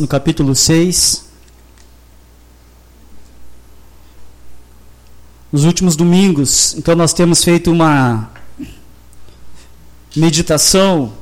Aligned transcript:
no 0.00 0.08
capítulo 0.08 0.54
6. 0.54 1.26
Nos 5.52 5.64
últimos 5.64 5.94
domingos, 5.94 6.74
então 6.74 6.96
nós 6.96 7.12
temos 7.12 7.44
feito 7.44 7.70
uma 7.70 8.30
meditação 10.16 11.12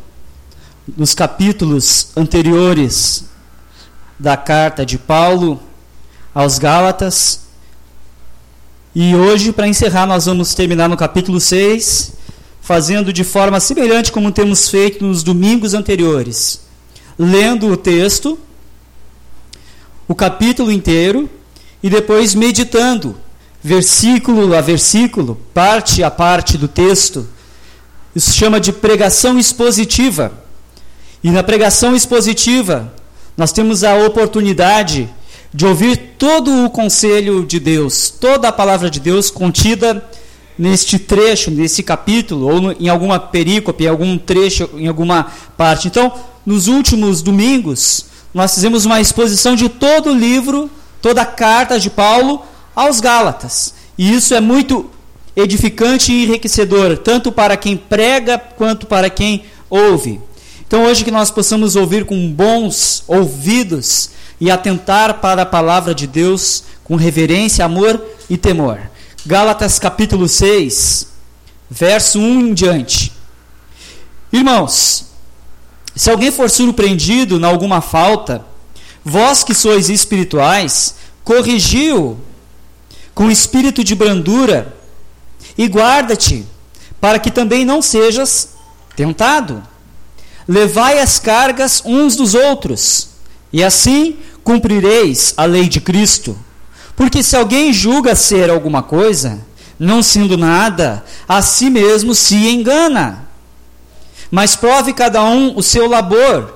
nos 0.96 1.12
capítulos 1.12 2.10
anteriores 2.16 3.24
da 4.16 4.36
carta 4.36 4.86
de 4.86 4.96
Paulo 4.96 5.60
aos 6.32 6.58
Gálatas. 6.58 7.40
E 8.94 9.14
hoje, 9.16 9.52
para 9.52 9.66
encerrar, 9.66 10.06
nós 10.06 10.26
vamos 10.26 10.54
terminar 10.54 10.88
no 10.88 10.96
capítulo 10.96 11.40
6, 11.40 12.12
fazendo 12.60 13.12
de 13.12 13.24
forma 13.24 13.58
semelhante 13.58 14.12
como 14.12 14.30
temos 14.30 14.68
feito 14.68 15.04
nos 15.04 15.24
domingos 15.24 15.74
anteriores, 15.74 16.60
lendo 17.18 17.72
o 17.72 17.76
texto 17.76 18.38
o 20.08 20.14
capítulo 20.14 20.72
inteiro 20.72 21.28
e 21.82 21.90
depois 21.90 22.34
meditando, 22.34 23.14
versículo 23.62 24.56
a 24.56 24.60
versículo, 24.62 25.38
parte 25.52 26.02
a 26.02 26.10
parte 26.10 26.56
do 26.56 26.66
texto. 26.66 27.28
Isso 28.16 28.30
se 28.30 28.36
chama 28.36 28.58
de 28.58 28.72
pregação 28.72 29.38
expositiva. 29.38 30.32
E 31.22 31.30
na 31.30 31.42
pregação 31.42 31.94
expositiva, 31.94 32.92
nós 33.36 33.52
temos 33.52 33.84
a 33.84 33.94
oportunidade 33.96 35.08
de 35.52 35.66
ouvir 35.66 35.96
todo 36.18 36.64
o 36.64 36.70
conselho 36.70 37.44
de 37.44 37.60
Deus, 37.60 38.10
toda 38.10 38.48
a 38.48 38.52
palavra 38.52 38.90
de 38.90 39.00
Deus 39.00 39.30
contida 39.30 40.04
neste 40.58 40.98
trecho, 40.98 41.50
nesse 41.50 41.82
capítulo, 41.82 42.48
ou 42.48 42.72
em 42.72 42.88
alguma 42.88 43.20
perícope, 43.20 43.84
em 43.84 43.88
algum 43.88 44.18
trecho, 44.18 44.68
em 44.74 44.88
alguma 44.88 45.30
parte. 45.56 45.86
Então, 45.86 46.12
nos 46.44 46.66
últimos 46.66 47.22
domingos, 47.22 48.06
nós 48.38 48.54
fizemos 48.54 48.84
uma 48.84 49.00
exposição 49.00 49.56
de 49.56 49.68
todo 49.68 50.10
o 50.10 50.16
livro, 50.16 50.70
toda 51.02 51.22
a 51.22 51.26
carta 51.26 51.76
de 51.76 51.90
Paulo 51.90 52.46
aos 52.72 53.00
Gálatas. 53.00 53.74
E 53.98 54.14
isso 54.14 54.32
é 54.32 54.40
muito 54.40 54.88
edificante 55.34 56.12
e 56.12 56.22
enriquecedor, 56.22 56.98
tanto 56.98 57.32
para 57.32 57.56
quem 57.56 57.76
prega 57.76 58.38
quanto 58.38 58.86
para 58.86 59.10
quem 59.10 59.42
ouve. 59.68 60.20
Então, 60.64 60.84
hoje 60.84 61.02
que 61.02 61.10
nós 61.10 61.32
possamos 61.32 61.74
ouvir 61.74 62.04
com 62.04 62.30
bons 62.30 63.02
ouvidos 63.08 64.10
e 64.40 64.52
atentar 64.52 65.14
para 65.14 65.42
a 65.42 65.46
palavra 65.46 65.92
de 65.92 66.06
Deus 66.06 66.62
com 66.84 66.94
reverência, 66.94 67.64
amor 67.64 68.00
e 68.30 68.36
temor. 68.36 68.78
Gálatas 69.26 69.80
capítulo 69.80 70.28
6, 70.28 71.08
verso 71.68 72.20
1 72.20 72.40
em 72.40 72.54
diante. 72.54 73.12
Irmãos, 74.32 75.07
se 75.98 76.12
alguém 76.12 76.30
for 76.30 76.48
surpreendido 76.48 77.40
em 77.40 77.44
alguma 77.44 77.80
falta, 77.80 78.46
vós 79.04 79.42
que 79.42 79.52
sois 79.52 79.90
espirituais, 79.90 80.94
corrigiu 81.24 82.16
com 83.16 83.28
espírito 83.28 83.82
de 83.82 83.96
brandura 83.96 84.76
e 85.58 85.66
guarda-te, 85.66 86.46
para 87.00 87.18
que 87.18 87.32
também 87.32 87.64
não 87.64 87.82
sejas 87.82 88.50
tentado. 88.94 89.60
Levai 90.46 91.00
as 91.00 91.18
cargas 91.18 91.82
uns 91.84 92.14
dos 92.14 92.32
outros, 92.32 93.08
e 93.52 93.64
assim 93.64 94.18
cumprireis 94.44 95.34
a 95.36 95.46
lei 95.46 95.68
de 95.68 95.80
Cristo. 95.80 96.38
Porque 96.94 97.24
se 97.24 97.34
alguém 97.34 97.72
julga 97.72 98.14
ser 98.14 98.50
alguma 98.50 98.84
coisa, 98.84 99.44
não 99.76 100.00
sendo 100.00 100.38
nada, 100.38 101.04
a 101.28 101.42
si 101.42 101.68
mesmo 101.68 102.14
se 102.14 102.36
engana. 102.36 103.27
Mas 104.30 104.56
prove 104.56 104.92
cada 104.92 105.22
um 105.24 105.56
o 105.56 105.62
seu 105.62 105.88
labor, 105.88 106.52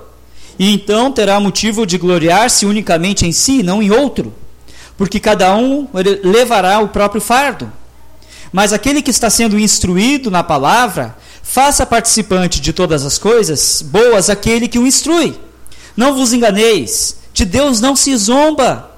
e 0.59 0.73
então 0.75 1.11
terá 1.11 1.41
motivo 1.41 1.87
de 1.87 1.97
gloriar-se 1.97 2.67
unicamente 2.67 3.27
em 3.27 3.33
si, 3.33 3.63
não 3.63 3.83
em 3.83 3.91
outro, 3.91 4.33
porque 4.97 5.19
cada 5.19 5.55
um 5.57 5.89
levará 6.23 6.81
o 6.81 6.89
próprio 6.89 7.21
fardo. 7.21 7.73
Mas 8.53 8.73
aquele 8.73 9.01
que 9.01 9.11
está 9.11 9.31
sendo 9.31 9.59
instruído 9.59 10.31
na 10.31 10.43
palavra, 10.43 11.17
faça 11.43 11.87
participante 11.87 12.61
de 12.61 12.73
todas 12.73 13.05
as 13.05 13.19
coisas 13.19 13.83
boas 13.83 14.29
aquele 14.29 14.69
que 14.69 14.79
o 14.79 14.87
instrui. 14.87 15.39
Não 15.97 16.15
vos 16.15 16.33
enganeis, 16.33 17.17
de 17.33 17.45
Deus 17.45 17.81
não 17.81 17.97
se 17.97 18.15
zomba, 18.17 18.91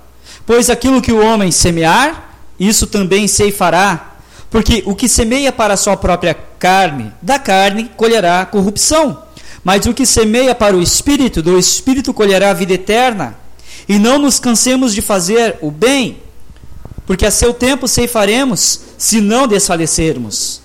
pois 0.45 0.69
aquilo 0.69 1.01
que 1.01 1.13
o 1.13 1.25
homem 1.25 1.51
semear, 1.51 2.37
isso 2.59 2.87
também 2.87 3.27
ceifará. 3.29 4.14
Porque 4.51 4.83
o 4.87 4.95
que 4.95 5.09
semeia 5.09 5.53
para 5.53 5.75
a 5.75 5.77
sua 5.77 5.97
própria 5.97 6.35
carne, 6.59 7.13
da 7.21 7.39
carne 7.39 7.91
colherá 7.97 8.45
corrupção. 8.47 9.23
Mas 9.65 9.87
o 9.87 9.95
que 9.95 10.05
semeia 10.05 10.55
para 10.55 10.77
o 10.77 10.83
espírito, 10.83 11.43
do 11.43 11.59
espírito 11.59 12.13
colherá 12.13 12.51
a 12.51 12.55
vida 12.55 12.75
eterna. 12.75 13.37
E 13.89 13.99
não 13.99 14.19
nos 14.19 14.39
cansemos 14.39 14.95
de 14.95 15.03
fazer 15.03 15.59
o 15.61 15.71
bem, 15.71 16.19
porque 17.07 17.27
a 17.27 17.31
seu 17.31 17.53
tempo 17.53 17.89
ceifaremos, 17.89 18.81
se 18.97 19.21
não 19.21 19.47
desfalecermos. 19.47 20.61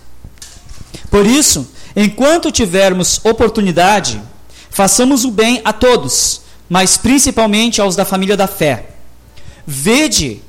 Por 1.09 1.25
isso, 1.25 1.67
enquanto 1.95 2.51
tivermos 2.51 3.19
oportunidade, 3.25 4.21
façamos 4.69 5.25
o 5.25 5.31
bem 5.31 5.61
a 5.65 5.73
todos, 5.73 6.41
mas 6.69 6.97
principalmente 6.97 7.81
aos 7.81 7.95
da 7.95 8.05
família 8.05 8.37
da 8.37 8.47
fé. 8.47 8.89
Vede 9.65 10.41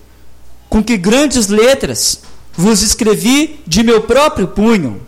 com 0.69 0.83
que 0.83 0.97
grandes 0.97 1.49
letras 1.49 2.21
vos 2.57 2.83
escrevi 2.83 3.61
de 3.67 3.83
meu 3.83 4.03
próprio 4.03 4.49
punho. 4.49 5.01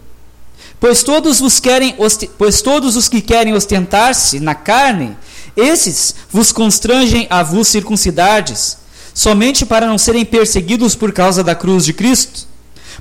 Pois 0.81 1.03
todos, 1.03 1.61
querem, 1.61 1.95
pois 2.37 2.61
todos 2.61 2.97
os 2.97 3.09
que 3.09 3.21
querem 3.21 3.55
ostentar-se 3.55 4.41
na 4.41 4.55
carne, 4.55 5.17
esses 5.57 6.15
vos 6.31 6.51
constrangem 6.51 7.27
a 7.31 7.43
vos 7.43 7.69
circuncidades, 7.69 8.79
somente 9.15 9.65
para 9.65 9.87
não 9.87 9.99
serem 9.99 10.25
perseguidos 10.25 10.97
por 10.97 11.13
causa 11.13 11.45
da 11.45 11.55
cruz 11.55 11.85
de 11.85 11.93
Cristo. 11.93 12.49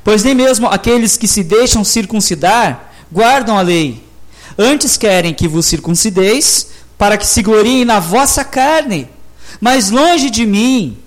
Pois 0.04 0.24
nem 0.24 0.36
mesmo 0.36 0.68
aqueles 0.68 1.18
que 1.18 1.28
se 1.28 1.44
deixam 1.44 1.84
circuncidar 1.84 2.94
guardam 3.12 3.58
a 3.58 3.62
lei. 3.62 4.04
Antes 4.58 4.98
querem 4.98 5.34
que 5.34 5.48
vos 5.48 5.66
circuncideis, 5.66 6.68
para 6.98 7.18
que 7.18 7.26
se 7.26 7.42
gloriem 7.42 7.84
na 7.84 8.00
vossa 8.00 8.44
carne. 8.44 9.10
Mas 9.60 9.90
longe 9.90 10.30
de 10.30 10.46
mim 10.46 10.98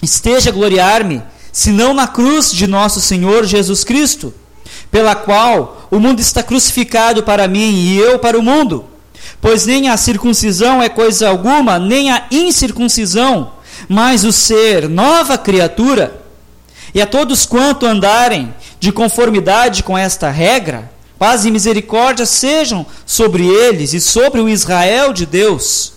esteja 0.00 0.50
gloriar-me, 0.50 1.22
senão 1.52 1.92
na 1.92 2.08
cruz 2.08 2.50
de 2.50 2.66
nosso 2.66 2.98
Senhor 2.98 3.44
Jesus 3.44 3.84
Cristo, 3.84 4.32
pela 4.90 5.14
qual 5.14 5.86
o 5.90 6.00
mundo 6.00 6.20
está 6.20 6.42
crucificado 6.42 7.22
para 7.22 7.46
mim 7.46 7.74
e 7.74 7.98
eu 7.98 8.18
para 8.18 8.38
o 8.38 8.42
mundo. 8.42 8.86
Pois 9.40 9.66
nem 9.66 9.88
a 9.88 9.96
circuncisão 9.98 10.82
é 10.82 10.88
coisa 10.88 11.28
alguma, 11.28 11.78
nem 11.78 12.10
a 12.10 12.26
incircuncisão, 12.30 13.52
mas 13.88 14.24
o 14.24 14.32
ser 14.32 14.88
nova 14.88 15.36
criatura. 15.36 16.22
E 16.94 17.02
a 17.02 17.06
todos 17.06 17.44
quanto 17.44 17.86
andarem 17.86 18.54
de 18.80 18.90
conformidade 18.90 19.82
com 19.82 19.96
esta 19.96 20.30
regra, 20.30 20.90
paz 21.18 21.44
e 21.44 21.50
misericórdia 21.50 22.24
sejam 22.24 22.86
sobre 23.04 23.46
eles 23.46 23.92
e 23.92 24.00
sobre 24.00 24.40
o 24.40 24.48
Israel 24.48 25.12
de 25.12 25.26
Deus. 25.26 25.92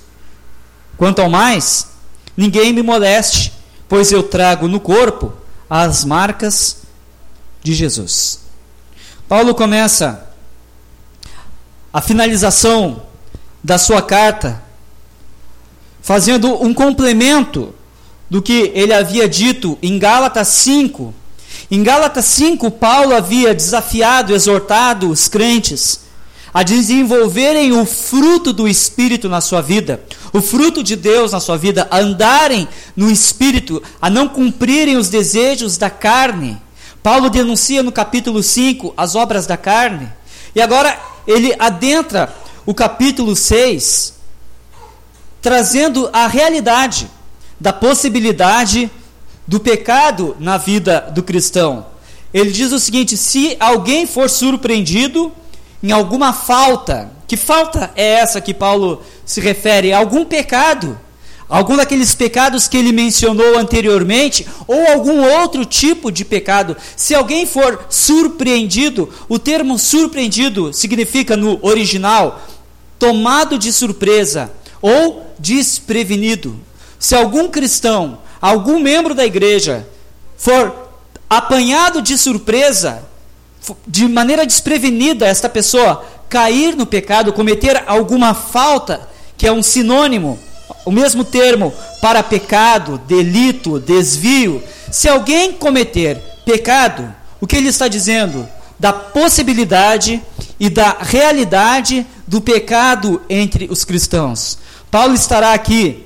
Quanto 0.98 1.22
ao 1.22 1.30
mais, 1.30 1.88
ninguém 2.36 2.74
me 2.74 2.82
moleste, 2.82 3.52
pois 3.88 4.12
eu 4.12 4.24
trago 4.24 4.68
no 4.68 4.80
corpo 4.80 5.34
as 5.70 6.06
marcas 6.06 6.78
de 7.64 7.74
Jesus. 7.74 8.42
Paulo 9.28 9.56
começa 9.56 10.30
a 11.92 12.02
finalização 12.02 13.04
da 13.64 13.78
sua 13.78 14.02
carta 14.02 14.64
fazendo 16.02 16.62
um 16.64 16.74
complemento 16.74 17.74
do 18.30 18.42
que 18.42 18.72
ele 18.76 18.94
havia 18.94 19.28
dito 19.28 19.78
em 19.82 19.98
Gálatas 19.98 20.48
5. 20.50 21.14
Em 21.72 21.82
Gálatas 21.82 22.26
5, 22.26 22.70
Paulo 22.70 23.16
havia 23.16 23.56
desafiado, 23.56 24.36
exortado 24.36 25.10
os 25.10 25.28
crentes 25.28 26.05
a 26.56 26.64
desenvolverem 26.64 27.74
o 27.74 27.86
fruto 27.86 28.54
do 28.54 28.66
Espírito 28.66 29.28
na 29.28 29.42
sua 29.42 29.60
vida, 29.60 30.02
o 30.32 30.42
fruto 30.42 30.82
de 30.82 30.96
Deus 30.96 31.34
na 31.34 31.42
sua 31.42 31.58
vida, 31.58 31.86
a 31.92 32.00
andarem 32.00 32.66
no 32.96 33.12
Espírito, 33.12 33.84
a 34.02 34.10
não 34.10 34.30
cumprirem 34.30 34.96
os 34.96 35.10
desejos 35.10 35.76
da 35.76 35.90
carne. 35.90 36.58
Paulo 37.04 37.30
denuncia 37.30 37.84
no 37.84 37.92
capítulo 37.92 38.42
5 38.42 38.94
as 38.96 39.16
obras 39.16 39.46
da 39.46 39.58
carne, 39.58 40.08
e 40.56 40.62
agora 40.62 40.98
ele 41.28 41.54
adentra 41.60 42.34
o 42.66 42.74
capítulo 42.74 43.36
6, 43.36 44.14
trazendo 45.42 46.10
a 46.14 46.26
realidade 46.26 47.12
da 47.60 47.74
possibilidade 47.74 48.90
do 49.46 49.60
pecado 49.60 50.38
na 50.40 50.58
vida 50.58 51.12
do 51.14 51.22
cristão. 51.22 51.88
Ele 52.34 52.52
diz 52.52 52.72
o 52.72 52.80
seguinte: 52.80 53.18
se 53.18 53.58
alguém 53.60 54.08
for 54.08 54.30
surpreendido 54.30 55.34
em 55.82 55.92
alguma 55.92 56.34
falta, 56.34 57.12
que 57.28 57.38
falta 57.38 57.92
é 57.96 58.14
essa 58.14 58.42
que 58.42 58.54
Paulo 58.54 59.02
se 59.26 59.42
refere? 59.42 59.94
Algum 59.94 60.26
pecado, 60.26 61.00
algum 61.48 61.76
daqueles 61.76 62.16
pecados 62.16 62.68
que 62.68 62.78
ele 62.78 62.92
mencionou 62.92 63.58
anteriormente, 63.58 64.46
ou 64.68 64.88
algum 64.88 65.24
outro 65.24 65.66
tipo 65.66 66.12
de 66.12 66.26
pecado. 66.26 66.76
Se 66.96 67.14
alguém 67.14 67.46
for 67.46 67.86
surpreendido, 67.90 69.10
o 69.30 69.38
termo 69.38 69.78
surpreendido 69.78 70.74
significa 70.74 71.36
no 71.36 71.60
original 71.62 72.42
tomado 72.98 73.58
de 73.58 73.72
surpresa, 73.74 74.52
ou 74.82 75.26
desprevenido. 75.38 76.60
Se 76.98 77.16
algum 77.16 77.50
cristão, 77.50 78.20
algum 78.42 78.80
membro 78.80 79.14
da 79.14 79.26
igreja, 79.26 79.88
for 80.38 80.74
apanhado 81.30 82.02
de 82.02 82.18
surpresa, 82.18 83.04
de 83.88 84.08
maneira 84.08 84.46
desprevenida, 84.46 85.28
esta 85.28 85.50
pessoa 85.50 86.06
cair 86.30 86.76
no 86.76 86.86
pecado, 86.86 87.34
cometer 87.34 87.84
alguma 87.88 88.34
falta, 88.34 89.08
que 89.38 89.48
é 89.48 89.52
um 89.52 89.64
sinônimo, 89.64 90.40
o 90.86 90.92
mesmo 90.92 91.24
termo 91.24 91.74
para 92.02 92.24
pecado, 92.24 92.98
delito, 93.08 93.80
desvio. 93.80 94.62
Se 94.92 95.08
alguém 95.08 95.54
cometer 95.54 96.18
pecado, 96.46 97.14
o 97.40 97.48
que 97.48 97.56
ele 97.56 97.70
está 97.70 97.88
dizendo? 97.88 98.48
Da 98.80 98.92
possibilidade 98.92 100.22
e 100.60 100.70
da 100.70 100.98
realidade 101.00 102.06
do 102.28 102.42
pecado 102.42 103.22
entre 103.30 103.68
os 103.70 103.84
cristãos. 103.84 104.58
Paulo 104.90 105.14
estará 105.14 105.54
aqui 105.54 106.06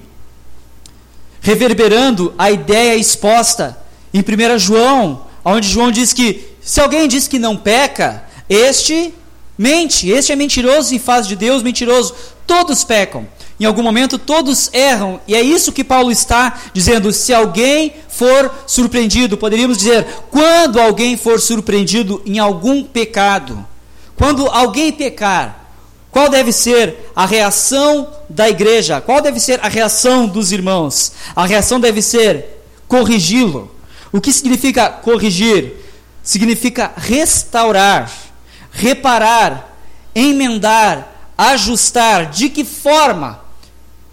reverberando 1.41 2.33
a 2.37 2.51
ideia 2.51 2.95
exposta 2.95 3.77
em 4.13 4.19
1 4.19 4.59
João, 4.59 5.25
onde 5.43 5.67
João 5.67 5.91
diz 5.91 6.11
que 6.13 6.48
se 6.69 6.79
alguém 6.79 7.07
diz 7.07 7.27
que 7.27 7.39
não 7.39 7.57
peca, 7.57 8.23
este 8.47 9.11
mente, 9.57 10.07
este 10.07 10.31
é 10.31 10.35
mentiroso 10.35 10.93
em 10.93 10.99
face 10.99 11.27
de 11.27 11.35
Deus, 11.35 11.63
mentiroso. 11.63 12.13
Todos 12.45 12.83
pecam. 12.83 13.27
Em 13.59 13.65
algum 13.65 13.81
momento 13.81 14.19
todos 14.19 14.69
erram, 14.71 15.19
e 15.27 15.33
é 15.33 15.41
isso 15.41 15.71
que 15.71 15.83
Paulo 15.83 16.11
está 16.11 16.61
dizendo. 16.71 17.11
Se 17.11 17.33
alguém 17.33 17.95
for 18.07 18.53
surpreendido, 18.67 19.35
poderíamos 19.35 19.79
dizer, 19.79 20.05
quando 20.29 20.79
alguém 20.79 21.17
for 21.17 21.41
surpreendido 21.41 22.21
em 22.23 22.37
algum 22.37 22.83
pecado, 22.83 23.65
quando 24.15 24.45
alguém 24.45 24.91
pecar, 24.91 25.71
qual 26.11 26.29
deve 26.29 26.51
ser 26.51 27.11
a 27.15 27.25
reação 27.25 28.07
da 28.29 28.47
igreja? 28.47 29.01
Qual 29.01 29.21
deve 29.21 29.39
ser 29.39 29.59
a 29.63 29.67
reação 29.67 30.27
dos 30.27 30.51
irmãos? 30.51 31.13
A 31.35 31.47
reação 31.47 31.79
deve 31.79 32.03
ser 32.03 32.63
corrigi-lo. 32.87 33.71
O 34.11 34.21
que 34.21 34.31
significa 34.31 34.87
corrigir? 34.87 35.88
Significa 36.23 36.91
restaurar, 36.95 38.11
reparar, 38.71 39.75
emendar, 40.13 41.33
ajustar. 41.37 42.29
De 42.29 42.49
que 42.49 42.63
forma? 42.63 43.41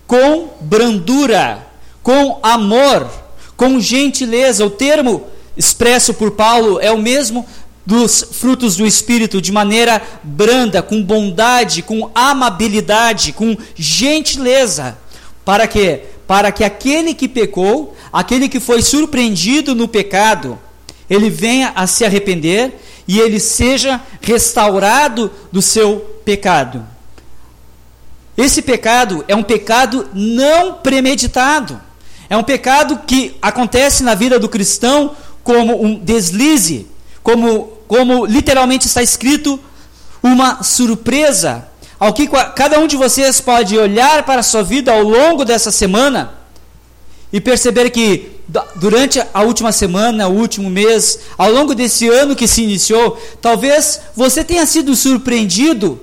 Com 0.07 0.51
brandura, 0.61 1.67
com 2.03 2.39
amor, 2.43 3.11
com 3.57 3.81
gentileza. 3.81 4.65
O 4.65 4.71
termo 4.71 5.27
expresso 5.57 6.15
por 6.15 6.33
Paulo 6.33 6.79
é 6.81 6.93
o 6.93 6.99
mesmo 6.99 7.47
dos 7.85 8.27
frutos 8.33 8.77
do 8.77 8.85
Espírito 8.85 9.41
de 9.41 9.53
maneira 9.53 10.03
branda, 10.23 10.83
com 10.83 11.03
bondade, 11.03 11.83
com 11.83 12.11
amabilidade, 12.15 13.33
com 13.33 13.57
gentileza. 13.77 14.99
Para 15.45 15.69
quê? 15.69 16.03
Para 16.27 16.51
que 16.51 16.65
aquele 16.65 17.15
que 17.15 17.29
pecou, 17.29 17.97
aquele 18.13 18.49
que 18.49 18.59
foi 18.59 18.83
surpreendido 18.83 19.75
no 19.75 19.87
pecado, 19.87 20.59
ele 21.09 21.31
venha 21.31 21.73
a 21.75 21.87
se 21.87 22.05
arrepender 22.05 22.75
e 23.07 23.21
ele 23.21 23.39
seja 23.39 24.01
restaurado 24.21 25.31
do 25.53 25.63
seu 25.63 25.99
pecado. 26.25 26.85
Esse 28.37 28.61
pecado 28.61 29.25
é 29.29 29.35
um 29.35 29.43
pecado 29.43 30.09
não 30.13 30.75
premeditado. 30.75 31.81
É 32.29 32.37
um 32.37 32.43
pecado 32.43 33.01
que 33.07 33.37
acontece 33.41 34.03
na 34.03 34.15
vida 34.15 34.39
do 34.39 34.49
cristão 34.49 35.17
como 35.45 35.83
um 35.83 35.99
deslize, 35.99 36.89
como, 37.23 37.73
como 37.87 38.27
literalmente 38.27 38.87
está 38.87 39.03
escrito, 39.03 39.61
uma 40.23 40.63
surpresa, 40.65 41.69
ao 42.01 42.13
que 42.13 42.29
cada 42.55 42.81
um 42.81 42.89
de 42.89 42.97
vocês 42.97 43.41
pode 43.41 43.79
olhar 43.79 44.25
para 44.25 44.41
a 44.41 44.43
sua 44.43 44.63
vida 44.63 44.93
ao 44.93 45.03
longo 45.03 45.45
dessa 45.45 45.71
semana 45.71 46.36
e 47.33 47.41
perceber 47.41 47.91
que 47.91 48.37
durante 48.77 49.21
a 49.35 49.43
última 49.43 49.73
semana, 49.73 50.29
o 50.29 50.35
último 50.35 50.71
mês, 50.71 51.19
ao 51.37 51.51
longo 51.51 51.75
desse 51.75 52.09
ano 52.09 52.37
que 52.37 52.47
se 52.47 52.63
iniciou, 52.63 53.21
talvez 53.41 54.01
você 54.15 54.45
tenha 54.45 54.65
sido 54.67 54.95
surpreendido 54.95 56.01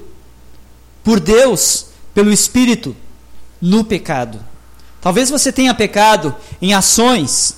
por 1.03 1.19
Deus, 1.19 1.87
pelo 2.13 2.31
Espírito, 2.31 2.95
no 3.61 3.83
pecado. 3.83 4.43
Talvez 5.01 5.29
você 5.29 5.51
tenha 5.51 5.73
pecado 5.73 6.35
em 6.61 6.73
ações, 6.73 7.55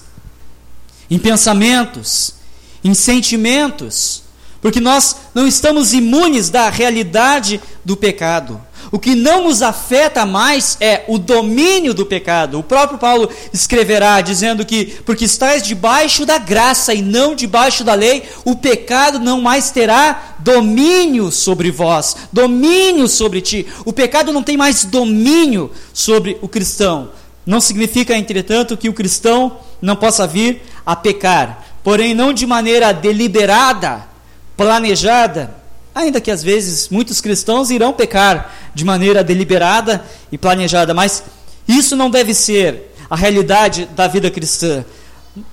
em 1.09 1.17
pensamentos, 1.19 2.35
em 2.83 2.93
sentimentos, 2.93 4.23
porque 4.61 4.79
nós 4.79 5.15
não 5.33 5.47
estamos 5.47 5.93
imunes 5.93 6.49
da 6.49 6.69
realidade 6.69 7.61
do 7.83 7.95
pecado. 7.95 8.59
O 8.95 8.97
que 8.97 9.13
não 9.13 9.43
nos 9.43 9.61
afeta 9.61 10.25
mais 10.25 10.77
é 10.79 11.03
o 11.09 11.17
domínio 11.19 11.93
do 11.93 12.05
pecado. 12.05 12.57
O 12.57 12.63
próprio 12.63 12.97
Paulo 12.97 13.29
escreverá 13.51 14.21
dizendo 14.21 14.65
que, 14.65 14.85
porque 15.05 15.25
estás 15.25 15.61
debaixo 15.63 16.25
da 16.25 16.37
graça 16.37 16.93
e 16.93 17.01
não 17.01 17.35
debaixo 17.35 17.83
da 17.83 17.93
lei, 17.93 18.23
o 18.45 18.55
pecado 18.55 19.19
não 19.19 19.41
mais 19.41 19.69
terá 19.69 20.35
domínio 20.39 21.29
sobre 21.29 21.71
vós, 21.71 22.15
domínio 22.31 23.09
sobre 23.09 23.41
ti. 23.41 23.67
O 23.83 23.91
pecado 23.91 24.31
não 24.31 24.41
tem 24.41 24.55
mais 24.55 24.85
domínio 24.85 25.69
sobre 25.93 26.37
o 26.41 26.47
cristão. 26.47 27.09
Não 27.45 27.59
significa, 27.59 28.15
entretanto, 28.15 28.77
que 28.77 28.87
o 28.87 28.93
cristão 28.93 29.57
não 29.81 29.97
possa 29.97 30.25
vir 30.25 30.61
a 30.85 30.95
pecar, 30.95 31.65
porém 31.83 32.13
não 32.13 32.31
de 32.31 32.47
maneira 32.47 32.93
deliberada, 32.93 34.07
planejada, 34.55 35.64
Ainda 35.95 36.19
que 36.19 36.29
às 36.29 36.43
vezes 36.43 36.89
muitos 36.89 37.21
cristãos 37.21 37.71
irão 37.71 37.93
pecar 37.93 38.53
de 38.73 38.83
maneira 38.83 39.23
deliberada 39.23 40.05
e 40.29 40.37
planejada, 40.37 40.93
mas 40.93 41.23
isso 41.65 41.95
não 41.95 42.09
deve 42.09 42.33
ser 42.33 42.93
a 43.09 43.15
realidade 43.15 43.85
da 43.95 44.05
vida 44.05 44.29
cristã. 44.29 44.83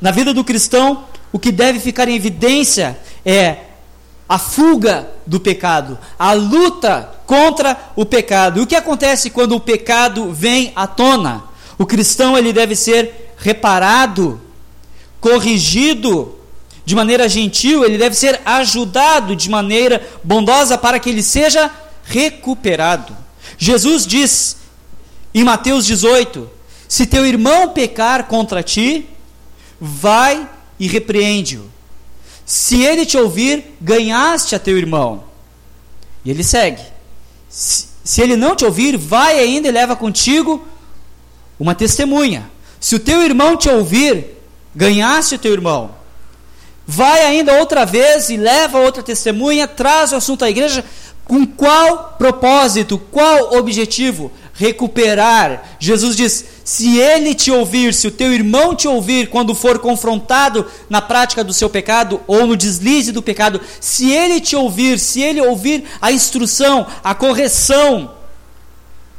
Na 0.01 0.11
vida 0.11 0.35
do 0.35 0.43
cristão, 0.43 1.05
o 1.33 1.39
que 1.39 1.53
deve 1.53 1.79
ficar 1.79 2.09
em 2.09 2.17
evidência 2.17 2.99
é 3.25 3.59
a 4.29 4.37
fuga 4.37 5.09
do 5.25 5.39
pecado, 5.39 5.97
a 6.19 6.33
luta 6.33 7.09
contra 7.25 7.79
o 7.95 8.05
pecado. 8.05 8.59
E 8.59 8.63
o 8.63 8.67
que 8.67 8.75
acontece 8.75 9.31
quando 9.31 9.55
o 9.55 9.61
pecado 9.61 10.33
vem 10.33 10.73
à 10.75 10.89
tona? 10.89 11.45
O 11.79 11.87
cristão 11.87 12.37
ele 12.37 12.53
deve 12.53 12.75
ser 12.75 13.35
reparado, 13.37 14.41
corrigido, 15.21 16.35
de 16.85 16.95
maneira 16.95 17.29
gentil, 17.29 17.85
ele 17.85 17.97
deve 17.97 18.17
ser 18.17 18.41
ajudado 18.45 19.37
de 19.37 19.49
maneira 19.49 20.07
bondosa 20.23 20.77
para 20.77 20.99
que 20.99 21.09
ele 21.09 21.23
seja 21.23 21.71
recuperado. 22.05 23.17
Jesus 23.57 24.07
diz 24.07 24.57
em 25.35 25.45
Mateus 25.45 25.87
18: 25.87 26.49
Se 26.89 27.07
teu 27.07 27.25
irmão 27.25 27.69
pecar 27.69 28.25
contra 28.27 28.63
ti, 28.63 29.07
vai 29.81 30.49
e 30.79 30.89
repreende-o. 30.89 31.71
Se 32.45 32.83
ele 32.83 33.07
te 33.07 33.17
ouvir, 33.17 33.77
ganhaste 33.81 34.55
a 34.55 34.59
teu 34.59 34.77
irmão. 34.77 35.25
E 36.25 36.31
ele 36.31 36.43
segue. 36.43 36.83
Se, 37.49 37.87
se 38.03 38.21
ele 38.21 38.37
não 38.37 38.57
te 38.57 38.65
ouvir, 38.65 38.97
vai 38.97 39.39
ainda 39.39 39.69
e 39.69 39.73
leva 39.73 39.95
contigo 39.95 40.67
uma 41.59 41.75
testemunha. 41.75 42.51
Se 42.81 42.97
o 42.97 42.99
teu 42.99 43.23
irmão 43.23 43.57
te 43.57 43.69
ouvir, 43.69 44.27
ganhaste 44.75 45.37
o 45.37 45.39
teu 45.39 45.53
irmão. 45.53 46.02
Vai 46.87 47.23
ainda 47.23 47.55
outra 47.55 47.85
vez 47.85 48.29
e 48.29 48.37
leva 48.37 48.81
outra 48.81 49.03
testemunha, 49.03 49.69
traz 49.69 50.13
o 50.13 50.17
assunto 50.17 50.45
à 50.45 50.51
igreja. 50.51 50.85
Com 51.25 51.47
qual 51.47 52.17
propósito, 52.19 52.99
qual 52.99 53.55
objetivo? 53.57 54.33
Recuperar. 54.53 55.77
Jesus 55.79 56.17
diz: 56.17 56.45
se 56.65 56.99
ele 56.99 57.35
te 57.35 57.51
ouvir, 57.51 57.95
se 57.95 58.07
o 58.07 58.11
teu 58.11 58.33
irmão 58.33 58.75
te 58.75 58.89
ouvir 58.89 59.31
quando 59.31 59.55
for 59.55 59.79
confrontado 59.79 60.67
na 60.91 61.01
prática 61.01 61.45
do 61.45 61.53
seu 61.53 61.71
pecado 61.71 62.21
ou 62.27 62.47
no 62.47 62.57
deslize 62.57 63.13
do 63.13 63.23
pecado, 63.23 63.61
se 63.81 64.11
ele 64.11 64.41
te 64.41 64.57
ouvir, 64.57 64.99
se 64.99 65.23
ele 65.23 65.41
ouvir 65.41 65.85
a 66.01 66.11
instrução, 66.11 66.87
a 67.03 67.15
correção 67.15 68.13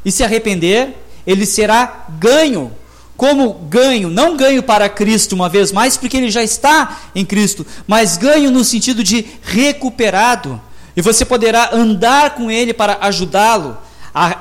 e 0.05 0.12
se 0.12 0.24
arrepender, 0.24 0.96
ele 1.25 1.46
será 1.46 2.05
ganho 2.20 2.72
como 3.15 3.53
ganho, 3.70 4.10
não 4.10 4.36
ganho 4.36 4.63
para 4.63 4.89
Cristo 4.89 5.34
uma 5.34 5.48
vez 5.48 5.72
mais, 5.72 5.98
porque 5.98 6.17
ele 6.17 6.32
já 6.32 6.43
está 6.43 7.00
em 7.13 7.24
Cristo, 7.24 7.65
mas 7.88 8.17
ganho 8.17 8.51
no 8.51 8.63
sentido 8.63 9.03
de 9.03 9.25
recuperado. 9.41 10.60
E 10.96 11.01
você 11.01 11.24
poderá 11.24 11.74
andar 11.74 12.32
com 12.36 12.50
ele 12.50 12.74
para 12.74 12.98
ajudá-lo 13.01 13.77
a 14.13 14.38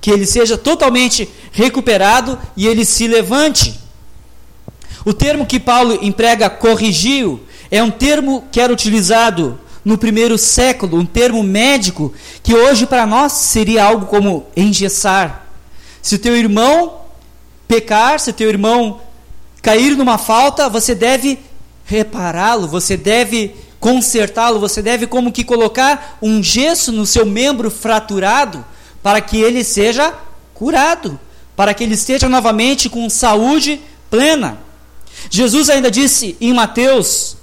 que 0.00 0.10
ele 0.10 0.26
seja 0.26 0.58
totalmente 0.58 1.28
recuperado 1.52 2.38
e 2.56 2.66
ele 2.66 2.84
se 2.84 3.06
levante. 3.06 3.78
O 5.04 5.12
termo 5.12 5.46
que 5.46 5.60
Paulo 5.60 5.98
emprega, 6.02 6.50
corrigiu, 6.50 7.40
é 7.70 7.82
um 7.82 7.90
termo 7.90 8.44
que 8.50 8.60
era 8.60 8.72
utilizado 8.72 9.58
no 9.84 9.98
primeiro 9.98 10.38
século, 10.38 10.98
um 10.98 11.06
termo 11.06 11.42
médico 11.42 12.12
que 12.42 12.54
hoje 12.54 12.86
para 12.86 13.06
nós 13.06 13.32
seria 13.32 13.84
algo 13.84 14.06
como 14.06 14.46
engessar. 14.56 15.46
Se 16.00 16.16
o 16.16 16.18
teu 16.18 16.36
irmão 16.36 17.01
pecar, 17.72 18.20
se 18.20 18.34
teu 18.34 18.50
irmão 18.50 19.00
cair 19.62 19.96
numa 19.96 20.18
falta, 20.18 20.68
você 20.68 20.94
deve 20.94 21.38
repará-lo, 21.86 22.68
você 22.68 22.98
deve 22.98 23.54
consertá-lo, 23.80 24.60
você 24.60 24.82
deve 24.82 25.06
como 25.06 25.32
que 25.32 25.42
colocar 25.42 26.18
um 26.20 26.42
gesso 26.42 26.92
no 26.92 27.06
seu 27.06 27.24
membro 27.24 27.70
fraturado 27.70 28.62
para 29.02 29.22
que 29.22 29.40
ele 29.40 29.64
seja 29.64 30.12
curado, 30.52 31.18
para 31.56 31.72
que 31.72 31.82
ele 31.82 31.94
esteja 31.94 32.28
novamente 32.28 32.90
com 32.90 33.08
saúde 33.08 33.80
plena. 34.10 34.58
Jesus 35.30 35.70
ainda 35.70 35.90
disse 35.90 36.36
em 36.42 36.52
Mateus, 36.52 37.38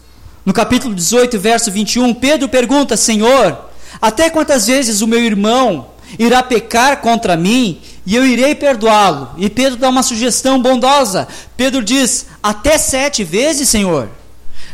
no 0.46 0.54
capítulo 0.54 0.94
18, 0.94 1.40
verso 1.40 1.72
21, 1.72 2.14
Pedro 2.14 2.48
pergunta: 2.48 2.96
Senhor, 2.96 3.66
até 4.00 4.30
quantas 4.30 4.68
vezes 4.68 5.02
o 5.02 5.08
meu 5.08 5.24
irmão 5.24 5.88
irá 6.20 6.44
pecar 6.44 7.02
contra 7.02 7.36
mim 7.36 7.82
e 8.10 8.16
eu 8.16 8.26
irei 8.26 8.56
perdoá-lo? 8.56 9.36
E 9.38 9.52
Pedro 9.52 9.78
dá 9.78 9.88
uma 9.88 10.02
sugestão 10.02 10.60
bondosa. 10.60 11.28
Pedro 11.56 11.84
diz: 11.84 12.26
Até 12.42 12.76
sete 12.76 13.24
vezes, 13.24 13.70
Senhor. 13.70 14.10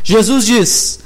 Jesus 0.02 0.46
diz: 0.46 1.00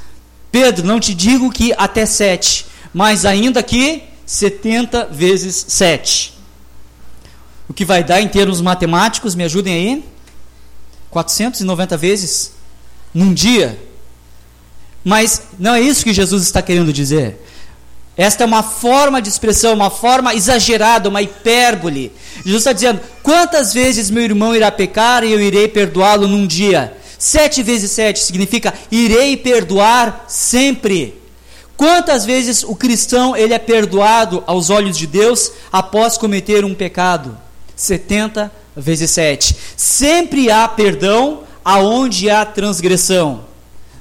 Pedro, 0.52 0.86
não 0.86 1.00
te 1.00 1.12
digo 1.12 1.50
que 1.50 1.74
até 1.76 2.06
sete, 2.06 2.66
mas 2.94 3.24
ainda 3.24 3.64
que 3.64 4.04
setenta 4.24 5.08
vezes 5.10 5.66
sete. 5.70 6.32
O 7.68 7.74
que 7.74 7.84
vai 7.84 8.04
dar 8.04 8.20
em 8.20 8.28
termos 8.28 8.60
matemáticos, 8.60 9.34
me 9.34 9.42
ajudem 9.42 9.74
aí? 9.74 10.04
490 11.10 11.96
vezes 11.96 12.52
num 13.12 13.34
dia. 13.34 13.76
Mas 15.02 15.48
não 15.58 15.74
é 15.74 15.80
isso 15.80 16.04
que 16.04 16.12
Jesus 16.12 16.44
está 16.44 16.62
querendo 16.62 16.92
dizer. 16.92 17.44
Esta 18.20 18.44
é 18.44 18.46
uma 18.46 18.62
forma 18.62 19.22
de 19.22 19.30
expressão, 19.30 19.72
uma 19.72 19.88
forma 19.88 20.34
exagerada, 20.34 21.08
uma 21.08 21.22
hipérbole. 21.22 22.12
Jesus 22.44 22.60
está 22.60 22.72
dizendo: 22.74 23.00
quantas 23.22 23.72
vezes 23.72 24.10
meu 24.10 24.22
irmão 24.22 24.54
irá 24.54 24.70
pecar 24.70 25.24
e 25.24 25.32
eu 25.32 25.40
irei 25.40 25.66
perdoá-lo 25.66 26.28
num 26.28 26.46
dia? 26.46 26.94
Sete 27.18 27.62
vezes 27.62 27.92
sete 27.92 28.18
significa 28.20 28.74
irei 28.90 29.38
perdoar 29.38 30.26
sempre. 30.28 31.18
Quantas 31.78 32.26
vezes 32.26 32.62
o 32.62 32.76
cristão 32.76 33.34
ele 33.34 33.54
é 33.54 33.58
perdoado 33.58 34.44
aos 34.46 34.68
olhos 34.68 34.98
de 34.98 35.06
Deus 35.06 35.50
após 35.72 36.18
cometer 36.18 36.62
um 36.62 36.74
pecado? 36.74 37.38
70 37.74 38.52
vezes 38.76 39.10
7. 39.12 39.56
Sempre 39.78 40.50
há 40.50 40.68
perdão 40.68 41.44
aonde 41.64 42.28
há 42.28 42.44
transgressão, 42.44 43.46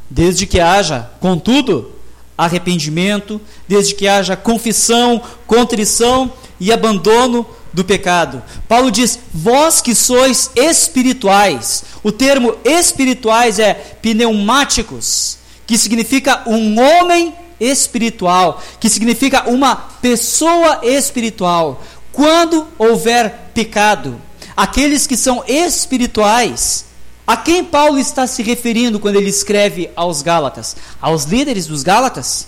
desde 0.09 0.45
que 0.45 0.59
haja, 0.59 1.09
contudo, 1.21 1.98
arrependimento, 2.39 3.41
desde 3.67 3.93
que 3.93 4.07
haja 4.07 4.37
confissão, 4.37 5.21
contrição 5.45 6.31
e 6.57 6.71
abandono 6.71 7.45
do 7.73 7.83
pecado. 7.83 8.41
Paulo 8.65 8.89
diz: 8.89 9.19
Vós 9.33 9.81
que 9.81 9.93
sois 9.93 10.49
espirituais. 10.55 11.83
O 12.01 12.13
termo 12.13 12.55
espirituais 12.63 13.59
é 13.59 13.73
pneumáticos, 13.73 15.37
que 15.67 15.77
significa 15.77 16.43
um 16.47 16.79
homem 16.79 17.35
espiritual, 17.59 18.63
que 18.79 18.89
significa 18.89 19.49
uma 19.49 19.75
pessoa 19.75 20.79
espiritual. 20.81 21.83
Quando 22.13 22.65
houver 22.77 23.51
pecado, 23.53 24.19
aqueles 24.55 25.05
que 25.05 25.17
são 25.17 25.43
espirituais, 25.45 26.85
a 27.29 27.37
quem 27.37 27.63
Paulo 27.63 27.99
está 27.99 28.25
se 28.25 28.41
referindo 28.41 28.99
quando 28.99 29.17
ele 29.17 29.29
escreve 29.29 29.91
aos 29.95 30.23
Gálatas? 30.23 30.75
Aos 30.99 31.25
líderes 31.25 31.67
dos 31.67 31.83
Gálatas? 31.83 32.47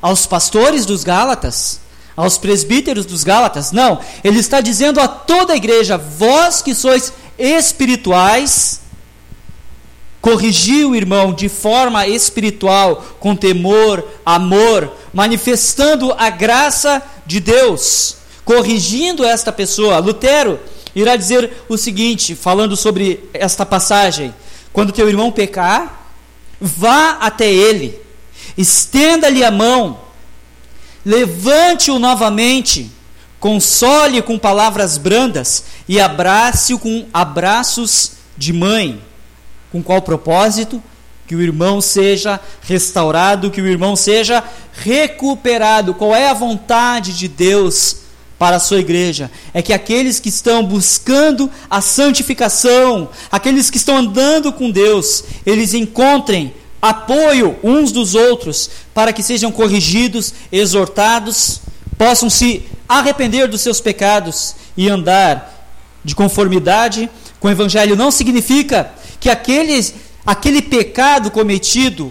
Aos 0.00 0.24
pastores 0.24 0.86
dos 0.86 1.04
Gálatas? 1.04 1.80
aos 2.16 2.38
presbíteros 2.38 3.04
dos 3.04 3.22
Gálatas. 3.24 3.72
Não, 3.72 4.00
ele 4.24 4.38
está 4.38 4.62
dizendo 4.62 5.00
a 5.00 5.06
toda 5.06 5.52
a 5.52 5.56
igreja: 5.56 5.98
vós 5.98 6.62
que 6.62 6.74
sois 6.74 7.12
espirituais, 7.38 8.80
corrigi 10.18 10.82
o 10.84 10.94
irmão 10.94 11.34
de 11.34 11.50
forma 11.50 12.06
espiritual, 12.06 13.04
com 13.20 13.36
temor, 13.36 14.02
amor, 14.24 14.94
manifestando 15.12 16.14
a 16.16 16.30
graça 16.30 17.02
de 17.26 17.38
Deus, 17.38 18.16
corrigindo 18.46 19.24
esta 19.24 19.52
pessoa. 19.52 19.98
Lutero 19.98 20.58
irá 20.94 21.16
dizer 21.16 21.50
o 21.68 21.76
seguinte, 21.76 22.34
falando 22.34 22.76
sobre 22.76 23.28
esta 23.32 23.64
passagem: 23.64 24.34
quando 24.72 24.92
teu 24.92 25.08
irmão 25.08 25.32
pecar, 25.32 26.12
vá 26.60 27.18
até 27.20 27.50
ele, 27.50 27.98
estenda-lhe 28.56 29.44
a 29.44 29.50
mão 29.50 30.10
Levante-o 31.04 31.98
novamente, 31.98 32.90
console 33.38 34.20
com 34.20 34.38
palavras 34.38 34.98
brandas 34.98 35.64
e 35.88 35.98
abrace-o 35.98 36.78
com 36.78 37.06
abraços 37.12 38.12
de 38.36 38.52
mãe. 38.52 39.00
Com 39.72 39.82
qual 39.82 40.02
propósito? 40.02 40.82
Que 41.26 41.34
o 41.34 41.40
irmão 41.40 41.80
seja 41.80 42.38
restaurado, 42.62 43.50
que 43.50 43.62
o 43.62 43.66
irmão 43.66 43.96
seja 43.96 44.44
recuperado. 44.74 45.94
Qual 45.94 46.14
é 46.14 46.28
a 46.28 46.34
vontade 46.34 47.16
de 47.16 47.28
Deus 47.28 47.96
para 48.40 48.56
a 48.56 48.58
sua 48.58 48.80
igreja? 48.80 49.30
É 49.52 49.60
que 49.60 49.70
aqueles 49.70 50.18
que 50.18 50.30
estão 50.30 50.64
buscando 50.64 51.50
a 51.68 51.82
santificação, 51.82 53.10
aqueles 53.30 53.68
que 53.68 53.76
estão 53.76 53.98
andando 53.98 54.50
com 54.50 54.70
Deus, 54.70 55.24
eles 55.44 55.74
encontrem 55.74 56.54
apoio 56.80 57.58
uns 57.62 57.92
dos 57.92 58.14
outros, 58.14 58.70
para 58.94 59.12
que 59.12 59.22
sejam 59.22 59.52
corrigidos, 59.52 60.32
exortados, 60.50 61.60
possam 61.98 62.30
se 62.30 62.62
arrepender 62.88 63.46
dos 63.46 63.60
seus 63.60 63.78
pecados 63.78 64.56
e 64.74 64.88
andar 64.88 65.68
de 66.02 66.14
conformidade 66.14 67.10
com 67.38 67.48
o 67.48 67.50
Evangelho. 67.50 67.94
Não 67.94 68.10
significa 68.10 68.90
que 69.20 69.28
aquele, 69.28 69.84
aquele 70.24 70.62
pecado 70.62 71.30
cometido 71.30 72.10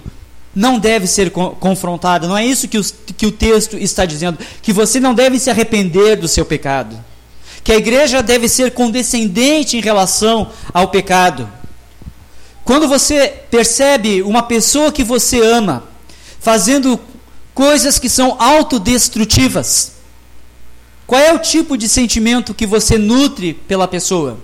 não 0.55 0.79
deve 0.79 1.07
ser 1.07 1.29
confrontado. 1.31 2.27
Não 2.27 2.37
é 2.37 2.45
isso 2.45 2.67
que, 2.67 2.77
os, 2.77 2.93
que 3.15 3.25
o 3.25 3.31
texto 3.31 3.77
está 3.77 4.05
dizendo. 4.05 4.37
Que 4.61 4.73
você 4.73 4.99
não 4.99 5.13
deve 5.13 5.39
se 5.39 5.49
arrepender 5.49 6.15
do 6.15 6.27
seu 6.27 6.45
pecado. 6.45 6.97
Que 7.63 7.71
a 7.71 7.77
igreja 7.77 8.23
deve 8.23 8.49
ser 8.49 8.71
condescendente 8.71 9.77
em 9.77 9.81
relação 9.81 10.49
ao 10.73 10.87
pecado. 10.87 11.49
Quando 12.63 12.87
você 12.87 13.27
percebe 13.49 14.21
uma 14.21 14.43
pessoa 14.43 14.91
que 14.91 15.03
você 15.03 15.41
ama 15.41 15.83
fazendo 16.39 16.99
coisas 17.53 17.99
que 17.99 18.07
são 18.07 18.35
autodestrutivas, 18.41 19.93
qual 21.05 21.19
é 21.19 21.33
o 21.33 21.39
tipo 21.39 21.75
de 21.75 21.89
sentimento 21.89 22.53
que 22.53 22.67
você 22.67 22.97
nutre 22.97 23.53
pela 23.53 23.87
pessoa? 23.87 24.39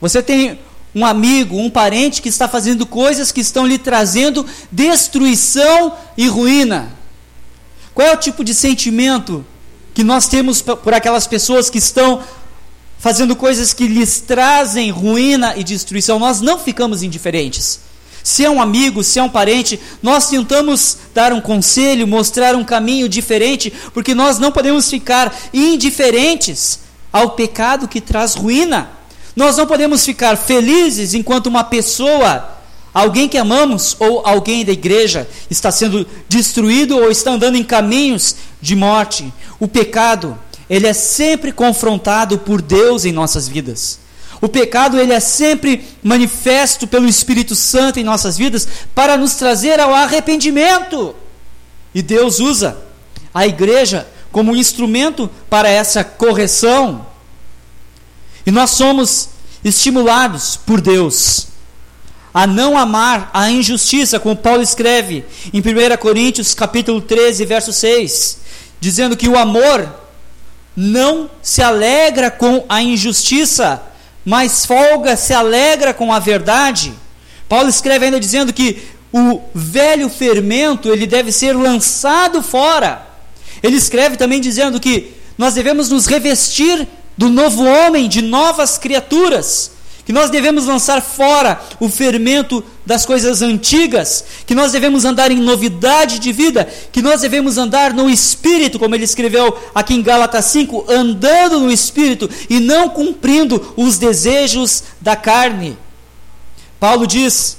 Você 0.00 0.22
tem 0.22 0.58
um 0.94 1.04
amigo, 1.06 1.56
um 1.56 1.70
parente 1.70 2.20
que 2.20 2.28
está 2.28 2.48
fazendo 2.48 2.84
coisas 2.84 3.32
que 3.32 3.40
estão 3.40 3.66
lhe 3.66 3.78
trazendo 3.78 4.44
destruição 4.70 5.94
e 6.16 6.28
ruína. 6.28 6.90
Qual 7.94 8.06
é 8.06 8.12
o 8.12 8.16
tipo 8.16 8.44
de 8.44 8.54
sentimento 8.54 9.44
que 9.94 10.02
nós 10.02 10.26
temos 10.26 10.62
por 10.62 10.94
aquelas 10.94 11.26
pessoas 11.26 11.68
que 11.68 11.78
estão 11.78 12.22
fazendo 13.02 13.34
coisas 13.34 13.72
que 13.72 13.88
lhes 13.88 14.20
trazem 14.20 14.90
ruína 14.90 15.56
e 15.56 15.64
destruição, 15.64 16.20
nós 16.20 16.40
não 16.40 16.56
ficamos 16.56 17.02
indiferentes. 17.02 17.80
Se 18.22 18.44
é 18.44 18.48
um 18.48 18.62
amigo, 18.62 19.02
se 19.02 19.18
é 19.18 19.22
um 19.24 19.28
parente, 19.28 19.80
nós 20.00 20.28
tentamos 20.28 20.98
dar 21.12 21.32
um 21.32 21.40
conselho, 21.40 22.06
mostrar 22.06 22.54
um 22.54 22.62
caminho 22.62 23.08
diferente, 23.08 23.72
porque 23.92 24.14
nós 24.14 24.38
não 24.38 24.52
podemos 24.52 24.88
ficar 24.88 25.36
indiferentes 25.52 26.78
ao 27.12 27.30
pecado 27.30 27.88
que 27.88 28.00
traz 28.00 28.34
ruína. 28.34 28.90
Nós 29.34 29.56
não 29.56 29.66
podemos 29.66 30.04
ficar 30.04 30.36
felizes 30.36 31.14
enquanto 31.14 31.46
uma 31.46 31.64
pessoa, 31.64 32.58
alguém 32.92 33.28
que 33.28 33.38
amamos 33.38 33.96
ou 33.98 34.22
alguém 34.26 34.64
da 34.64 34.72
igreja, 34.72 35.28
está 35.50 35.70
sendo 35.70 36.06
destruído 36.28 36.96
ou 36.96 37.10
está 37.10 37.30
andando 37.30 37.56
em 37.56 37.64
caminhos 37.64 38.36
de 38.60 38.76
morte. 38.76 39.32
O 39.58 39.66
pecado 39.66 40.38
ele 40.68 40.86
é 40.86 40.92
sempre 40.92 41.52
confrontado 41.52 42.38
por 42.38 42.62
Deus 42.62 43.04
em 43.04 43.12
nossas 43.12 43.48
vidas. 43.48 43.98
O 44.40 44.48
pecado 44.48 44.98
ele 44.98 45.12
é 45.12 45.20
sempre 45.20 45.84
manifesto 46.02 46.86
pelo 46.86 47.06
Espírito 47.06 47.54
Santo 47.54 48.00
em 48.00 48.04
nossas 48.04 48.36
vidas 48.36 48.66
para 48.94 49.16
nos 49.16 49.34
trazer 49.34 49.78
ao 49.78 49.94
arrependimento. 49.94 51.14
E 51.94 52.02
Deus 52.02 52.40
usa 52.40 52.76
a 53.32 53.46
igreja 53.46 54.06
como 54.32 54.52
um 54.52 54.56
instrumento 54.56 55.30
para 55.48 55.68
essa 55.68 56.02
correção. 56.02 57.06
E 58.46 58.50
nós 58.50 58.70
somos 58.70 59.30
estimulados 59.64 60.56
por 60.56 60.80
Deus 60.80 61.52
a 62.34 62.46
não 62.46 62.78
amar 62.78 63.30
a 63.34 63.50
injustiça, 63.50 64.18
como 64.18 64.34
Paulo 64.34 64.62
escreve 64.62 65.24
em 65.52 65.60
1 65.60 65.96
Coríntios 65.98 66.54
capítulo 66.54 67.00
13, 67.00 67.44
verso 67.44 67.72
6, 67.72 68.38
dizendo 68.80 69.16
que 69.16 69.28
o 69.28 69.36
amor 69.36 69.86
não 70.74 71.30
se 71.42 71.60
alegra 71.60 72.30
com 72.30 72.64
a 72.68 72.82
injustiça, 72.82 73.82
mas 74.24 74.64
folga 74.64 75.14
se 75.16 75.34
alegra 75.34 75.92
com 75.92 76.12
a 76.12 76.18
verdade. 76.18 76.94
Paulo 77.48 77.68
escreve 77.68 78.06
ainda 78.06 78.18
dizendo 78.18 78.52
que 78.52 78.82
o 79.12 79.42
velho 79.54 80.08
fermento 80.08 80.88
ele 80.88 81.06
deve 81.06 81.30
ser 81.30 81.52
lançado 81.52 82.42
fora. 82.42 83.06
Ele 83.62 83.76
escreve 83.76 84.16
também 84.16 84.40
dizendo 84.40 84.80
que 84.80 85.12
nós 85.36 85.52
devemos 85.52 85.90
nos 85.90 86.06
revestir 86.06 86.88
do 87.16 87.28
novo 87.28 87.64
homem, 87.64 88.08
de 88.08 88.22
novas 88.22 88.78
criaturas, 88.78 89.72
que 90.04 90.12
nós 90.12 90.30
devemos 90.30 90.66
lançar 90.66 91.00
fora 91.00 91.60
o 91.78 91.88
fermento 91.88 92.64
das 92.84 93.06
coisas 93.06 93.40
antigas, 93.40 94.24
que 94.44 94.54
nós 94.54 94.72
devemos 94.72 95.04
andar 95.04 95.30
em 95.30 95.36
novidade 95.36 96.18
de 96.18 96.32
vida, 96.32 96.68
que 96.90 97.00
nós 97.00 97.20
devemos 97.20 97.56
andar 97.56 97.94
no 97.94 98.10
espírito, 98.10 98.78
como 98.78 98.94
ele 98.94 99.04
escreveu 99.04 99.56
aqui 99.74 99.94
em 99.94 100.02
Gálatas 100.02 100.46
5, 100.46 100.86
andando 100.88 101.60
no 101.60 101.70
espírito 101.70 102.28
e 102.50 102.58
não 102.58 102.88
cumprindo 102.88 103.74
os 103.76 103.96
desejos 103.98 104.82
da 105.00 105.14
carne. 105.14 105.78
Paulo 106.80 107.06
diz 107.06 107.58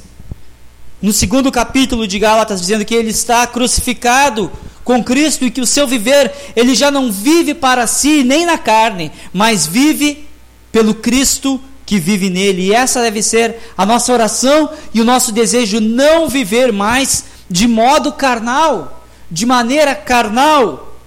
no 1.01 1.13
segundo 1.13 1.51
capítulo 1.51 2.07
de 2.07 2.19
Gálatas 2.19 2.62
dizendo 2.62 2.86
que 2.86 2.95
ele 2.95 3.10
está 3.10 3.45
crucificado 3.48 4.51
com 4.84 5.04
Cristo 5.04 5.46
e 5.46 5.52
que 5.52 5.62
o 5.62 5.66
seu 5.66 5.88
viver 5.88 6.32
ele 6.56 6.75
já 6.75 6.92
não 6.92 7.12
vive 7.12 7.54
para 7.54 7.88
si 7.88 8.24
nem 8.24 8.46
na 8.46 8.58
carne, 8.58 9.12
mas 9.32 9.66
vive 9.66 10.28
pelo 10.72 10.94
Cristo 10.94 11.60
que 11.86 12.00
vive 12.00 12.30
nele. 12.30 12.63
E 12.63 12.74
essa 12.74 13.02
deve 13.02 13.22
ser 13.22 13.56
a 13.78 13.86
nossa 13.86 14.12
oração 14.12 14.70
e 14.94 15.02
o 15.02 15.06
nosso 15.06 15.32
desejo 15.32 15.80
não 15.80 16.28
viver 16.28 16.72
mais 16.72 17.25
de 17.50 17.68
modo 17.68 18.12
carnal, 18.13 19.06
de 19.30 19.46
maneira 19.46 19.94
carnal, 19.94 20.98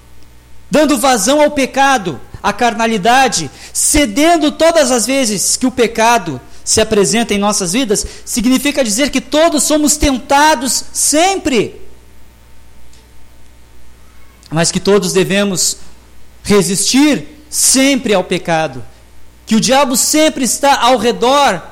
dando 0.70 0.98
vazão 0.98 1.40
ao 1.40 1.50
pecado, 1.50 2.20
à 2.42 2.52
carnalidade, 2.52 3.50
cedendo 3.72 4.52
todas 4.52 4.90
as 4.90 5.06
vezes 5.06 5.56
que 5.56 5.66
o 5.66 5.70
pecado 5.70 6.40
se 6.64 6.80
apresenta 6.80 7.32
em 7.32 7.38
nossas 7.38 7.72
vidas, 7.72 8.06
significa 8.24 8.84
dizer 8.84 9.10
que 9.10 9.20
todos 9.20 9.62
somos 9.62 9.96
tentados 9.96 10.84
sempre, 10.92 11.80
mas 14.50 14.70
que 14.70 14.80
todos 14.80 15.12
devemos 15.12 15.78
resistir 16.42 17.26
sempre 17.50 18.14
ao 18.14 18.24
pecado 18.24 18.82
que 19.46 19.54
o 19.54 19.60
diabo 19.60 19.96
sempre 19.96 20.44
está 20.44 20.80
ao 20.82 20.98
redor, 20.98 21.62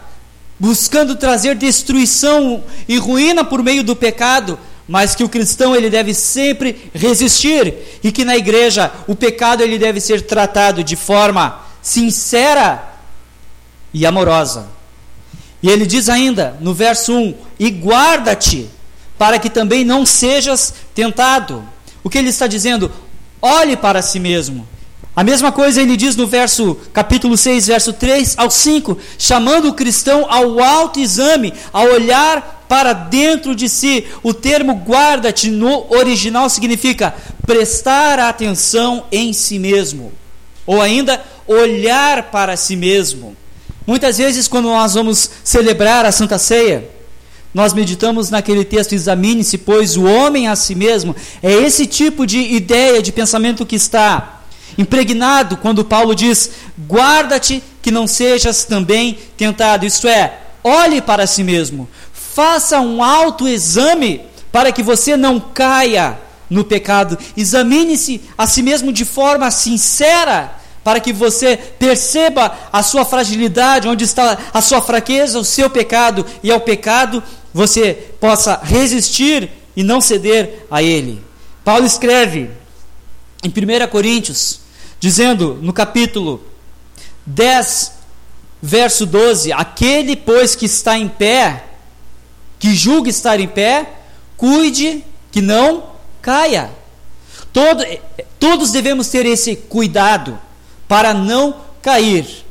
buscando 0.58 1.16
trazer 1.16 1.56
destruição 1.56 2.62
e 2.88 2.96
ruína 2.96 3.44
por 3.44 3.62
meio 3.62 3.82
do 3.82 3.96
pecado, 3.96 4.56
mas 4.86 5.14
que 5.14 5.24
o 5.24 5.28
cristão 5.28 5.74
ele 5.74 5.90
deve 5.90 6.14
sempre 6.14 6.90
resistir 6.94 7.74
e 8.02 8.12
que 8.12 8.24
na 8.24 8.36
igreja 8.36 8.92
o 9.08 9.16
pecado 9.16 9.62
ele 9.62 9.76
deve 9.76 10.00
ser 10.00 10.22
tratado 10.22 10.84
de 10.84 10.94
forma 10.94 11.62
sincera 11.82 12.94
e 13.92 14.06
amorosa. 14.06 14.68
E 15.60 15.68
ele 15.68 15.84
diz 15.84 16.08
ainda 16.08 16.56
no 16.60 16.72
verso 16.72 17.12
1: 17.12 17.34
"E 17.58 17.70
guarda-te 17.70 18.70
para 19.18 19.38
que 19.38 19.50
também 19.50 19.84
não 19.84 20.06
sejas 20.06 20.74
tentado". 20.94 21.64
O 22.04 22.10
que 22.10 22.18
ele 22.18 22.28
está 22.28 22.46
dizendo? 22.46 22.92
Olhe 23.40 23.76
para 23.76 24.02
si 24.02 24.20
mesmo. 24.20 24.68
A 25.16 25.24
mesma 25.24 25.50
coisa 25.50 25.80
ele 25.80 25.96
diz 25.96 26.16
no 26.16 26.26
verso 26.26 26.76
capítulo 26.92 27.36
6, 27.36 27.68
verso 27.68 27.92
3 27.92 28.34
ao 28.36 28.50
5, 28.50 28.98
chamando 29.16 29.68
o 29.68 29.74
cristão 29.74 30.26
ao 30.28 30.60
autoexame, 30.60 31.54
a 31.72 31.82
olhar 31.82 32.66
para 32.68 32.92
dentro 32.92 33.54
de 33.54 33.68
si. 33.68 34.06
O 34.22 34.34
termo 34.34 34.74
guarda-te 34.74 35.50
no 35.50 35.86
original 35.94 36.50
significa 36.50 37.14
prestar 37.46 38.18
atenção 38.18 39.04
em 39.10 39.32
si 39.32 39.58
mesmo, 39.58 40.12
ou 40.66 40.82
ainda 40.82 41.22
olhar 41.46 42.24
para 42.24 42.56
si 42.56 42.74
mesmo. 42.74 43.36
Muitas 43.86 44.18
vezes 44.18 44.48
quando 44.48 44.64
nós 44.64 44.94
vamos 44.94 45.30
celebrar 45.44 46.04
a 46.04 46.12
Santa 46.12 46.38
Ceia, 46.38 46.90
nós 47.54 47.72
meditamos 47.72 48.30
naquele 48.30 48.64
texto, 48.64 48.94
examine-se, 48.94 49.58
pois, 49.58 49.96
o 49.96 50.02
homem 50.02 50.48
a 50.48 50.56
si 50.56 50.74
mesmo. 50.74 51.14
É 51.40 51.52
esse 51.52 51.86
tipo 51.86 52.26
de 52.26 52.40
ideia, 52.40 53.00
de 53.00 53.12
pensamento 53.12 53.64
que 53.64 53.76
está 53.76 54.40
impregnado 54.76 55.56
quando 55.58 55.84
Paulo 55.84 56.16
diz: 56.16 56.50
guarda-te 56.90 57.62
que 57.80 57.92
não 57.92 58.08
sejas 58.08 58.64
também 58.64 59.16
tentado. 59.36 59.86
Isto 59.86 60.08
é, 60.08 60.40
olhe 60.64 61.00
para 61.00 61.28
si 61.28 61.44
mesmo, 61.44 61.88
faça 62.12 62.80
um 62.80 63.02
autoexame 63.02 64.22
para 64.50 64.72
que 64.72 64.82
você 64.82 65.16
não 65.16 65.38
caia 65.38 66.18
no 66.50 66.64
pecado. 66.64 67.16
Examine-se 67.36 68.20
a 68.36 68.48
si 68.48 68.62
mesmo 68.62 68.92
de 68.92 69.04
forma 69.04 69.48
sincera, 69.52 70.56
para 70.82 71.00
que 71.00 71.12
você 71.12 71.56
perceba 71.56 72.52
a 72.72 72.82
sua 72.82 73.04
fragilidade, 73.04 73.88
onde 73.88 74.04
está 74.04 74.36
a 74.52 74.60
sua 74.60 74.82
fraqueza, 74.82 75.38
o 75.38 75.44
seu 75.44 75.70
pecado, 75.70 76.26
e 76.42 76.50
ao 76.50 76.60
pecado 76.60 77.22
você 77.54 77.94
possa 78.20 78.60
resistir 78.60 79.48
e 79.76 79.84
não 79.84 80.00
ceder 80.00 80.66
a 80.68 80.82
ele. 80.82 81.24
Paulo 81.64 81.86
escreve 81.86 82.50
em 83.44 83.48
1 83.48 83.88
Coríntios, 83.88 84.60
dizendo 84.98 85.56
no 85.62 85.72
capítulo 85.72 86.42
10, 87.24 87.92
verso 88.60 89.06
12: 89.06 89.52
Aquele, 89.52 90.16
pois, 90.16 90.56
que 90.56 90.66
está 90.66 90.98
em 90.98 91.08
pé, 91.08 91.64
que 92.58 92.74
julga 92.74 93.08
estar 93.08 93.38
em 93.38 93.46
pé, 93.46 93.88
cuide 94.36 95.04
que 95.30 95.40
não 95.40 95.90
caia. 96.20 96.70
Todo, 97.52 97.84
todos 98.40 98.72
devemos 98.72 99.08
ter 99.08 99.24
esse 99.26 99.54
cuidado 99.54 100.36
para 100.88 101.14
não 101.14 101.54
cair. 101.80 102.44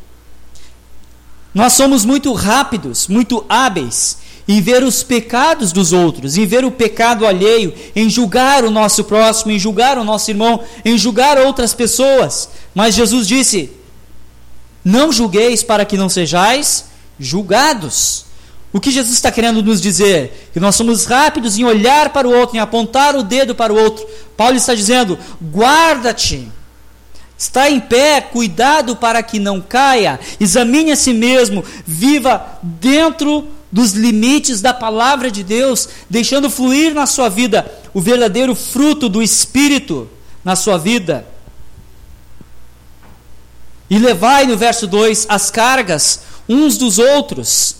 Nós 1.53 1.73
somos 1.73 2.05
muito 2.05 2.31
rápidos, 2.33 3.07
muito 3.07 3.45
hábeis 3.49 4.22
em 4.47 4.62
ver 4.62 4.84
os 4.84 5.03
pecados 5.03 5.71
dos 5.71 5.93
outros, 5.93 6.38
em 6.38 6.45
ver 6.45 6.65
o 6.65 6.71
pecado 6.71 7.25
alheio, 7.25 7.73
em 7.95 8.10
julgar 8.10 8.63
o 8.65 8.71
nosso 8.71 9.03
próximo, 9.06 9.51
em 9.51 9.60
julgar 9.60 9.97
o 9.97 10.03
nosso 10.03 10.29
irmão, 10.29 10.60
em 10.84 10.97
julgar 10.97 11.38
outras 11.38 11.73
pessoas. 11.73 12.49
Mas 12.75 12.95
Jesus 12.95 13.27
disse: 13.27 13.71
Não 14.84 15.12
julgueis 15.12 15.63
para 15.63 15.86
que 15.86 15.97
não 15.97 16.10
sejais 16.10 16.86
julgados. 17.19 18.25
O 18.73 18.79
que 18.79 18.89
Jesus 18.89 19.13
está 19.13 19.32
querendo 19.32 19.62
nos 19.62 19.79
dizer? 19.79 20.49
Que 20.51 20.60
nós 20.60 20.75
somos 20.75 21.06
rápidos 21.06 21.58
em 21.58 21.63
olhar 21.63 22.10
para 22.10 22.27
o 22.27 22.34
outro, 22.36 22.58
em 22.58 22.60
apontar 22.60 23.15
o 23.15 23.23
dedo 23.23 23.53
para 23.53 23.71
o 23.71 23.77
outro. 23.77 24.06
Paulo 24.36 24.58
está 24.58 24.73
dizendo: 24.73 25.17
guarda-te, 25.41 26.49
está 27.38 27.69
em 27.69 27.79
pé, 27.79 28.19
cuidado 28.19 28.95
para 28.95 29.23
que 29.23 29.39
não 29.39 29.62
caia, 29.62 30.19
examine 30.39 30.91
a 30.91 30.95
si 30.95 31.13
mesmo, 31.13 31.63
viva 31.86 32.60
dentro 32.62 33.47
dos 33.73 33.93
limites 33.93 34.62
da 34.62 34.71
palavra 34.71 35.31
de 35.31 35.43
Deus, 35.43 35.89
deixando 36.07 36.47
fluir 36.47 36.93
na 36.93 37.07
sua 37.07 37.27
vida 37.27 37.65
o 37.91 37.99
verdadeiro 37.99 38.53
fruto 38.53 39.09
do 39.09 39.19
Espírito 39.19 40.07
na 40.45 40.55
sua 40.55 40.77
vida. 40.77 41.25
E 43.89 43.97
levai, 43.97 44.45
no 44.45 44.55
verso 44.55 44.86
2, 44.86 45.25
as 45.27 45.49
cargas 45.49 46.21
uns 46.47 46.77
dos 46.77 46.99
outros. 46.99 47.77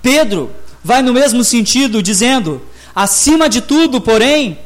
Pedro 0.00 0.50
vai 0.82 1.02
no 1.02 1.12
mesmo 1.12 1.44
sentido, 1.44 2.02
dizendo: 2.02 2.62
acima 2.94 3.50
de 3.50 3.60
tudo, 3.60 4.00
porém, 4.00 4.58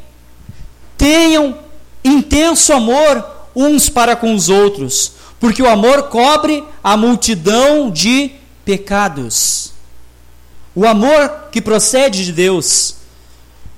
tenham 0.96 1.58
intenso 2.04 2.72
amor 2.72 3.24
uns 3.54 3.88
para 3.88 4.14
com 4.14 4.32
os 4.32 4.48
outros, 4.48 5.12
porque 5.40 5.60
o 5.60 5.68
amor 5.68 6.04
cobre 6.04 6.62
a 6.84 6.96
multidão 6.96 7.90
de 7.90 8.30
pecados. 8.64 9.63
O 10.74 10.86
amor 10.86 11.48
que 11.52 11.60
procede 11.60 12.24
de 12.24 12.32
Deus, 12.32 12.96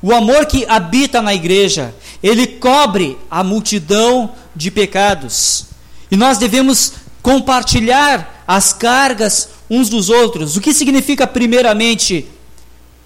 o 0.00 0.14
amor 0.14 0.46
que 0.46 0.64
habita 0.66 1.20
na 1.20 1.34
igreja, 1.34 1.94
ele 2.22 2.46
cobre 2.46 3.18
a 3.30 3.44
multidão 3.44 4.32
de 4.54 4.70
pecados. 4.70 5.66
E 6.10 6.16
nós 6.16 6.38
devemos 6.38 6.92
compartilhar 7.22 8.44
as 8.46 8.72
cargas 8.72 9.50
uns 9.68 9.88
dos 9.88 10.08
outros. 10.08 10.56
O 10.56 10.60
que 10.60 10.72
significa, 10.72 11.26
primeiramente, 11.26 12.26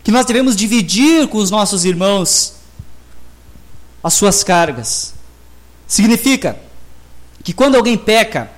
que 0.04 0.10
nós 0.10 0.26
devemos 0.26 0.54
dividir 0.54 1.26
com 1.28 1.38
os 1.38 1.50
nossos 1.50 1.84
irmãos 1.84 2.54
as 4.02 4.14
suas 4.14 4.42
cargas. 4.44 5.14
Significa 5.86 6.58
que 7.42 7.52
quando 7.52 7.76
alguém 7.76 7.96
peca 7.96 8.50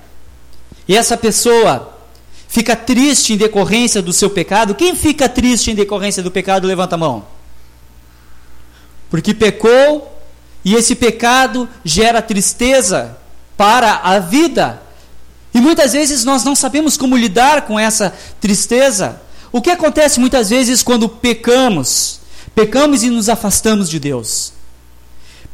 e 0.87 0.95
essa 0.95 1.17
pessoa 1.17 1.92
fica 2.53 2.75
triste 2.75 3.33
em 3.33 3.37
decorrência 3.37 3.99
do 3.99 4.13
seu 4.13 4.29
pecado. 4.29 4.75
Quem 4.75 4.95
fica 4.95 5.27
triste 5.27 5.71
em 5.71 5.75
decorrência 5.75 6.21
do 6.21 6.29
pecado, 6.29 6.67
levanta 6.67 6.93
a 6.93 6.97
mão. 6.99 7.25
Porque 9.09 9.33
pecou 9.33 10.15
e 10.63 10.75
esse 10.75 10.93
pecado 10.93 11.67
gera 11.83 12.21
tristeza 12.21 13.17
para 13.57 13.95
a 14.03 14.19
vida. 14.19 14.83
E 15.51 15.59
muitas 15.59 15.93
vezes 15.93 16.23
nós 16.23 16.43
não 16.43 16.55
sabemos 16.55 16.95
como 16.95 17.17
lidar 17.17 17.63
com 17.63 17.79
essa 17.79 18.13
tristeza. 18.39 19.19
O 19.51 19.59
que 19.59 19.71
acontece 19.71 20.19
muitas 20.19 20.51
vezes 20.51 20.83
quando 20.83 21.09
pecamos? 21.09 22.19
Pecamos 22.53 23.01
e 23.01 23.09
nos 23.09 23.29
afastamos 23.29 23.89
de 23.89 23.99
Deus. 23.99 24.53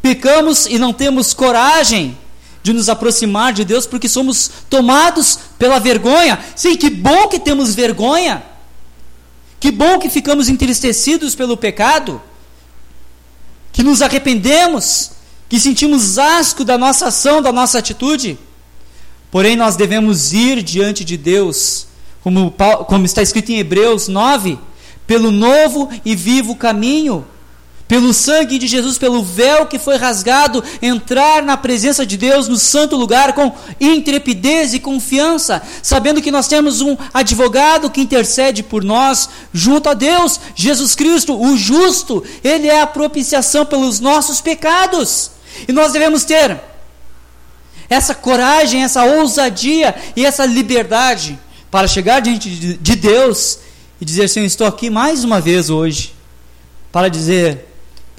Pecamos 0.01 0.65
e 0.65 0.77
não 0.77 0.91
temos 0.91 1.33
coragem 1.33 2.17
de 2.61 2.73
nos 2.73 2.89
aproximar 2.89 3.53
de 3.53 3.63
Deus 3.63 3.85
porque 3.85 4.09
somos 4.09 4.49
tomados 4.69 5.39
pela 5.57 5.79
vergonha. 5.79 6.39
Sim, 6.55 6.75
que 6.75 6.89
bom 6.89 7.27
que 7.27 7.39
temos 7.39 7.73
vergonha. 7.73 8.43
Que 9.59 9.71
bom 9.71 9.99
que 9.99 10.09
ficamos 10.09 10.49
entristecidos 10.49 11.35
pelo 11.35 11.57
pecado. 11.57 12.21
Que 13.71 13.83
nos 13.83 14.01
arrependemos, 14.01 15.11
que 15.47 15.59
sentimos 15.59 16.17
asco 16.17 16.63
da 16.63 16.77
nossa 16.77 17.07
ação, 17.07 17.41
da 17.41 17.51
nossa 17.51 17.79
atitude. 17.79 18.37
Porém, 19.31 19.55
nós 19.55 19.75
devemos 19.75 20.33
ir 20.33 20.61
diante 20.61 21.05
de 21.05 21.17
Deus 21.17 21.87
como, 22.21 22.51
como 22.87 23.05
está 23.05 23.21
escrito 23.21 23.51
em 23.51 23.59
Hebreus 23.59 24.07
9, 24.07 24.57
pelo 25.07 25.31
novo 25.31 25.89
e 26.03 26.15
vivo 26.15 26.55
caminho 26.55 27.25
pelo 27.89 28.13
sangue 28.13 28.59
de 28.59 28.67
Jesus, 28.67 28.99
pelo 28.99 29.23
véu 29.23 29.65
que 29.65 29.79
foi 29.79 29.97
rasgado, 29.97 30.63
entrar 30.79 31.41
na 31.41 31.57
presença 31.57 32.05
de 32.05 32.17
Deus 32.17 32.47
no 32.47 32.55
santo 32.55 32.95
lugar 32.95 33.33
com 33.33 33.51
intrepidez 33.81 34.75
e 34.75 34.79
confiança, 34.79 35.59
sabendo 35.81 36.21
que 36.21 36.29
nós 36.29 36.47
temos 36.47 36.81
um 36.81 36.95
advogado 37.11 37.89
que 37.89 37.99
intercede 37.99 38.61
por 38.61 38.83
nós 38.83 39.27
junto 39.51 39.89
a 39.89 39.95
Deus, 39.95 40.39
Jesus 40.53 40.93
Cristo, 40.93 41.35
o 41.35 41.57
justo, 41.57 42.23
ele 42.43 42.67
é 42.67 42.79
a 42.79 42.85
propiciação 42.85 43.65
pelos 43.65 43.99
nossos 43.99 44.39
pecados. 44.39 45.31
E 45.67 45.73
nós 45.73 45.91
devemos 45.91 46.23
ter 46.23 46.61
essa 47.89 48.13
coragem, 48.13 48.83
essa 48.83 49.03
ousadia 49.03 49.95
e 50.15 50.23
essa 50.23 50.45
liberdade 50.45 51.39
para 51.71 51.87
chegar 51.87 52.19
diante 52.19 52.51
de 52.51 52.95
Deus 52.95 53.57
e 53.99 54.05
dizer: 54.05 54.29
Senhor, 54.29 54.45
estou 54.45 54.67
aqui 54.67 54.91
mais 54.91 55.23
uma 55.23 55.41
vez 55.41 55.71
hoje 55.71 56.13
para 56.91 57.09
dizer 57.09 57.68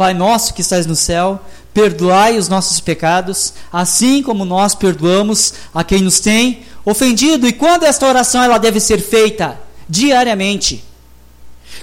Pai 0.00 0.14
nosso 0.14 0.54
que 0.54 0.62
estás 0.62 0.86
no 0.86 0.96
céu, 0.96 1.38
perdoai 1.74 2.38
os 2.38 2.48
nossos 2.48 2.80
pecados, 2.80 3.52
assim 3.70 4.22
como 4.22 4.46
nós 4.46 4.74
perdoamos 4.74 5.52
a 5.74 5.84
quem 5.84 6.00
nos 6.00 6.20
tem 6.20 6.62
ofendido. 6.86 7.46
E 7.46 7.52
quando 7.52 7.84
esta 7.84 8.08
oração 8.08 8.42
ela 8.42 8.56
deve 8.56 8.80
ser 8.80 8.98
feita? 9.02 9.60
Diariamente. 9.86 10.82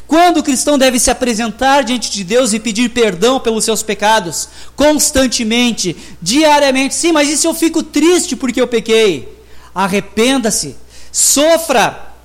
Quando 0.08 0.38
o 0.38 0.43
cristão 0.43 0.80
deve 0.80 0.97
se 0.97 1.12
apresentar 1.12 1.84
diante 1.84 2.10
de 2.10 2.23
Deus 2.23 2.53
e 2.53 2.60
pedir 2.60 2.89
perdão 2.89 3.39
pelos 3.39 3.63
seus 3.63 3.84
pecados? 3.84 4.49
Constantemente, 4.75 5.95
diariamente. 6.19 6.95
Sim, 6.95 7.12
mas 7.12 7.30
e 7.30 7.38
se 7.38 7.45
eu 7.45 7.53
fico 7.53 7.84
triste 7.84 8.36
porque 8.36 8.60
eu 8.60 8.67
pequei? 8.67 9.32
Arrependa-se, 9.75 10.75
sofra 11.12 12.15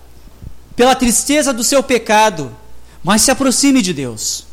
pela 0.74 0.94
tristeza 0.94 1.52
do 1.52 1.62
seu 1.62 1.82
pecado, 1.82 2.50
mas 3.04 3.20
se 3.20 3.30
aproxime 3.30 3.82
de 3.82 3.92
Deus. 3.92 4.50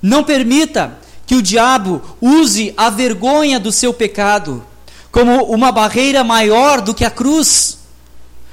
Não 0.00 0.22
permita 0.22 0.98
que 1.26 1.34
o 1.34 1.42
diabo 1.42 2.00
use 2.20 2.72
a 2.76 2.88
vergonha 2.88 3.60
do 3.60 3.70
seu 3.70 3.92
pecado 3.92 4.64
como 5.10 5.44
uma 5.44 5.72
barreira 5.72 6.22
maior 6.22 6.80
do 6.80 6.94
que 6.94 7.04
a 7.04 7.10
cruz. 7.10 7.78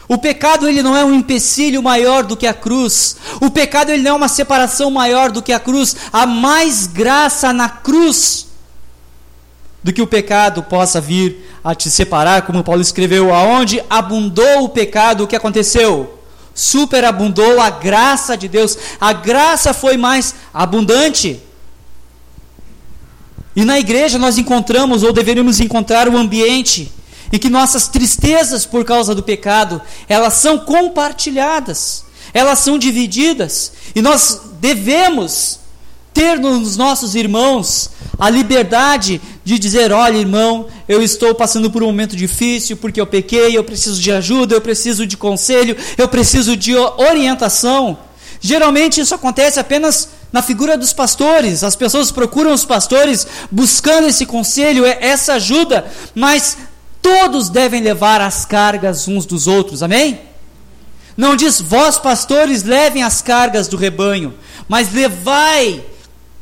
O 0.08 0.17
pecado 0.17 0.67
ele 0.67 0.84
não 0.84 0.95
é 0.95 1.03
um 1.03 1.13
empecilho 1.13 1.81
maior 1.81 2.23
do 2.23 2.38
que 2.38 2.45
a 2.45 2.53
cruz. 2.53 3.17
O 3.41 3.49
pecado 3.49 3.91
ele 3.91 4.03
não 4.03 4.12
é 4.12 4.13
uma 4.13 4.27
separação 4.27 4.91
maior 4.91 5.31
do 5.31 5.41
que 5.41 5.51
a 5.51 5.60
cruz. 5.60 5.95
Há 6.12 6.25
mais 6.25 6.88
graça 6.88 7.51
na 7.51 7.69
cruz 7.69 8.47
do 9.84 9.93
que 9.93 10.01
o 10.01 10.08
pecado 10.08 10.63
possa 10.63 10.99
vir 10.99 11.47
a 11.63 11.75
te 11.75 11.89
separar, 11.89 12.41
como 12.41 12.63
Paulo 12.63 12.81
escreveu, 12.81 13.34
aonde 13.34 13.84
abundou 13.89 14.63
o 14.63 14.69
pecado, 14.69 15.23
o 15.23 15.27
que 15.27 15.36
aconteceu? 15.36 16.14
Superabundou 16.55 17.59
a 17.59 17.69
graça 17.69 18.37
de 18.37 18.47
Deus, 18.47 18.77
a 18.99 19.11
graça 19.11 19.73
foi 19.73 19.97
mais 19.97 20.33
abundante. 20.53 21.41
E 23.53 23.65
na 23.65 23.77
igreja 23.77 24.17
nós 24.17 24.37
encontramos, 24.37 25.03
ou 25.03 25.11
deveríamos 25.11 25.59
encontrar, 25.59 26.07
um 26.07 26.17
ambiente 26.17 26.91
em 27.31 27.37
que 27.37 27.49
nossas 27.49 27.89
tristezas 27.89 28.65
por 28.65 28.85
causa 28.85 29.13
do 29.13 29.21
pecado, 29.21 29.81
elas 30.07 30.35
são 30.35 30.59
compartilhadas, 30.59 32.05
elas 32.33 32.59
são 32.59 32.77
divididas, 32.77 33.73
e 33.93 34.01
nós 34.01 34.41
devemos 34.61 35.59
ter 36.15 36.39
nos 36.39 36.78
nossos 36.78 37.13
irmãos 37.13 37.91
a 38.17 38.30
liberdade 38.30 39.21
de 39.43 39.60
dizer: 39.60 39.91
olha, 39.91 40.17
irmão, 40.17 40.67
eu 40.88 41.04
estou 41.04 41.36
passando 41.36 41.69
por 41.69 41.84
um 41.84 41.88
momento 41.88 42.15
difícil 42.15 42.78
porque 42.78 42.99
eu 42.99 43.06
pequei, 43.06 43.56
eu 43.56 43.63
preciso 43.63 44.01
de 44.01 44.12
ajuda, 44.12 44.56
eu 44.56 44.62
preciso 44.62 45.06
de 45.06 45.17
conselho, 45.17 45.75
eu 45.97 46.08
preciso 46.08 46.56
de 46.56 46.73
orientação. 46.75 47.99
Geralmente 48.39 49.01
isso 49.01 49.13
acontece 49.13 49.60
apenas 49.60 50.10
na 50.32 50.41
figura 50.41 50.78
dos 50.78 50.93
pastores. 50.93 51.63
As 51.63 51.75
pessoas 51.75 52.12
procuram 52.12 52.54
os 52.54 52.63
pastores 52.63 53.28
buscando 53.51 54.08
esse 54.08 54.25
conselho, 54.25 54.86
essa 54.86 55.34
ajuda, 55.34 55.86
mas 56.13 56.58
todos 57.01 57.49
devem 57.49 57.82
levar 57.82 58.21
as 58.21 58.45
cargas 58.45 59.08
uns 59.08 59.25
dos 59.25 59.47
outros. 59.47 59.84
Amém? 59.84 60.21
Não 61.17 61.36
diz 61.36 61.60
vós 61.60 61.97
pastores 61.97 62.63
levem 62.63 63.04
as 63.04 63.21
cargas 63.21 63.67
do 63.67 63.78
rebanho, 63.78 64.34
mas 64.67 64.93
levai 64.93 65.84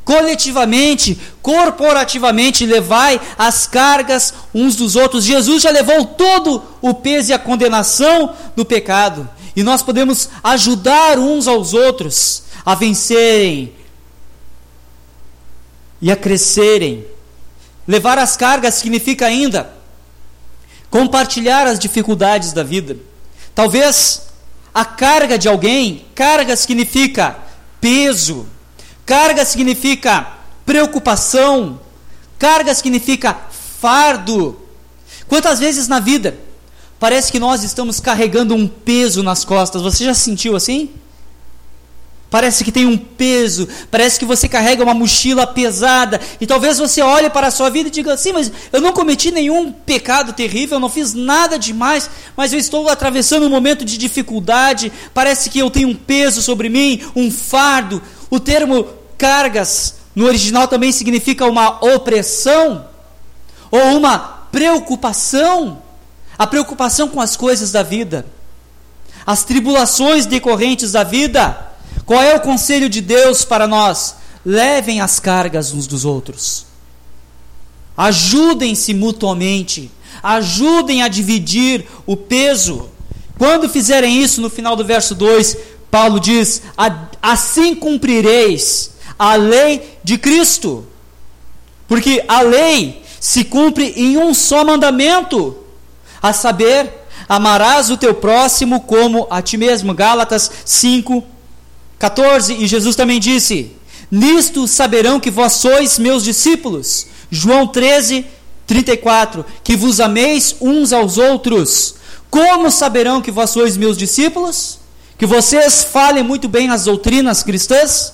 coletivamente, 0.04 1.20
corporativamente, 1.42 2.66
levai 2.66 3.20
as 3.38 3.68
cargas 3.68 4.34
uns 4.54 4.76
dos 4.76 4.96
outros. 4.96 5.24
Jesus 5.24 5.63
já 5.63 5.70
levou 5.70 6.06
todo 6.06 6.63
o 6.82 6.94
peso 6.94 7.32
e 7.32 7.34
a 7.34 7.39
condenação 7.39 8.34
do 8.56 8.66
pecado. 8.66 9.30
E 9.56 9.63
nós 9.63 9.82
podemos 9.82 10.30
ajudar 10.44 11.18
uns 11.20 11.48
aos 11.48 11.74
outros 11.74 12.44
a 12.66 12.76
vencerem 12.76 13.74
e 16.02 16.12
a 16.12 16.16
crescerem. 16.16 17.06
Levar 17.88 18.18
as 18.18 18.36
cargas 18.36 18.76
significa 18.76 19.26
ainda 19.26 19.74
compartilhar 20.89 21.66
as 21.66 21.80
dificuldades 21.80 22.54
da 22.54 22.62
vida. 22.62 22.98
Talvez 23.56 24.28
a 24.74 24.86
carga 24.86 25.38
de 25.38 25.48
alguém, 25.48 26.06
carga 26.13 26.56
significa 26.56 27.38
peso, 27.80 28.48
Carga 29.06 29.44
significa 29.44 30.28
preocupação, 30.66 31.80
carga 32.39 32.74
significa 32.74 33.38
fardo. 33.82 34.58
Quantas 35.28 35.60
vezes 35.60 35.88
na 35.88 36.00
vida 36.00 36.38
parece 37.00 37.32
que 37.32 37.39
nós 37.39 37.63
estamos 37.63 38.00
carregando 38.00 38.56
um 38.56 38.68
peso 38.68 39.22
nas 39.22 39.44
costas? 39.44 39.82
Você 39.82 40.06
já 40.06 40.13
sentiu 40.13 40.56
assim? 40.56 40.89
Parece 42.34 42.63
que 42.63 42.72
tem 42.72 42.88
um 42.88 42.98
peso, 42.98 43.68
parece 43.92 44.18
que 44.18 44.26
você 44.26 44.50
carrega 44.50 44.82
uma 44.82 44.96
mochila 44.96 45.46
pesada, 45.46 46.20
e 46.42 46.48
talvez 46.48 46.80
você 46.80 47.00
olhe 47.00 47.30
para 47.30 47.46
a 47.46 47.52
sua 47.52 47.70
vida 47.70 47.89
e 47.89 47.92
diga 47.92 48.12
assim: 48.12 48.34
Mas 48.34 48.52
eu 48.72 48.82
não 48.82 48.92
cometi 48.92 49.30
nenhum 49.30 49.72
pecado 49.72 50.34
terrível, 50.34 50.78
eu 50.78 50.80
não 50.80 50.89
fiz 50.89 51.13
nada 51.13 51.60
demais, 51.60 52.10
mas 52.36 52.52
eu 52.52 52.58
estou 52.58 52.89
atravessando 52.89 53.46
um 53.46 53.52
momento 53.52 53.86
de 53.86 54.00
dificuldade, 54.00 54.92
parece 55.13 55.48
que 55.48 55.60
eu 55.60 55.70
tenho 55.70 55.89
um 55.89 55.94
peso 55.94 56.42
sobre 56.42 56.70
mim, 56.70 57.02
um 57.16 57.30
fardo, 57.30 58.02
o 58.34 58.39
termo 58.39 58.88
cargas 59.15 59.98
no 60.15 60.26
original 60.26 60.67
também 60.67 60.91
significa 60.91 61.46
uma 61.46 61.86
opressão 61.86 62.88
ou 63.69 63.96
uma 63.96 64.17
preocupação. 64.52 65.84
A 66.36 66.48
preocupação 66.48 67.08
com 67.08 67.22
as 67.22 67.38
coisas 67.38 67.72
da 67.72 67.84
vida, 67.84 68.26
as 69.24 69.43
tribulações 69.43 70.26
decorrentes 70.26 70.93
da 70.93 71.04
vida. 71.04 71.74
Qual 72.08 72.24
é 72.24 72.36
o 72.36 72.39
conselho 72.39 72.89
de 72.89 73.02
Deus 73.02 73.46
para 73.46 73.67
nós? 73.67 74.15
Levem 74.43 75.00
as 75.00 75.19
cargas 75.19 75.72
uns 75.72 75.86
dos 75.86 76.04
outros. 76.04 76.65
Ajudem-se 77.96 78.96
mutuamente. 78.96 79.91
Ajudem 80.24 81.04
a 81.04 81.08
dividir 81.08 81.86
o 82.08 82.17
peso. 82.17 82.89
Quando 83.38 83.69
fizerem 83.69 84.24
isso, 84.24 84.41
no 84.41 84.50
final 84.50 84.76
do 84.76 84.84
verso 84.84 85.13
2, 85.13 85.56
Paulo 85.93 86.19
diz: 86.19 86.63
Assim 87.21 87.75
cumprireis 87.75 88.93
a 89.17 89.36
lei 89.36 89.99
de 90.03 90.17
Cristo. 90.17 90.88
Porque 91.88 92.25
a 92.27 92.41
lei 92.41 93.03
se 93.19 93.43
cumpre 93.43 93.93
em 93.95 94.17
um 94.17 94.34
só 94.34 94.65
mandamento, 94.65 95.56
a 96.19 96.34
saber, 96.34 97.06
amarás 97.29 97.91
o 97.91 97.97
teu 97.97 98.15
próximo 98.15 98.82
como 98.82 99.27
a 99.29 99.39
ti 99.39 99.56
mesmo. 99.56 99.93
Gálatas 99.93 100.49
5, 100.65 101.23
14. 101.99 102.56
E 102.56 102.65
Jesus 102.65 102.95
também 102.95 103.19
disse: 103.19 103.71
Nisto 104.10 104.67
saberão 104.67 105.19
que 105.19 105.29
vós 105.29 105.53
sois 105.53 105.99
meus 105.99 106.23
discípulos. 106.23 107.06
João 107.29 107.67
13, 107.67 108.25
34. 108.65 109.45
Que 109.63 109.75
vos 109.75 109.99
ameis 109.99 110.56
uns 110.60 110.91
aos 110.91 111.19
outros. 111.19 111.93
Como 112.32 112.71
saberão 112.71 113.21
que 113.21 113.29
vós 113.29 113.51
sois 113.51 113.77
meus 113.77 113.95
discípulos? 113.95 114.82
Que 115.17 115.26
vocês 115.26 115.84
falem 115.84 116.23
muito 116.23 116.47
bem 116.47 116.69
as 116.69 116.86
doutrinas 116.86 117.43
cristãs? 117.43 118.13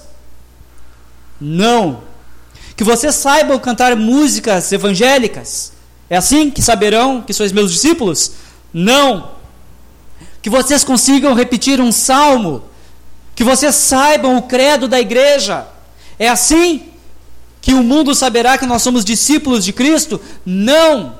Não. 1.39 2.03
Que 2.75 2.83
vocês 2.83 3.15
saibam 3.15 3.57
cantar 3.59 3.95
músicas 3.95 4.71
evangélicas? 4.71 5.73
É 6.09 6.17
assim 6.17 6.49
que 6.49 6.61
saberão 6.61 7.21
que 7.21 7.33
sois 7.33 7.51
meus 7.51 7.71
discípulos? 7.71 8.33
Não. 8.73 9.31
Que 10.41 10.49
vocês 10.49 10.83
consigam 10.83 11.33
repetir 11.33 11.79
um 11.79 11.91
salmo? 11.91 12.63
Que 13.35 13.43
vocês 13.43 13.75
saibam 13.75 14.37
o 14.37 14.43
credo 14.43 14.87
da 14.87 14.99
igreja? 14.99 15.67
É 16.17 16.27
assim 16.27 16.85
que 17.61 17.73
o 17.73 17.83
mundo 17.83 18.15
saberá 18.15 18.57
que 18.57 18.65
nós 18.65 18.81
somos 18.81 19.05
discípulos 19.05 19.63
de 19.63 19.73
Cristo? 19.73 20.19
Não. 20.45 21.17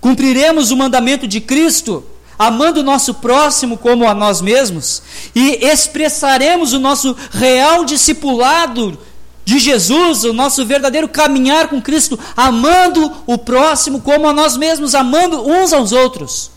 Cumpriremos 0.00 0.70
o 0.70 0.76
mandamento 0.76 1.26
de 1.26 1.40
Cristo 1.40 2.04
amando 2.38 2.80
o 2.80 2.84
nosso 2.84 3.14
próximo 3.14 3.76
como 3.76 4.08
a 4.08 4.14
nós 4.14 4.40
mesmos, 4.40 5.02
e 5.34 5.66
expressaremos 5.66 6.72
o 6.72 6.78
nosso 6.78 7.16
real 7.32 7.84
discipulado 7.84 8.98
de 9.44 9.58
Jesus, 9.58 10.24
o 10.24 10.32
nosso 10.34 10.64
verdadeiro 10.66 11.08
caminhar 11.08 11.68
com 11.68 11.80
Cristo, 11.80 12.18
amando 12.36 13.10
o 13.26 13.38
próximo 13.38 14.00
como 14.00 14.28
a 14.28 14.32
nós 14.32 14.56
mesmos, 14.56 14.94
amando 14.94 15.42
uns 15.42 15.72
aos 15.72 15.90
outros. 15.90 16.50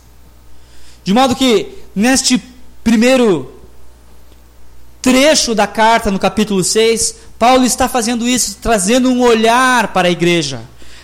De 1.02 1.14
modo 1.14 1.34
que, 1.34 1.70
neste 1.96 2.40
primeiro 2.84 3.50
trecho 5.00 5.54
da 5.54 5.66
carta, 5.66 6.10
no 6.10 6.18
capítulo 6.18 6.62
6, 6.62 7.16
Paulo 7.38 7.64
está 7.64 7.88
fazendo 7.88 8.28
isso, 8.28 8.58
trazendo 8.60 9.10
um 9.10 9.20
olhar 9.20 9.88
para 9.88 10.08
a 10.08 10.10
igreja, 10.10 10.60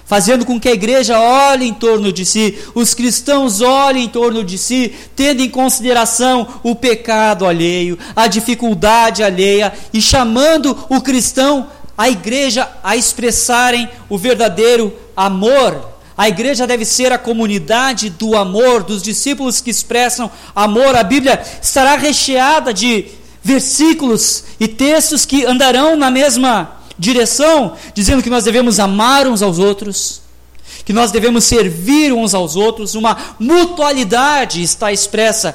fazendo 0.09 0.47
com 0.47 0.59
que 0.59 0.71
a 0.71 0.73
igreja 0.73 1.21
olhe 1.21 1.69
em 1.69 1.75
torno 1.75 2.11
de 2.11 2.25
si, 2.25 2.59
os 2.75 2.95
cristãos 2.95 3.61
olhem 3.61 4.05
em 4.05 4.09
torno 4.09 4.43
de 4.43 4.57
si, 4.57 4.95
tendo 5.15 5.43
em 5.43 5.51
consideração 5.51 6.49
o 6.63 6.75
pecado 6.75 7.47
alheio, 7.47 7.99
a 8.17 8.27
dificuldade 8.27 9.23
alheia 9.23 9.71
e 9.93 10.01
chamando 10.01 10.77
o 10.89 11.03
cristão, 11.03 11.69
a 11.97 12.09
igreja, 12.09 12.67
a 12.83 12.97
expressarem 12.97 13.87
o 14.09 14.17
verdadeiro 14.17 14.97
amor. 15.15 15.99
A 16.17 16.27
igreja 16.27 16.67
deve 16.67 16.87
ser 16.87 17.13
a 17.13 17.19
comunidade 17.19 18.09
do 18.09 18.35
amor, 18.35 18.83
dos 18.83 19.03
discípulos 19.03 19.61
que 19.61 19.71
expressam 19.71 20.31
amor. 20.57 20.97
A 20.97 21.03
Bíblia 21.03 21.41
estará 21.63 21.97
recheada 21.97 22.73
de 22.73 23.09
versículos 23.43 24.45
e 24.59 24.67
textos 24.67 25.27
que 25.27 25.45
andarão 25.45 25.97
na 25.97 26.11
mesma 26.11 26.78
direção, 26.99 27.75
dizendo 27.95 28.23
que 28.23 28.31
nós 28.31 28.45
devemos 28.45 28.79
amar 28.81 29.27
uns 29.27 29.43
aos 29.43 29.59
outros, 29.59 30.23
que 30.85 30.93
nós 30.93 31.11
devemos 31.11 31.45
servir 31.45 32.13
uns 32.13 32.35
aos 32.35 32.57
outros, 32.57 32.95
uma 32.95 33.17
mutualidade 33.39 34.63
está 34.63 34.93
expressa 34.93 35.55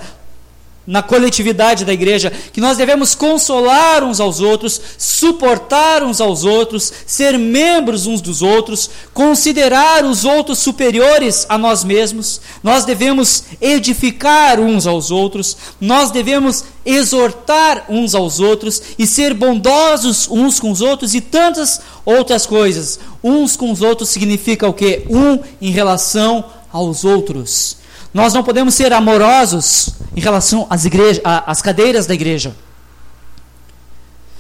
na 0.85 1.01
coletividade 1.01 1.85
da 1.85 1.93
igreja, 1.93 2.31
que 2.51 2.59
nós 2.59 2.77
devemos 2.77 3.15
consolar 3.15 4.03
uns 4.03 4.19
aos 4.19 4.41
outros, 4.41 4.81
suportar 4.97 6.03
uns 6.03 6.19
aos 6.19 6.43
outros, 6.43 6.91
ser 7.05 7.37
membros 7.37 8.05
uns 8.05 8.21
dos 8.21 8.41
outros, 8.41 8.89
considerar 9.13 10.03
os 10.03 10.25
outros 10.25 10.59
superiores 10.59 11.45
a 11.47 11.57
nós 11.57 11.83
mesmos, 11.83 12.41
nós 12.61 12.83
devemos 12.83 13.45
edificar 13.61 14.59
uns 14.59 14.85
aos 14.85 15.09
outros, 15.09 15.55
nós 15.79 16.11
devemos 16.11 16.65
exortar 16.85 17.85
uns 17.87 18.13
aos 18.13 18.41
outros 18.41 18.81
e 18.99 19.07
ser 19.07 19.33
bondosos 19.33 20.27
uns 20.29 20.59
com 20.59 20.69
os 20.69 20.81
outros 20.81 21.15
e 21.15 21.21
tantas 21.21 21.79
outras 22.05 22.45
coisas. 22.45 22.99
Uns 23.23 23.55
com 23.55 23.71
os 23.71 23.81
outros 23.81 24.09
significa 24.09 24.67
o 24.67 24.73
que? 24.73 25.05
Um 25.09 25.39
em 25.61 25.71
relação 25.71 26.43
aos 26.71 27.05
outros. 27.05 27.82
Nós 28.13 28.33
não 28.33 28.43
podemos 28.43 28.75
ser 28.75 28.93
amorosos 28.93 29.95
em 30.15 30.21
relação 30.21 30.67
às, 30.69 30.83
às 31.23 31.61
cadeiras 31.61 32.05
da 32.05 32.13
igreja. 32.13 32.55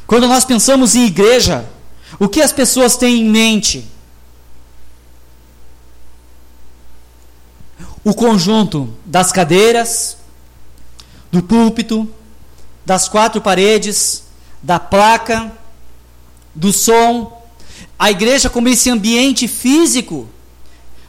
Quando 0.05 0.27
nós 0.27 0.45
pensamos 0.45 0.95
em 0.95 1.05
igreja, 1.05 1.67
o 2.19 2.29
que 2.29 2.41
as 2.41 2.51
pessoas 2.51 2.95
têm 2.95 3.21
em 3.21 3.29
mente? 3.29 3.87
O 8.03 8.13
conjunto 8.13 8.93
das 9.05 9.31
cadeiras, 9.31 10.17
do 11.31 11.41
púlpito, 11.41 12.07
das 12.85 13.07
quatro 13.07 13.41
paredes, 13.41 14.23
da 14.61 14.79
placa, 14.79 15.51
do 16.53 16.71
som, 16.71 17.41
a 17.97 18.11
igreja 18.11 18.49
como 18.49 18.69
esse 18.69 18.89
ambiente 18.89 19.47
físico 19.47 20.29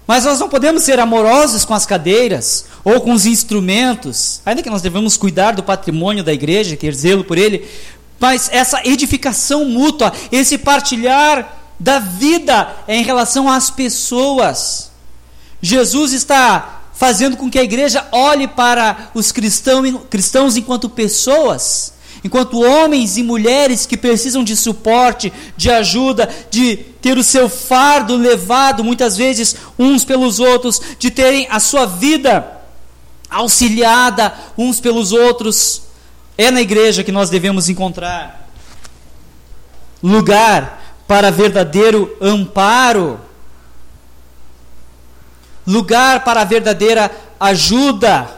mas 0.07 0.25
nós 0.25 0.38
não 0.38 0.49
podemos 0.49 0.83
ser 0.83 1.01
amorosos 1.01 1.64
com 1.64 1.73
as 1.73 1.87
cadeiras 1.87 2.67
ou 2.85 3.01
com 3.01 3.12
os 3.12 3.25
instrumentos, 3.25 4.40
ainda 4.45 4.62
que 4.62 4.71
nós 4.71 4.83
devemos 4.83 5.17
cuidar 5.17 5.53
do 5.53 5.62
patrimônio 5.62 6.23
da 6.23 6.33
igreja, 6.33 6.77
ter 6.77 6.95
zelo 6.95 7.25
por 7.25 7.38
ele, 7.38 7.67
mas 8.21 8.49
essa 8.53 8.81
edificação 8.85 9.64
mútua, 9.64 10.12
esse 10.31 10.59
partilhar 10.59 11.59
da 11.81 11.99
vida 11.99 12.71
em 12.87 13.03
relação 13.03 13.51
às 13.51 13.71
pessoas. 13.71 14.90
Jesus 15.61 16.12
está 16.12 16.83
fazendo 16.93 17.37
com 17.37 17.51
que 17.51 17.59
a 17.59 17.64
igreja 17.64 18.07
olhe 18.12 18.47
para 18.47 19.11
os 19.14 19.33
cristãos, 19.33 20.03
cristãos 20.11 20.57
enquanto 20.57 20.88
pessoas 20.88 21.93
enquanto 22.24 22.62
homens 22.62 23.18
e 23.18 23.22
mulheres 23.22 23.84
que 23.84 23.96
precisam 23.96 24.42
de 24.42 24.56
suporte, 24.56 25.30
de 25.56 25.70
ajuda, 25.70 26.28
de 26.50 26.76
ter 26.76 27.18
o 27.18 27.22
seu 27.22 27.50
fardo 27.50 28.16
levado 28.16 28.82
muitas 28.82 29.16
vezes 29.16 29.54
uns 29.78 30.04
pelos 30.04 30.40
outros, 30.40 30.80
de 30.98 31.10
terem 31.10 31.46
a 31.50 31.60
sua 31.60 31.84
vida 31.84 32.50
auxiliada 33.28 34.32
uns 34.56 34.80
pelos 34.80 35.12
outros, 35.12 35.82
é 36.38 36.50
na 36.50 36.62
igreja 36.62 37.04
que 37.04 37.12
nós 37.12 37.28
devemos 37.28 37.68
encontrar 37.68 38.48
lugar 40.02 40.82
para 41.06 41.30
verdadeiro 41.30 42.14
amparo, 42.20 43.18
lugar 45.66 46.24
para 46.24 46.44
verdadeira 46.44 47.10
ajuda. 47.40 48.28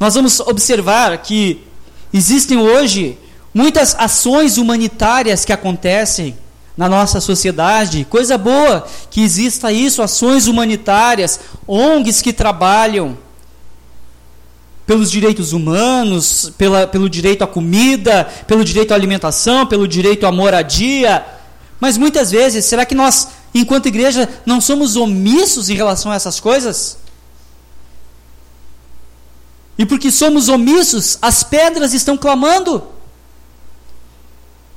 Nós 0.00 0.14
vamos 0.14 0.40
observar 0.40 1.16
que 1.18 1.65
Existem 2.12 2.58
hoje 2.58 3.18
muitas 3.52 3.94
ações 3.98 4.58
humanitárias 4.58 5.44
que 5.44 5.52
acontecem 5.52 6.36
na 6.76 6.88
nossa 6.88 7.20
sociedade. 7.20 8.06
Coisa 8.08 8.36
boa 8.36 8.86
que 9.10 9.22
exista 9.22 9.72
isso, 9.72 10.02
ações 10.02 10.46
humanitárias, 10.46 11.40
ONGs 11.66 12.20
que 12.20 12.32
trabalham 12.32 13.16
pelos 14.86 15.10
direitos 15.10 15.52
humanos, 15.52 16.52
pela, 16.56 16.86
pelo 16.86 17.10
direito 17.10 17.42
à 17.42 17.46
comida, 17.46 18.28
pelo 18.46 18.64
direito 18.64 18.92
à 18.92 18.94
alimentação, 18.94 19.66
pelo 19.66 19.88
direito 19.88 20.26
à 20.26 20.32
moradia. 20.32 21.24
Mas 21.80 21.98
muitas 21.98 22.30
vezes, 22.30 22.64
será 22.64 22.86
que 22.86 22.94
nós, 22.94 23.28
enquanto 23.52 23.86
igreja, 23.86 24.28
não 24.46 24.60
somos 24.60 24.94
omissos 24.94 25.68
em 25.68 25.74
relação 25.74 26.12
a 26.12 26.14
essas 26.14 26.38
coisas? 26.38 26.98
E 29.78 29.84
porque 29.84 30.10
somos 30.10 30.48
omissos, 30.48 31.18
as 31.20 31.42
pedras 31.42 31.92
estão 31.92 32.16
clamando. 32.16 32.82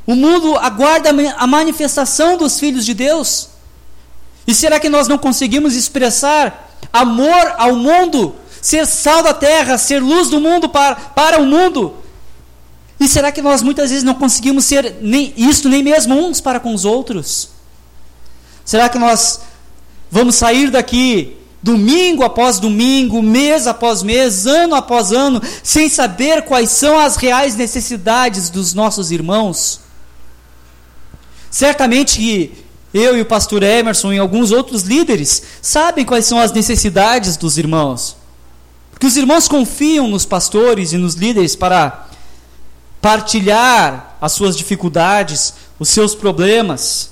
O 0.05 0.15
mundo 0.15 0.57
aguarda 0.57 1.09
a 1.37 1.47
manifestação 1.47 2.37
dos 2.37 2.59
filhos 2.59 2.85
de 2.85 2.93
Deus. 2.93 3.49
E 4.45 4.53
será 4.53 4.79
que 4.79 4.89
nós 4.89 5.07
não 5.07 5.17
conseguimos 5.17 5.75
expressar 5.75 6.69
amor 6.91 7.53
ao 7.57 7.75
mundo, 7.75 8.35
ser 8.61 8.85
sal 8.87 9.21
da 9.21 9.33
terra, 9.33 9.77
ser 9.77 10.01
luz 10.01 10.27
do 10.29 10.41
mundo 10.41 10.67
para, 10.67 10.95
para 10.95 11.39
o 11.39 11.45
mundo? 11.45 11.95
E 12.99 13.07
será 13.07 13.31
que 13.31 13.41
nós 13.41 13.61
muitas 13.61 13.89
vezes 13.91 14.03
não 14.03 14.15
conseguimos 14.15 14.65
ser 14.65 14.97
nem 14.99 15.33
isto 15.37 15.69
nem 15.69 15.81
mesmo 15.81 16.15
uns 16.15 16.41
para 16.41 16.59
com 16.59 16.73
os 16.73 16.83
outros? 16.83 17.51
Será 18.65 18.89
que 18.89 18.99
nós 18.99 19.39
vamos 20.11 20.35
sair 20.35 20.69
daqui 20.69 21.38
domingo 21.61 22.23
após 22.23 22.59
domingo, 22.59 23.21
mês 23.21 23.67
após 23.67 24.01
mês, 24.01 24.45
ano 24.47 24.75
após 24.75 25.11
ano, 25.11 25.41
sem 25.61 25.89
saber 25.89 26.43
quais 26.43 26.71
são 26.71 26.97
as 26.97 27.15
reais 27.15 27.55
necessidades 27.55 28.49
dos 28.49 28.73
nossos 28.73 29.11
irmãos? 29.11 29.81
Certamente 31.51 32.17
que 32.17 32.53
eu 32.93 33.17
e 33.17 33.21
o 33.21 33.25
pastor 33.25 33.61
Emerson 33.61 34.13
e 34.13 34.19
alguns 34.19 34.51
outros 34.51 34.83
líderes 34.83 35.43
sabem 35.61 36.05
quais 36.05 36.25
são 36.25 36.39
as 36.39 36.51
necessidades 36.51 37.37
dos 37.37 37.57
irmãos. 37.57 38.15
Porque 38.91 39.05
os 39.05 39.17
irmãos 39.17 39.47
confiam 39.47 40.07
nos 40.07 40.25
pastores 40.25 40.91
e 40.91 40.97
nos 40.97 41.13
líderes 41.13 41.55
para 41.55 42.07
partilhar 43.01 44.17
as 44.19 44.33
suas 44.33 44.57
dificuldades, 44.57 45.53
os 45.79 45.89
seus 45.89 46.13
problemas, 46.13 47.11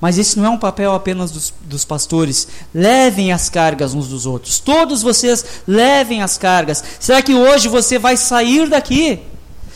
mas 0.00 0.18
esse 0.18 0.38
não 0.38 0.46
é 0.46 0.48
um 0.48 0.58
papel 0.58 0.92
apenas 0.94 1.30
dos, 1.30 1.52
dos, 1.62 1.84
pastores. 1.84 2.48
Levem 2.74 3.32
as 3.32 3.50
cargas 3.50 3.92
uns 3.92 4.08
dos 4.08 4.24
outros. 4.24 4.58
Todos 4.58 5.02
vocês 5.02 5.44
levem 5.66 6.22
as 6.22 6.38
cargas. 6.38 6.82
Será 6.98 7.20
que 7.20 7.34
hoje 7.34 7.68
você 7.68 7.98
vai 7.98 8.16
sair 8.16 8.68
daqui 8.68 9.20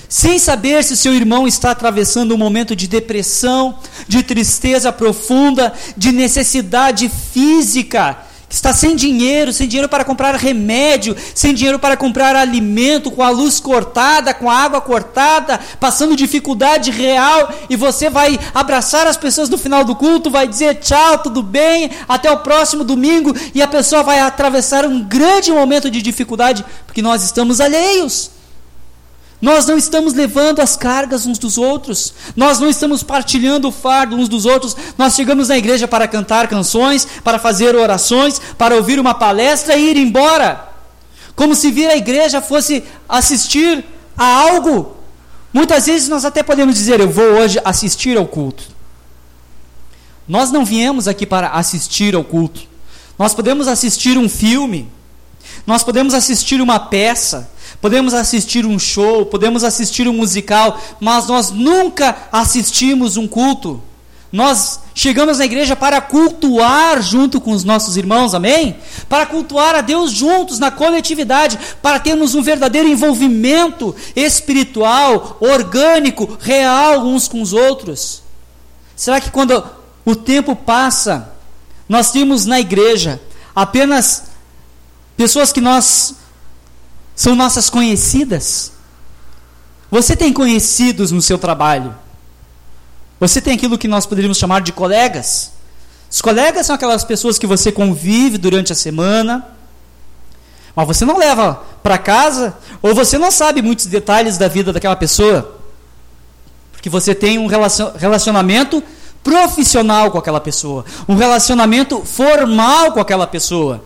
sem 0.09 0.39
saber 0.39 0.83
se 0.85 0.97
seu 0.97 1.13
irmão 1.15 1.47
está 1.47 1.73
atravessando 1.73 2.35
um 2.35 2.39
momento 2.39 2.75
de 2.75 2.87
depressão, 2.87 3.79
de 4.09 4.23
tristeza 4.23 4.93
profunda, 4.93 5.73
de 5.97 6.11
necessidade 6.11 7.11
física? 7.33 8.19
Está 8.55 8.73
sem 8.73 8.95
dinheiro, 8.95 9.53
sem 9.53 9.67
dinheiro 9.67 9.89
para 9.89 10.05
comprar 10.05 10.37
remédio, 10.37 11.17
sem 11.35 11.53
dinheiro 11.53 11.79
para 11.79 11.97
comprar 11.97 12.37
alimento, 12.37 13.11
com 13.11 13.23
a 13.23 13.29
luz 13.29 13.59
cortada, 13.59 14.33
com 14.33 14.49
a 14.49 14.57
água 14.57 14.81
cortada, 14.81 15.59
passando 15.81 16.15
dificuldade 16.15 16.93
real, 16.93 17.53
e 17.69 17.75
você 17.75 18.09
vai 18.09 18.39
abraçar 18.55 19.09
as 19.09 19.17
pessoas 19.17 19.49
no 19.49 19.59
final 19.59 19.85
do 19.85 19.97
culto, 19.97 20.31
vai 20.31 20.47
dizer 20.47 20.77
tchau, 20.77 21.19
tudo 21.19 21.43
bem, 21.43 21.91
até 22.09 22.31
o 22.31 22.39
próximo 22.39 22.85
domingo, 22.85 23.35
e 23.53 23.61
a 23.61 23.67
pessoa 23.67 24.05
vai 24.05 24.21
atravessar 24.21 24.87
um 24.87 25.03
grande 25.03 25.51
momento 25.51 25.91
de 25.91 26.01
dificuldade, 26.01 26.65
porque 26.87 27.03
nós 27.03 27.25
estamos 27.25 27.61
alheios. 27.61 28.34
Nós 29.45 29.67
não 29.67 29.77
estamos 29.77 30.15
levando 30.15 30.61
as 30.61 30.75
cargas 30.75 31.27
uns 31.27 31.39
dos 31.39 31.59
outros, 31.59 32.15
nós 32.35 32.59
não 32.59 32.71
estamos 32.71 33.03
partilhando 33.03 33.69
o 33.69 33.71
fardo 33.71 34.17
uns 34.17 34.27
dos 34.27 34.47
outros. 34.47 34.75
Nós 34.97 35.15
chegamos 35.15 35.49
na 35.49 35.59
igreja 35.59 35.87
para 35.87 36.09
cantar 36.09 36.49
canções, 36.49 37.07
para 37.23 37.39
fazer 37.39 37.77
orações, 37.77 38.41
para 38.57 38.75
ouvir 38.75 38.99
uma 38.99 39.13
palestra 39.13 39.77
e 39.77 39.91
ir 39.91 39.99
embora. 39.99 40.67
Como 41.37 41.55
se 41.55 41.71
vir 41.71 41.91
a 41.91 41.95
igreja 41.95 42.41
fosse 42.41 42.85
assistir 43.07 43.85
a 44.17 44.25
algo. 44.25 44.97
Muitas 45.53 45.85
vezes 45.85 46.09
nós 46.09 46.25
até 46.25 46.43
podemos 46.43 46.75
dizer: 46.75 46.99
Eu 46.99 47.11
vou 47.11 47.33
hoje 47.35 47.61
assistir 47.67 48.17
ao 48.17 48.27
culto. 48.27 48.65
Nós 50.27 50.51
não 50.51 50.65
viemos 50.65 51.07
aqui 51.07 51.27
para 51.27 51.49
assistir 51.49 52.15
ao 52.15 52.25
culto. 52.25 52.63
Nós 53.19 53.35
podemos 53.35 53.69
assistir 53.69 54.17
um 54.17 54.27
filme, 54.27 54.91
nós 55.67 55.85
podemos 55.85 56.15
assistir 56.15 56.63
uma 56.63 56.81
peça, 56.81 57.51
podemos 57.85 58.15
assistir 58.15 58.65
um 58.65 58.79
show, 58.79 59.27
podemos 59.27 59.63
assistir 59.63 60.09
um 60.09 60.15
musical, 60.15 60.81
mas 60.99 61.27
nós 61.27 61.51
nunca 61.51 62.17
assistimos 62.33 63.19
um 63.19 63.29
culto. 63.29 63.79
Nós 64.33 64.81
chegamos 64.95 65.37
na 65.37 65.45
igreja 65.45 65.77
para 65.77 66.01
cultuar 66.01 67.03
junto 67.03 67.43
com 67.43 67.51
os 67.51 67.63
nossos 67.63 67.99
irmãos, 67.99 68.33
amém? 68.33 68.79
Para 69.07 69.27
cultuar 69.27 69.75
a 69.75 69.83
Deus 69.83 70.13
juntos, 70.13 70.59
na 70.59 70.71
coletividade, 70.71 71.59
para 71.83 71.99
termos 71.99 72.35
um 72.35 72.41
verdadeiro 72.41 72.89
envolvimento 72.89 73.95
espiritual, 74.17 75.37
orgânico, 75.39 76.39
real 76.41 77.05
uns 77.05 77.29
com 77.29 77.43
os 77.43 77.53
outros. 77.53 78.23
Será 78.97 79.21
que 79.21 79.31
quando 79.31 79.63
o 80.07 80.17
tempo 80.17 80.57
passa, 80.57 81.35
nós 81.87 82.11
temos 82.11 82.47
na 82.47 82.59
igreja 82.59 83.21
apenas 83.55 84.23
pessoas 85.19 85.53
que 85.53 85.61
nós 85.61 86.24
são 87.15 87.35
nossas 87.35 87.71
conhecidas? 87.71 88.73
Você 89.91 90.17
tem 90.17 90.33
conhecidos 90.33 91.13
no 91.13 91.23
seu 91.23 91.39
trabalho? 91.39 91.95
Você 93.21 93.41
tem 93.41 93.55
aquilo 93.55 93.79
que 93.79 93.87
nós 93.87 94.07
poderíamos 94.07 94.39
chamar 94.39 94.61
de 94.61 94.73
colegas? 94.73 95.53
Os 96.11 96.21
colegas 96.21 96.67
são 96.67 96.75
aquelas 96.75 97.05
pessoas 97.05 97.39
que 97.39 97.47
você 97.47 97.73
convive 97.73 98.39
durante 98.39 98.73
a 98.73 98.77
semana, 98.77 99.47
mas 100.75 100.87
você 100.87 101.05
não 101.05 101.19
leva 101.19 101.63
para 101.83 101.99
casa, 101.99 102.57
ou 102.83 102.95
você 102.95 103.19
não 103.19 103.31
sabe 103.31 103.63
muitos 103.63 103.87
detalhes 103.87 104.37
da 104.37 104.49
vida 104.49 104.73
daquela 104.73 104.97
pessoa, 104.97 105.59
porque 106.73 106.91
você 106.91 107.15
tem 107.15 107.39
um 107.39 107.47
relacionamento 107.47 108.83
profissional 109.23 110.11
com 110.11 110.19
aquela 110.19 110.41
pessoa, 110.41 110.85
um 111.09 111.15
relacionamento 111.15 112.05
formal 112.05 112.93
com 112.93 113.01
aquela 113.01 113.27
pessoa. 113.27 113.83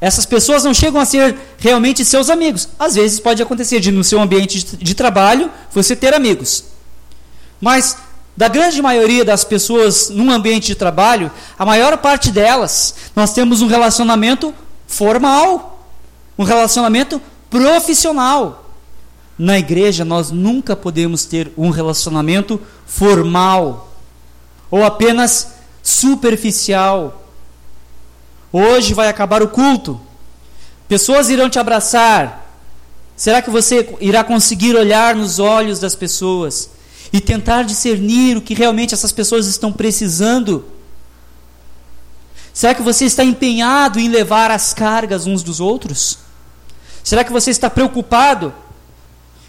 Essas 0.00 0.24
pessoas 0.24 0.62
não 0.64 0.72
chegam 0.72 1.00
a 1.00 1.04
ser 1.04 1.36
realmente 1.58 2.04
seus 2.04 2.30
amigos. 2.30 2.68
Às 2.78 2.94
vezes 2.94 3.18
pode 3.18 3.42
acontecer 3.42 3.80
de 3.80 3.90
no 3.90 4.04
seu 4.04 4.20
ambiente 4.20 4.76
de, 4.76 4.94
trabalho 4.94 5.50
você 5.72 5.96
ter 5.96 6.14
amigos. 6.14 6.64
Mas 7.60 7.96
da 8.36 8.46
grande 8.46 8.80
maioria 8.80 9.24
das 9.24 9.42
pessoas 9.42 10.08
num 10.10 10.30
ambiente 10.30 10.68
de 10.68 10.74
trabalho, 10.76 11.30
a 11.58 11.66
maior 11.66 11.98
parte 11.98 12.30
delas, 12.30 12.94
nós 13.16 13.32
temos 13.32 13.60
um 13.60 13.66
relacionamento 13.66 14.54
formal, 14.86 15.84
um 16.38 16.44
relacionamento 16.44 17.20
profissional. 17.50 18.66
Na 19.36 19.58
igreja, 19.58 20.04
nós 20.04 20.30
nunca 20.30 20.76
podemos 20.76 21.24
ter 21.24 21.52
um 21.56 21.70
relacionamento 21.70 22.60
formal 22.86 23.92
ou 24.70 24.84
apenas 24.84 25.48
superficial. 25.82 27.27
Hoje 28.52 28.94
vai 28.94 29.08
acabar 29.08 29.42
o 29.42 29.48
culto, 29.48 30.00
pessoas 30.88 31.28
irão 31.28 31.50
te 31.50 31.58
abraçar. 31.58 32.46
Será 33.16 33.42
que 33.42 33.50
você 33.50 33.96
irá 34.00 34.22
conseguir 34.22 34.76
olhar 34.76 35.14
nos 35.14 35.38
olhos 35.38 35.78
das 35.80 35.94
pessoas? 35.94 36.70
e 37.12 37.20
tentar 37.20 37.62
discernir 37.62 38.36
o 38.36 38.42
que 38.42 38.54
realmente 38.54 38.94
essas 38.94 39.12
pessoas 39.12 39.46
estão 39.46 39.72
precisando? 39.72 40.64
Será 42.52 42.74
que 42.74 42.82
você 42.82 43.04
está 43.04 43.24
empenhado 43.24 43.98
em 43.98 44.08
levar 44.08 44.50
as 44.50 44.74
cargas 44.74 45.26
uns 45.26 45.42
dos 45.42 45.60
outros? 45.60 46.18
Será 47.02 47.24
que 47.24 47.32
você 47.32 47.50
está 47.50 47.70
preocupado 47.70 48.52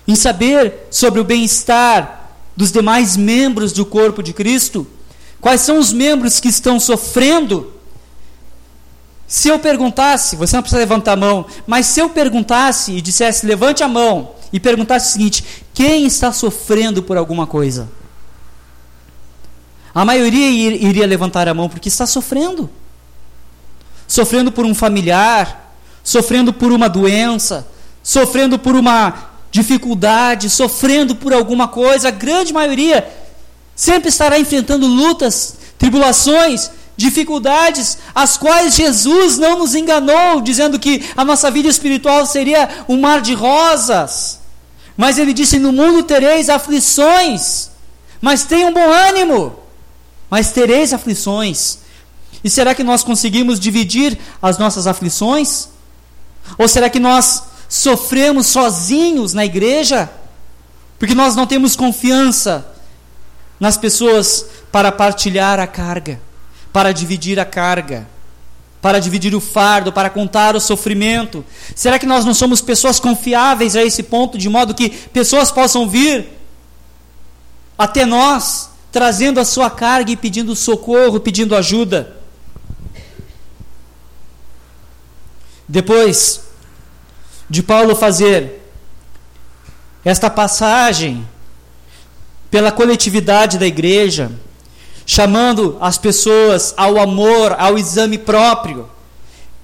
em 0.08 0.16
saber 0.16 0.88
sobre 0.90 1.20
o 1.20 1.24
bem-estar 1.24 2.32
dos 2.56 2.72
demais 2.72 3.18
membros 3.18 3.74
do 3.74 3.86
corpo 3.86 4.24
de 4.24 4.32
Cristo? 4.32 4.88
Quais 5.42 5.62
são 5.62 5.80
os 5.80 5.92
membros 5.92 6.40
que 6.40 6.48
estão 6.48 6.80
sofrendo? 6.80 7.74
Se 9.30 9.48
eu 9.48 9.60
perguntasse, 9.60 10.36
você 10.36 10.56
não 10.56 10.64
precisa 10.64 10.80
levantar 10.80 11.14
a 11.14 11.16
mão, 11.16 11.46
mas 11.68 11.86
se 11.86 12.00
eu 12.00 12.10
perguntasse 12.10 12.94
e 12.94 13.00
dissesse, 13.00 13.46
levante 13.46 13.84
a 13.84 13.88
mão, 13.88 14.32
e 14.52 14.60
perguntasse 14.60 15.10
o 15.10 15.12
seguinte: 15.12 15.46
quem 15.72 16.08
está 16.08 16.32
sofrendo 16.32 17.04
por 17.04 17.16
alguma 17.16 17.46
coisa? 17.46 17.88
A 19.94 20.04
maioria 20.04 20.50
iria 20.50 21.06
levantar 21.06 21.48
a 21.48 21.54
mão 21.54 21.70
porque 21.70 21.90
está 21.90 22.08
sofrendo. 22.08 22.70
Sofrendo 24.08 24.52
por 24.52 24.66
um 24.66 24.74
familiar, 24.74 25.76
sofrendo 26.04 26.52
por 26.52 26.72
uma 26.72 26.90
doença, 26.90 27.68
sofrendo 28.02 28.58
por 28.58 28.76
uma 28.76 29.30
dificuldade, 29.52 30.50
sofrendo 30.50 31.16
por 31.16 31.34
alguma 31.34 31.68
coisa. 31.68 32.08
A 32.08 32.12
grande 32.12 32.52
maioria 32.52 33.08
sempre 33.76 34.10
estará 34.10 34.40
enfrentando 34.40 34.88
lutas, 34.88 35.56
tribulações, 35.78 36.72
dificuldades, 37.00 37.98
as 38.14 38.38
quais 38.38 38.76
Jesus 38.76 39.38
não 39.38 39.60
nos 39.60 39.74
enganou, 39.74 40.42
dizendo 40.42 40.78
que 40.78 41.10
a 41.16 41.24
nossa 41.24 41.50
vida 41.50 41.70
espiritual 41.70 42.26
seria 42.26 42.86
um 42.90 43.00
mar 43.00 43.22
de 43.22 43.34
rosas. 43.34 44.42
Mas 44.98 45.18
ele 45.18 45.32
disse: 45.34 45.58
No 45.58 45.72
mundo 45.72 46.04
tereis 46.04 46.50
aflições, 46.50 47.70
mas 48.20 48.44
tenham 48.44 48.74
bom 48.74 48.92
ânimo, 48.92 49.58
mas 50.30 50.52
tereis 50.52 50.92
aflições. 50.92 51.80
E 52.44 52.50
será 52.50 52.76
que 52.76 52.84
nós 52.84 53.02
conseguimos 53.02 53.62
dividir 53.62 54.20
as 54.42 54.58
nossas 54.58 54.86
aflições? 54.86 55.70
Ou 56.58 56.68
será 56.68 56.90
que 56.90 57.00
nós 57.00 57.44
sofremos 57.70 58.48
sozinhos 58.48 59.34
na 59.34 59.46
igreja? 59.46 60.10
Porque 60.98 61.16
nós 61.16 61.34
não 61.34 61.48
temos 61.48 61.78
confiança 61.78 62.68
nas 63.58 63.78
pessoas 63.78 64.46
para 64.70 64.92
partilhar 64.92 65.60
a 65.60 65.68
carga, 65.68 66.20
para 66.72 66.92
dividir 66.92 67.40
a 67.40 67.46
carga 67.46 68.08
para 68.82 69.00
dividir 69.00 69.36
o 69.36 69.42
fardo, 69.42 69.92
para 69.92 70.10
contar 70.10 70.56
o 70.56 70.60
sofrimento? 70.60 71.46
Será 71.76 72.00
que 72.00 72.06
nós 72.06 72.24
não 72.24 72.34
somos 72.34 72.62
pessoas 72.62 73.00
confiáveis 73.00 73.76
a 73.76 73.84
esse 73.84 74.04
ponto, 74.04 74.38
de 74.38 74.48
modo 74.48 74.74
que 74.74 74.90
pessoas 74.90 75.52
possam 75.52 75.88
vir 75.88 76.28
até 77.78 78.06
nós, 78.06 78.70
trazendo 78.92 79.40
a 79.40 79.46
sua 79.46 79.70
carga 79.70 80.12
e 80.12 80.16
pedindo 80.16 80.56
socorro, 80.56 81.20
pedindo 81.20 81.56
ajuda? 81.56 82.16
Depois 85.68 86.42
de 87.50 87.62
Paulo 87.62 87.96
fazer 87.96 88.62
esta 90.06 90.30
passagem 90.30 91.28
pela 92.50 92.72
coletividade 92.72 93.60
da 93.60 93.68
igreja, 93.68 94.32
chamando 95.12 95.76
as 95.82 95.98
pessoas 95.98 96.72
ao 96.78 97.00
amor, 97.00 97.56
ao 97.58 97.80
exame 97.80 98.16
próprio. 98.16 98.88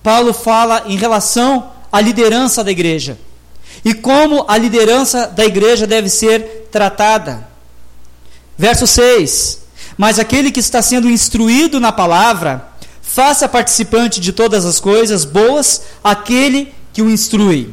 Paulo 0.02 0.34
fala 0.34 0.86
em 0.88 0.98
relação 0.98 1.70
à 1.92 2.02
liderança 2.02 2.64
da 2.64 2.72
igreja 2.72 3.20
e 3.84 3.94
como 3.94 4.44
a 4.48 4.58
liderança 4.58 5.28
da 5.28 5.46
igreja 5.46 5.86
deve 5.86 6.10
ser 6.10 6.68
tratada. 6.72 7.48
Verso 8.58 8.88
6: 8.88 9.60
Mas 9.96 10.18
aquele 10.18 10.50
que 10.50 10.60
está 10.60 10.82
sendo 10.82 11.08
instruído 11.08 11.80
na 11.80 11.92
palavra, 11.92 12.68
faça 13.00 13.48
participante 13.48 14.20
de 14.20 14.34
todas 14.34 14.66
as 14.66 14.80
coisas 14.80 15.26
boas 15.26 15.84
aquele 16.04 16.74
que 16.92 17.04
o 17.04 17.10
instrui. 17.10 17.72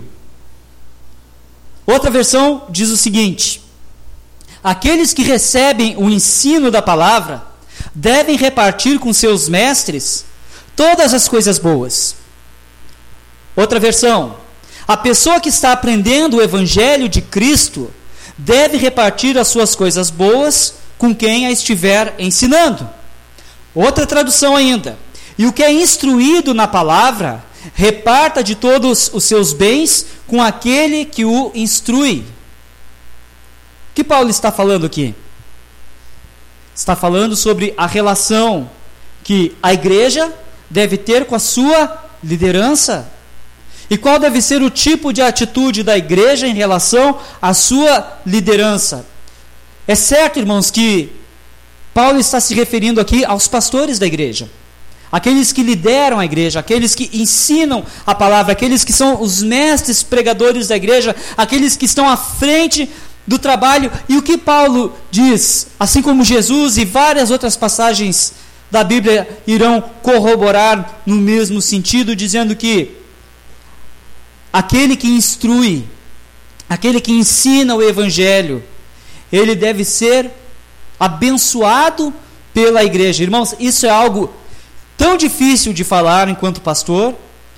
Outra 1.87 2.11
versão 2.11 2.65
diz 2.69 2.91
o 2.91 2.99
seguinte: 2.99 3.63
Aqueles 4.63 5.15
que 5.15 5.23
recebem 5.23 5.97
o 5.97 6.11
ensino 6.11 6.71
da 6.71 6.83
palavra 6.83 7.51
devem 7.95 8.37
repartir 8.37 8.99
com 8.99 9.13
seus 9.13 9.49
mestres 9.49 10.25
todas 10.75 11.13
as 11.13 11.29
coisas 11.29 11.59
boas. 11.59 12.17
Outra 13.55 13.79
versão: 13.79 14.37
a 14.87 14.97
pessoa 14.97 15.41
que 15.41 15.49
está 15.49 15.73
aprendendo 15.73 16.37
o 16.37 16.43
evangelho 16.43 17.09
de 17.09 17.21
Cristo 17.21 17.93
deve 18.37 18.77
repartir 18.77 19.39
as 19.39 19.49
suas 19.49 19.75
coisas 19.75 20.11
boas 20.11 20.75
com 20.99 21.15
quem 21.15 21.47
a 21.47 21.51
estiver 21.51 22.15
ensinando. 22.19 22.89
Outra 23.75 24.07
tradução 24.07 24.57
ainda: 24.57 24.99
e 25.39 25.47
o 25.47 25.53
que 25.53 25.63
é 25.63 25.73
instruído 25.73 26.55
na 26.55 26.67
palavra, 26.67 27.45
reparta 27.75 28.43
de 28.43 28.55
todos 28.55 29.11
os 29.13 29.25
seus 29.25 29.53
bens 29.53 30.07
com 30.27 30.43
aquele 30.43 31.05
que 31.05 31.25
o 31.25 31.51
instrui. 31.55 32.25
O 33.91 33.95
que 33.95 34.03
Paulo 34.03 34.31
está 34.31 34.51
falando 34.51 34.87
aqui? 34.87 35.15
Está 36.75 36.97
falando 36.97 37.37
sobre 37.37 37.75
a 37.77 37.87
relação 37.87 38.71
que 39.23 39.55
a 39.63 39.73
igreja 39.73 40.33
deve 40.69 40.97
ter 40.97 41.27
com 41.27 41.35
a 41.35 41.39
sua 41.39 42.05
liderança. 42.23 43.11
E 43.91 43.99
qual 43.99 44.19
deve 44.19 44.41
ser 44.41 44.63
o 44.63 44.71
tipo 44.71 45.13
de 45.13 45.21
atitude 45.21 45.83
da 45.83 45.97
igreja 45.99 46.47
em 46.47 46.55
relação 46.55 47.19
à 47.41 47.53
sua 47.53 48.21
liderança? 48.25 49.05
É 49.87 49.95
certo, 49.95 50.39
irmãos, 50.39 50.71
que 50.71 51.13
Paulo 51.93 52.19
está 52.19 52.41
se 52.41 52.55
referindo 52.55 53.01
aqui 53.01 53.25
aos 53.25 53.47
pastores 53.47 53.99
da 53.99 54.07
igreja, 54.07 54.49
aqueles 55.11 55.53
que 55.53 55.63
lideram 55.63 56.19
a 56.19 56.25
igreja, 56.25 56.61
aqueles 56.61 56.95
que 56.95 57.11
ensinam 57.13 57.85
a 58.07 58.15
palavra, 58.15 58.53
aqueles 58.53 58.83
que 58.83 58.93
são 58.93 59.21
os 59.21 59.43
mestres 59.43 60.03
pregadores 60.03 60.69
da 60.69 60.77
igreja, 60.77 61.15
aqueles 61.37 61.77
que 61.77 61.85
estão 61.85 62.09
à 62.09 62.17
frente 62.17 62.89
do 63.27 63.39
trabalho. 63.39 63.91
E 64.09 64.17
o 64.17 64.23
que 64.23 64.37
Paulo 64.37 64.95
diz, 65.11 65.69
assim 65.79 66.03
como 66.03 66.25
Jesus 66.25 66.77
e 66.77 66.85
várias 66.85 67.31
outras 67.31 67.57
passagens 67.57 68.35
da 68.71 68.83
Bíblia 68.83 69.29
irão 69.47 69.83
corroborar 70.03 71.03
no 71.05 71.17
mesmo 71.17 71.61
sentido, 71.61 72.17
dizendo 72.17 72.57
que 72.57 72.97
aquele 74.53 74.97
que 74.97 75.09
instrui, 75.09 75.85
aquele 76.69 77.01
que 77.01 77.13
ensina 77.13 77.75
o 77.75 77.83
evangelho, 77.83 78.63
ele 79.31 79.55
deve 79.55 79.85
ser 79.85 80.31
abençoado 80.99 82.13
pela 82.53 82.85
igreja. 82.85 83.23
Irmãos, 83.23 83.55
isso 83.59 83.87
é 83.87 83.91
algo 83.91 84.33
tão 84.97 85.17
difícil 85.17 85.73
de 85.73 85.85
falar 85.85 86.29
enquanto 86.29 86.61
pastor. 86.61 87.15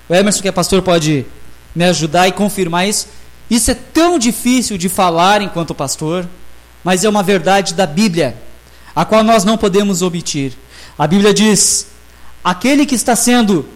O 0.09 0.15
Emerson, 0.15 0.43
que 0.43 0.49
é 0.49 0.53
pastor, 0.53 0.83
pode 0.83 1.27
me 1.75 1.85
ajudar 1.85 2.29
e 2.29 2.33
confirmar 2.33 2.89
isso. 2.89 3.09
Isso 3.51 3.70
é 3.70 3.74
tão 3.74 4.18
difícil 4.18 4.78
de 4.78 4.88
falar 4.88 5.42
enquanto 5.42 5.74
pastor, 5.74 6.28
mas 6.82 7.05
é 7.05 7.09
uma 7.09 7.22
verdade 7.22 7.74
da 7.74 7.86
Bíblia, 7.86 8.36
a 8.95 9.05
qual 9.05 9.22
nós 9.22 9.45
não 9.45 9.59
podemos 9.59 10.03
omitir. 10.03 10.53
A 10.99 11.07
Bíblia 11.07 11.34
diz: 11.34 11.86
aquele 12.42 12.86
que 12.86 12.95
está 12.95 13.14
sendo 13.14 13.68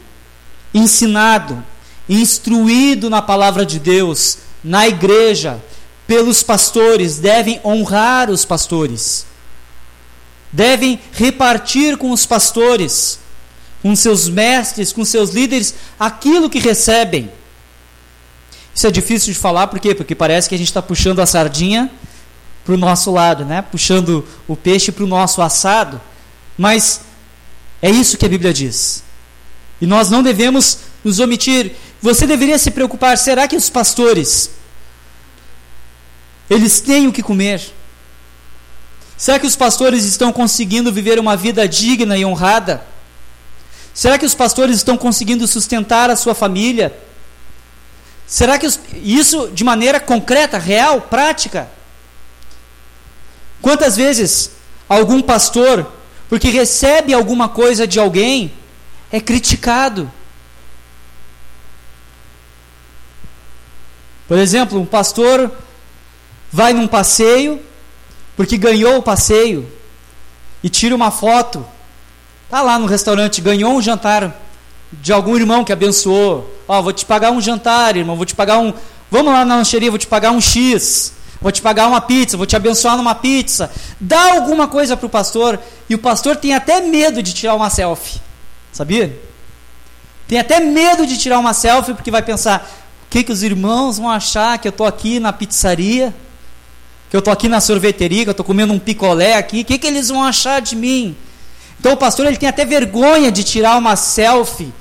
ensinado, 0.73 1.63
instruído 2.09 3.11
na 3.11 3.21
palavra 3.21 3.65
de 3.65 3.79
Deus, 3.79 4.39
na 4.63 4.89
igreja, 4.89 5.63
pelos 6.07 6.43
pastores, 6.43 7.19
devem 7.19 7.61
honrar 7.65 8.31
os 8.31 8.45
pastores, 8.45 9.27
devem 10.51 10.99
repartir 11.13 11.97
com 11.97 12.11
os 12.11 12.25
pastores, 12.25 13.19
com 13.83 13.95
seus 13.95 14.29
mestres, 14.29 14.93
com 14.93 15.05
seus 15.05 15.31
líderes, 15.31 15.75
aquilo 15.99 16.51
que 16.51 16.59
recebem. 16.59 17.31
Isso 18.79 18.87
é 18.87 18.93
difícil 18.93 19.33
de 19.33 19.39
falar, 19.41 19.67
por 19.67 19.81
quê? 19.81 19.93
Porque 19.93 20.15
parece 20.15 20.49
que 20.49 20.55
a 20.55 20.59
gente 20.59 20.69
está 20.69 20.81
puxando 20.81 21.19
a 21.19 21.27
sardinha 21.27 21.91
para 22.65 22.75
o 22.75 22.79
nosso 22.79 23.11
lado, 23.11 23.45
né? 23.45 23.61
puxando 23.61 24.25
o 24.47 24.55
peixe 24.55 24.93
para 24.93 25.03
o 25.03 25.07
nosso 25.09 25.43
assado. 25.43 26.01
Mas 26.57 27.01
é 27.83 27.91
isso 27.91 28.17
que 28.17 28.25
a 28.25 28.29
Bíblia 28.29 28.55
diz. 28.55 29.03
E 29.81 29.87
nós 29.87 30.11
não 30.11 30.23
devemos 30.23 30.79
nos 31.03 31.19
omitir. 31.19 31.73
Você 32.01 32.25
deveria 32.25 32.57
se 32.57 32.71
preocupar: 32.71 33.19
será 33.19 33.49
que 33.49 33.57
os 33.57 33.69
pastores 33.69 34.53
eles 36.49 36.81
têm 36.81 37.09
o 37.09 37.13
que 37.13 37.21
comer? 37.21 37.61
Será 39.17 39.41
que 39.41 39.47
os 39.49 39.57
pastores 39.57 40.05
estão 40.05 40.33
conseguindo 40.33 40.93
viver 40.93 41.19
uma 41.19 41.37
vida 41.37 41.67
digna 41.67 42.17
e 42.17 42.25
honrada? 42.25 42.85
Será 43.93 44.17
que 44.17 44.25
os 44.25 44.37
pastores 44.37 44.77
estão 44.77 44.97
conseguindo 44.97 45.49
sustentar 45.49 46.11
a 46.11 46.15
sua 46.15 46.33
família? 46.33 46.97
Será 48.29 48.59
que 48.59 48.69
isso 49.03 49.49
de 49.49 49.65
maneira 49.65 49.99
concreta, 49.99 50.59
real, 50.59 51.01
prática? 51.01 51.69
Quantas 53.61 53.97
vezes 53.97 54.53
algum 54.89 55.21
pastor 55.21 55.91
porque 56.29 56.51
recebe 56.51 57.15
alguma 57.15 57.49
coisa 57.49 57.87
de 57.87 57.99
alguém, 57.99 58.53
é 59.11 59.19
criticado. 59.19 60.11
Por 64.27 64.37
exemplo, 64.37 64.79
um 64.79 64.85
pastor 64.85 65.51
vai 66.53 66.75
num 66.75 66.87
passeio, 66.87 67.63
porque 68.37 68.59
ganhou 68.59 68.99
o 68.99 69.03
passeio, 69.03 69.67
e 70.63 70.69
tira 70.69 70.95
uma 70.95 71.11
foto. 71.11 71.67
Está 72.45 72.61
lá 72.61 72.79
no 72.79 72.87
restaurante, 72.87 73.41
ganhou 73.41 73.73
um 73.73 73.81
jantar 73.81 74.39
de 74.93 75.13
algum 75.13 75.37
irmão 75.37 75.65
que 75.65 75.73
abençoou. 75.73 76.53
Ó, 76.67 76.79
oh, 76.79 76.83
vou 76.83 76.93
te 76.93 77.05
pagar 77.05 77.31
um 77.31 77.41
jantar, 77.41 77.97
irmão, 77.97 78.17
vou 78.17 78.27
te 78.27 78.35
pagar 78.35 78.59
um. 78.59 78.73
Vamos 79.11 79.33
lá 79.33 79.45
na 79.45 79.57
lancheria, 79.57 79.91
vou 79.91 79.99
te 79.99 80.07
pagar 80.07 80.31
um 80.31 80.41
X 80.41 81.19
vou 81.41 81.53
te 81.53 81.63
pagar 81.63 81.87
uma 81.87 82.01
pizza, 82.01 82.37
vou 82.37 82.47
te 82.47 82.57
abençoar 82.57 82.97
numa 82.97 83.15
pizza. 83.15 83.71
Dá 84.01 84.35
alguma 84.35 84.67
coisa 84.67 84.97
para 84.97 85.07
o 85.07 85.11
pastor, 85.11 85.59
e 85.89 85.95
o 85.95 85.99
pastor 85.99 86.37
tem 86.37 86.55
até 86.55 86.81
medo 86.81 87.23
de 87.23 87.33
tirar 87.33 87.55
uma 87.55 87.71
selfie. 87.71 88.21
Sabia? 88.73 89.19
Tem 90.27 90.39
até 90.39 90.61
medo 90.61 91.07
de 91.07 91.17
tirar 91.17 91.39
uma 91.39 91.55
selfie, 91.55 91.95
porque 91.95 92.11
vai 92.11 92.23
pensar: 92.23 92.69
o 93.07 93.11
que, 93.11 93.23
que 93.23 93.33
os 93.33 93.43
irmãos 93.43 93.99
vão 93.99 94.11
achar 94.11 94.59
que 94.59 94.69
eu 94.69 94.71
estou 94.71 94.87
aqui 94.87 95.19
na 95.19 95.33
pizzaria? 95.33 96.15
Que 97.09 97.17
eu 97.17 97.21
estou 97.21 97.33
aqui 97.33 97.49
na 97.49 97.61
sorveteria, 97.61 98.25
que 98.25 98.29
eu 98.29 98.33
estou 98.33 98.45
comendo 98.45 98.73
um 98.73 98.79
picolé 98.79 99.37
aqui? 99.37 99.63
O 99.63 99.65
que, 99.65 99.79
que 99.79 99.87
eles 99.87 100.09
vão 100.09 100.23
achar 100.23 100.61
de 100.61 100.77
mim? 100.77 101.17
Então 101.79 101.93
o 101.93 101.97
pastor 101.97 102.27
ele 102.27 102.37
tem 102.37 102.49
até 102.49 102.65
vergonha 102.65 103.31
de 103.31 103.45
tirar 103.45 103.77
uma 103.77 103.97
selfie 103.97 104.73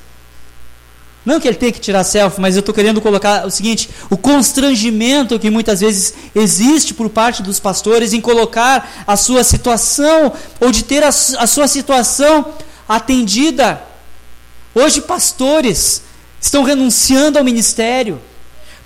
não 1.28 1.42
que 1.42 1.48
ele 1.50 1.58
tenha 1.58 1.74
que 1.74 1.82
tirar 1.82 2.06
selfie, 2.06 2.40
mas 2.40 2.56
eu 2.56 2.62
estou 2.62 2.74
querendo 2.74 3.02
colocar 3.02 3.46
o 3.46 3.52
seguinte: 3.52 3.90
o 4.10 4.16
constrangimento 4.16 5.38
que 5.38 5.50
muitas 5.50 5.82
vezes 5.82 6.14
existe 6.34 6.94
por 6.94 7.10
parte 7.10 7.44
dos 7.44 7.60
pastores 7.60 8.14
em 8.14 8.22
colocar 8.22 9.04
a 9.06 9.18
sua 9.18 9.44
situação, 9.44 10.32
ou 10.58 10.72
de 10.72 10.86
ter 10.86 11.04
a, 11.04 11.10
a 11.10 11.46
sua 11.46 11.68
situação 11.68 12.54
atendida. 12.88 13.82
Hoje, 14.74 15.02
pastores 15.02 16.02
estão 16.40 16.64
renunciando 16.64 17.38
ao 17.38 17.44
ministério, 17.44 18.22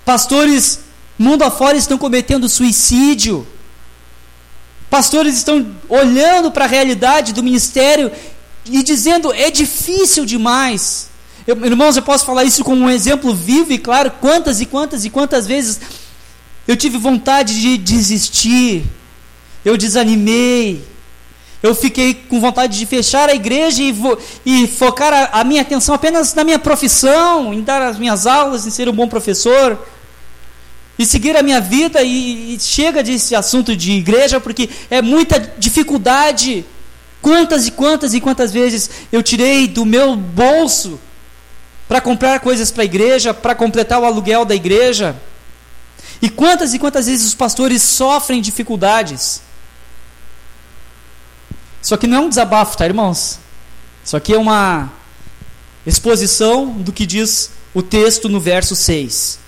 pastores, 0.04 0.80
mundo 1.16 1.44
afora, 1.44 1.76
estão 1.76 1.96
cometendo 1.96 2.48
suicídio. 2.48 3.46
Pastores 4.92 5.38
estão 5.38 5.74
olhando 5.88 6.52
para 6.52 6.66
a 6.66 6.68
realidade 6.68 7.32
do 7.32 7.42
ministério 7.42 8.12
e 8.66 8.82
dizendo: 8.82 9.32
é 9.32 9.50
difícil 9.50 10.26
demais. 10.26 11.08
Eu, 11.46 11.56
irmãos, 11.64 11.96
eu 11.96 12.02
posso 12.02 12.26
falar 12.26 12.44
isso 12.44 12.62
como 12.62 12.84
um 12.84 12.90
exemplo 12.90 13.34
vivo 13.34 13.72
e 13.72 13.78
claro, 13.78 14.12
quantas 14.20 14.60
e 14.60 14.66
quantas 14.66 15.06
e 15.06 15.08
quantas 15.08 15.46
vezes 15.46 15.80
eu 16.68 16.76
tive 16.76 16.98
vontade 16.98 17.58
de 17.58 17.78
desistir, 17.78 18.84
eu 19.64 19.78
desanimei, 19.78 20.84
eu 21.62 21.74
fiquei 21.74 22.12
com 22.12 22.38
vontade 22.38 22.78
de 22.78 22.84
fechar 22.84 23.30
a 23.30 23.34
igreja 23.34 23.82
e, 23.82 23.94
e 24.44 24.66
focar 24.66 25.10
a, 25.10 25.40
a, 25.40 25.42
minha 25.42 25.62
atenção 25.62 25.94
apenas 25.94 26.34
na 26.34 26.44
minha 26.44 26.58
profissão, 26.58 27.54
em 27.54 27.62
dar 27.62 27.80
as 27.80 27.98
minhas 27.98 28.26
aulas, 28.26 28.66
em 28.66 28.70
ser 28.70 28.90
um 28.90 28.92
bom 28.92 29.08
professor, 29.08 29.78
e 30.98 31.06
seguir 31.06 31.36
a 31.36 31.42
minha 31.42 31.60
vida. 31.60 32.02
E, 32.02 32.54
e 32.54 32.60
chega 32.60 33.02
desse 33.02 33.34
assunto 33.34 33.76
de 33.76 33.92
igreja, 33.92 34.40
porque 34.40 34.68
é 34.90 35.00
muita 35.02 35.38
dificuldade. 35.58 36.64
Quantas 37.20 37.66
e 37.66 37.70
quantas 37.70 38.14
e 38.14 38.20
quantas 38.20 38.52
vezes 38.52 38.90
eu 39.12 39.22
tirei 39.22 39.68
do 39.68 39.84
meu 39.84 40.16
bolso 40.16 40.98
para 41.88 42.00
comprar 42.00 42.40
coisas 42.40 42.70
para 42.70 42.82
a 42.82 42.84
igreja, 42.84 43.34
para 43.34 43.54
completar 43.54 44.00
o 44.00 44.04
aluguel 44.04 44.44
da 44.44 44.54
igreja. 44.54 45.14
E 46.22 46.30
quantas 46.30 46.72
e 46.72 46.78
quantas 46.78 47.06
vezes 47.06 47.26
os 47.26 47.34
pastores 47.34 47.82
sofrem 47.82 48.40
dificuldades? 48.40 49.42
Isso 51.82 51.94
aqui 51.94 52.06
não 52.06 52.18
é 52.18 52.20
um 52.20 52.28
desabafo, 52.28 52.78
tá, 52.78 52.86
irmãos? 52.86 53.40
Isso 54.04 54.16
aqui 54.16 54.32
é 54.32 54.38
uma 54.38 54.90
exposição 55.84 56.70
do 56.70 56.92
que 56.92 57.04
diz 57.04 57.50
o 57.74 57.82
texto 57.82 58.28
no 58.28 58.40
verso 58.40 58.76
6, 58.76 59.38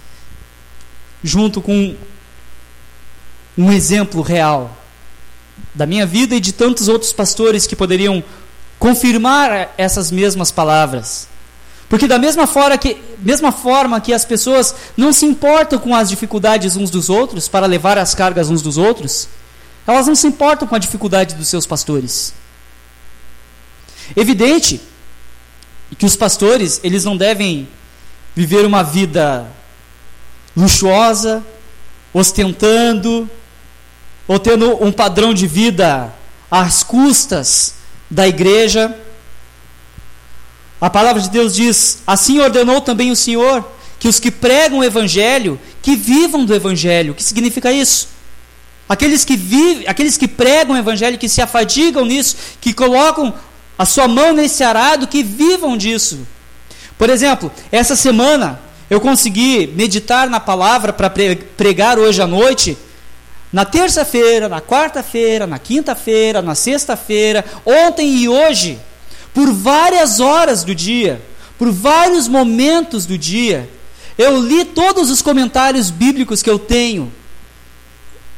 junto 1.25 1.63
com 1.63 1.97
um 3.57 3.73
exemplo 3.73 4.21
real 4.21 4.77
da 5.75 5.87
minha 5.87 6.05
vida 6.05 6.35
e 6.35 6.41
de 6.41 6.53
tantos 6.53 6.87
outros 6.87 7.15
pastores 7.15 7.67
que 7.67 7.75
poderiam 7.75 8.23
confirmar 8.79 9.73
essas 9.79 10.11
mesmas 10.11 10.51
palavras. 10.51 11.27
Porque 11.89 12.07
da 12.07 12.19
mesma 12.19 12.47
forma, 12.47 12.77
que, 12.77 13.01
mesma 13.19 13.51
forma 13.53 14.01
que 14.01 14.13
as 14.13 14.25
pessoas 14.25 14.75
não 14.97 15.13
se 15.13 15.25
importam 15.25 15.79
com 15.79 15.95
as 15.95 16.11
dificuldades 16.11 16.77
uns 16.77 16.91
dos 16.91 17.09
outros 17.09 17.49
para 17.49 17.67
levar 17.67 17.97
as 17.97 18.15
cargas 18.15 18.51
uns 18.51 18.61
dos 18.61 18.77
outros, 18.77 19.29
elas 19.87 20.07
não 20.07 20.15
se 20.15 20.27
importam 20.27 20.69
com 20.69 20.75
a 20.75 20.79
dificuldade 20.79 21.35
dos 21.35 21.49
seus 21.49 21.67
pastores. 21.67 22.35
Evidente 24.15 24.81
que 25.97 26.05
os 26.05 26.17
pastores, 26.17 26.81
eles 26.83 27.05
não 27.05 27.17
devem 27.17 27.69
viver 28.35 28.67
uma 28.67 28.83
vida 28.83 29.47
luxuosa, 30.57 31.45
ostentando, 32.13 33.29
ou 34.27 34.39
tendo 34.39 34.83
um 34.83 34.93
padrão 34.93 35.35
de 35.35 35.47
vida 35.47 36.13
às 36.51 36.83
custas 36.83 37.75
da 38.11 38.27
igreja. 38.27 38.97
A 40.81 40.89
palavra 40.89 41.21
de 41.21 41.31
Deus 41.31 41.55
diz: 41.55 42.03
Assim 42.07 42.41
ordenou 42.41 42.81
também 42.81 43.11
o 43.11 43.17
Senhor 43.17 43.65
que 43.99 44.09
os 44.09 44.21
que 44.21 44.31
pregam 44.31 44.81
o 44.81 44.85
evangelho, 44.85 45.59
que 45.81 45.97
vivam 45.97 46.45
do 46.45 46.55
evangelho. 46.55 47.13
O 47.13 47.15
que 47.15 47.25
significa 47.25 47.73
isso? 47.73 48.09
Aqueles 48.87 49.25
que 49.25 49.35
vivem, 49.35 49.89
aqueles 49.89 50.19
que 50.19 50.29
pregam 50.29 50.77
o 50.77 50.79
evangelho, 50.79 51.17
que 51.17 51.29
se 51.29 51.41
afadigam 51.41 52.05
nisso, 52.05 52.37
que 52.61 52.75
colocam 52.75 53.33
a 53.79 53.87
sua 53.87 54.07
mão 54.07 54.35
nesse 54.35 54.63
arado, 54.63 55.07
que 55.07 55.23
vivam 55.23 55.75
disso. 55.77 56.27
Por 56.99 57.09
exemplo, 57.09 57.51
essa 57.73 57.97
semana 57.97 58.61
eu 58.95 59.01
consegui 59.01 59.67
meditar 59.75 60.31
na 60.31 60.39
palavra 60.39 60.93
para 60.93 61.11
pregar 61.11 61.99
hoje 61.99 62.23
à 62.23 62.29
noite. 62.29 62.79
Na 63.53 63.65
terça-feira, 63.65 64.49
na 64.49 64.61
quarta-feira, 64.61 65.49
na 65.49 65.59
quinta-feira, 65.59 66.41
na 66.41 66.55
sexta-feira, 66.55 67.45
ontem 67.67 68.09
e 68.17 68.29
hoje 68.29 68.79
por 69.33 69.53
várias 69.53 70.21
horas 70.21 70.63
do 70.63 70.73
dia, 70.73 71.21
por 71.59 71.73
vários 71.73 72.29
momentos 72.29 73.05
do 73.05 73.19
dia. 73.19 73.69
Eu 74.17 74.41
li 74.41 74.65
todos 74.65 75.11
os 75.11 75.21
comentários 75.21 75.91
bíblicos 75.91 76.41
que 76.41 76.49
eu 76.49 76.59
tenho 76.59 77.13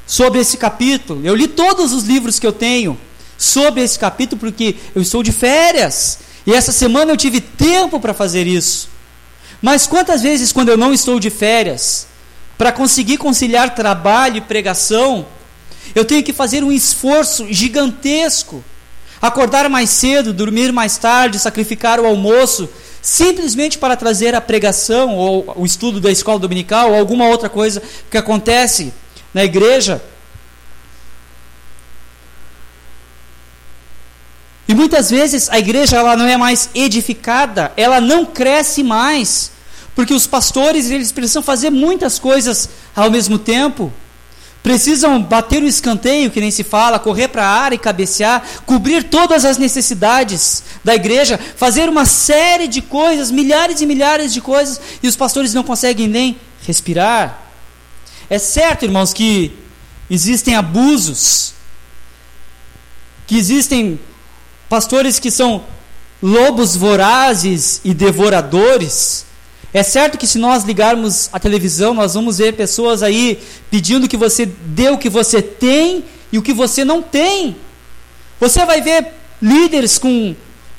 sobre 0.06 0.40
esse 0.40 0.56
capítulo. 0.56 1.20
Eu 1.22 1.34
li 1.34 1.48
todos 1.48 1.92
os 1.92 2.04
livros 2.04 2.38
que 2.38 2.46
eu 2.46 2.52
tenho 2.52 2.98
sobre 3.36 3.82
esse 3.82 3.98
capítulo 3.98 4.40
porque 4.40 4.76
eu 4.94 5.02
estou 5.02 5.22
de 5.22 5.32
férias. 5.32 6.18
E 6.46 6.54
essa 6.54 6.72
semana 6.72 7.12
eu 7.12 7.16
tive 7.16 7.42
tempo 7.42 8.00
para 8.00 8.14
fazer 8.14 8.46
isso. 8.46 8.95
Mas 9.60 9.86
quantas 9.86 10.22
vezes, 10.22 10.52
quando 10.52 10.68
eu 10.68 10.76
não 10.76 10.92
estou 10.92 11.18
de 11.18 11.30
férias, 11.30 12.06
para 12.58 12.72
conseguir 12.72 13.18
conciliar 13.18 13.74
trabalho 13.74 14.38
e 14.38 14.40
pregação, 14.40 15.26
eu 15.94 16.04
tenho 16.04 16.22
que 16.22 16.32
fazer 16.32 16.64
um 16.64 16.72
esforço 16.72 17.46
gigantesco. 17.52 18.64
Acordar 19.20 19.68
mais 19.68 19.90
cedo, 19.90 20.32
dormir 20.32 20.72
mais 20.72 20.98
tarde, 20.98 21.38
sacrificar 21.38 21.98
o 22.00 22.06
almoço, 22.06 22.68
simplesmente 23.00 23.78
para 23.78 23.96
trazer 23.96 24.34
a 24.34 24.40
pregação 24.40 25.16
ou 25.16 25.54
o 25.56 25.64
estudo 25.64 26.00
da 26.00 26.10
escola 26.10 26.38
dominical 26.38 26.90
ou 26.90 26.98
alguma 26.98 27.26
outra 27.28 27.48
coisa 27.48 27.82
que 28.10 28.18
acontece 28.18 28.92
na 29.32 29.44
igreja. 29.44 30.02
E 34.68 34.74
muitas 34.74 35.10
vezes 35.10 35.48
a 35.50 35.58
igreja 35.58 35.96
ela 35.96 36.16
não 36.16 36.26
é 36.26 36.36
mais 36.36 36.70
edificada, 36.74 37.72
ela 37.76 38.00
não 38.00 38.26
cresce 38.26 38.82
mais, 38.82 39.52
porque 39.94 40.12
os 40.12 40.26
pastores 40.26 40.90
eles 40.90 41.12
precisam 41.12 41.42
fazer 41.42 41.70
muitas 41.70 42.18
coisas 42.18 42.68
ao 42.94 43.10
mesmo 43.10 43.38
tempo. 43.38 43.92
Precisam 44.62 45.22
bater 45.22 45.62
o 45.62 45.68
escanteio, 45.68 46.28
que 46.28 46.40
nem 46.40 46.50
se 46.50 46.64
fala, 46.64 46.98
correr 46.98 47.28
para 47.28 47.44
a 47.44 47.48
área 47.48 47.76
e 47.76 47.78
cabecear, 47.78 48.42
cobrir 48.66 49.04
todas 49.04 49.44
as 49.44 49.58
necessidades 49.58 50.64
da 50.82 50.92
igreja, 50.92 51.38
fazer 51.56 51.88
uma 51.88 52.04
série 52.04 52.66
de 52.66 52.82
coisas, 52.82 53.30
milhares 53.30 53.80
e 53.80 53.86
milhares 53.86 54.32
de 54.32 54.40
coisas, 54.40 54.80
e 55.00 55.06
os 55.06 55.14
pastores 55.14 55.54
não 55.54 55.62
conseguem 55.62 56.08
nem 56.08 56.36
respirar. 56.66 57.42
É 58.28 58.40
certo, 58.40 58.84
irmãos, 58.84 59.12
que 59.12 59.52
existem 60.10 60.56
abusos, 60.56 61.54
que 63.28 63.38
existem 63.38 64.00
pastores 64.68 65.18
que 65.18 65.30
são 65.30 65.64
lobos 66.22 66.76
vorazes 66.76 67.80
e 67.84 67.92
devoradores. 67.92 69.26
É 69.72 69.82
certo 69.82 70.16
que 70.16 70.26
se 70.26 70.38
nós 70.38 70.64
ligarmos 70.64 71.28
a 71.32 71.38
televisão, 71.38 71.92
nós 71.92 72.14
vamos 72.14 72.38
ver 72.38 72.54
pessoas 72.54 73.02
aí 73.02 73.38
pedindo 73.70 74.08
que 74.08 74.16
você 74.16 74.46
dê 74.46 74.88
o 74.88 74.98
que 74.98 75.10
você 75.10 75.42
tem 75.42 76.04
e 76.32 76.38
o 76.38 76.42
que 76.42 76.52
você 76.52 76.84
não 76.84 77.02
tem. 77.02 77.56
Você 78.40 78.64
vai 78.64 78.80
ver 78.80 79.12
líderes 79.40 79.98
com 79.98 80.34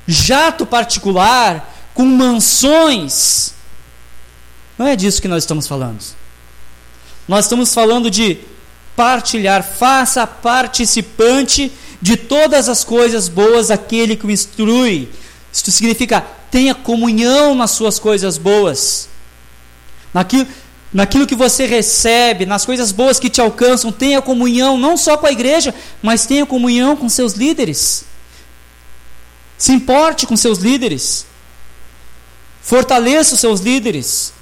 jato 0.07 0.65
particular, 0.65 1.73
com 1.93 2.05
mansões. 2.05 3.53
Não 4.77 4.87
é 4.87 4.95
disso 4.95 5.21
que 5.21 5.27
nós 5.27 5.43
estamos 5.43 5.67
falando. 5.67 6.03
Nós 7.27 7.45
estamos 7.45 7.73
falando 7.73 8.09
de 8.09 8.39
partilhar, 8.95 9.63
faça 9.63 10.25
participante 10.25 11.71
de 12.01 12.15
todas 12.15 12.69
as 12.69 12.83
coisas 12.83 13.27
boas 13.27 13.71
aquele 13.71 14.15
que 14.15 14.25
o 14.25 14.31
instrui. 14.31 15.09
Isto 15.51 15.71
significa 15.71 16.21
tenha 16.51 16.73
comunhão 16.73 17.55
nas 17.55 17.71
suas 17.71 17.99
coisas 17.99 18.37
boas. 18.37 19.09
Naquilo, 20.13 20.47
naquilo 20.93 21.27
que 21.27 21.35
você 21.35 21.65
recebe, 21.65 22.45
nas 22.45 22.65
coisas 22.65 22.91
boas 22.91 23.19
que 23.19 23.29
te 23.29 23.41
alcançam, 23.41 23.91
tenha 23.91 24.21
comunhão 24.21 24.77
não 24.77 24.95
só 24.97 25.17
com 25.17 25.25
a 25.25 25.31
igreja, 25.31 25.73
mas 26.01 26.25
tenha 26.25 26.45
comunhão 26.45 26.95
com 26.95 27.09
seus 27.09 27.33
líderes. 27.33 28.05
Se 29.57 29.71
importe 29.71 30.25
com 30.25 30.37
seus 30.37 30.59
líderes. 30.59 31.25
Fortaleça 32.61 33.33
os 33.33 33.39
seus 33.39 33.59
líderes. 33.59 34.33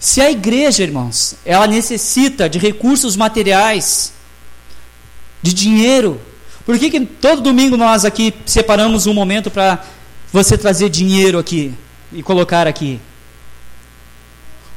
Se 0.00 0.20
a 0.20 0.30
igreja, 0.30 0.82
irmãos, 0.82 1.36
ela 1.44 1.66
necessita 1.66 2.48
de 2.48 2.58
recursos 2.58 3.16
materiais, 3.16 4.13
de 5.44 5.52
dinheiro. 5.52 6.18
Por 6.64 6.78
que, 6.78 6.90
que 6.90 7.00
todo 7.00 7.42
domingo 7.42 7.76
nós 7.76 8.06
aqui 8.06 8.32
separamos 8.46 9.06
um 9.06 9.12
momento 9.12 9.50
para 9.50 9.84
você 10.32 10.56
trazer 10.56 10.88
dinheiro 10.88 11.38
aqui 11.38 11.74
e 12.10 12.22
colocar 12.22 12.66
aqui? 12.66 12.98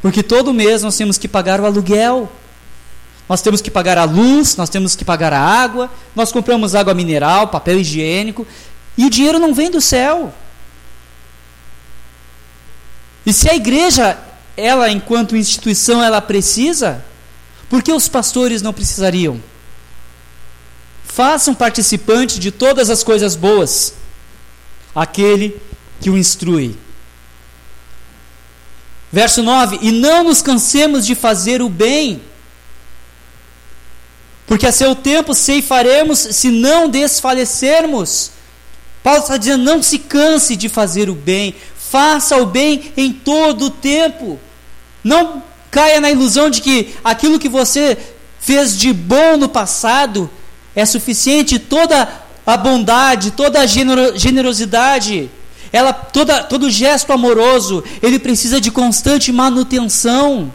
Porque 0.02 0.22
todo 0.22 0.54
mês 0.54 0.84
nós 0.84 0.98
temos 0.98 1.18
que 1.18 1.26
pagar 1.26 1.62
o 1.62 1.66
aluguel, 1.66 2.30
nós 3.30 3.42
temos 3.42 3.62
que 3.62 3.72
pagar 3.72 3.98
a 3.98 4.04
luz, 4.04 4.58
nós 4.58 4.70
temos 4.70 4.94
que 4.94 5.06
pagar 5.06 5.32
a 5.32 5.40
água, 5.40 5.90
nós 6.14 6.34
compramos 6.34 6.76
água 6.76 6.94
mineral, 6.94 7.48
papel 7.48 7.80
higiênico, 7.80 8.46
e 8.98 9.06
o 9.06 9.10
dinheiro 9.10 9.40
não 9.40 9.54
vem 9.54 9.72
do 9.72 9.80
céu. 9.80 10.34
E 13.26 13.32
se 13.32 13.50
a 13.50 13.56
igreja, 13.56 14.18
ela 14.58 14.92
enquanto 14.92 15.38
instituição, 15.38 16.04
ela 16.04 16.20
precisa, 16.20 17.06
por 17.70 17.82
que 17.82 17.94
os 17.94 18.10
pastores 18.10 18.62
não 18.62 18.74
precisariam? 18.74 19.42
Façam 21.18 21.56
participante 21.56 22.40
de 22.40 22.52
todas 22.52 22.92
as 22.92 23.04
coisas 23.04 23.36
boas 23.36 23.96
aquele 24.94 25.60
que 26.00 26.12
o 26.12 26.16
instrui. 26.16 26.78
Verso 29.12 29.42
9: 29.42 29.80
E 29.82 29.92
não 29.92 30.26
nos 30.26 30.44
cansemos 30.44 31.08
de 31.08 31.16
fazer 31.16 31.60
o 31.60 31.70
bem, 31.70 32.22
porque 34.46 34.68
a 34.68 34.72
seu 34.72 34.94
tempo 34.94 35.34
ceifaremos 35.34 36.20
se 36.20 36.52
não 36.52 36.88
desfalecermos. 36.88 38.30
Paulo 39.02 39.22
está 39.22 39.38
dizendo: 39.38 39.64
não 39.64 39.82
se 39.82 39.98
canse 39.98 40.56
de 40.56 40.70
fazer 40.70 41.10
o 41.10 41.16
bem, 41.16 41.56
faça 41.80 42.38
o 42.38 42.46
bem 42.46 42.94
em 42.96 43.12
todo 43.12 43.66
o 43.66 43.72
tempo. 43.72 44.40
Não 45.04 45.42
caia 45.72 46.00
na 46.00 46.12
ilusão 46.12 46.52
de 46.52 46.62
que 46.62 46.94
aquilo 47.04 47.40
que 47.40 47.50
você 47.50 47.98
fez 48.40 48.78
de 48.78 48.94
bom 48.94 49.36
no 49.36 49.50
passado 49.50 50.30
é 50.78 50.86
suficiente 50.86 51.58
toda 51.58 52.08
a 52.46 52.56
bondade, 52.56 53.32
toda 53.32 53.60
a 53.60 53.66
generosidade, 53.66 55.28
ela 55.74 55.92
toda 55.92 56.44
todo 56.44 56.70
gesto 56.70 57.12
amoroso, 57.12 57.84
ele 58.00 58.20
precisa 58.20 58.62
de 58.62 58.70
constante 58.70 59.32
manutenção. 59.32 60.54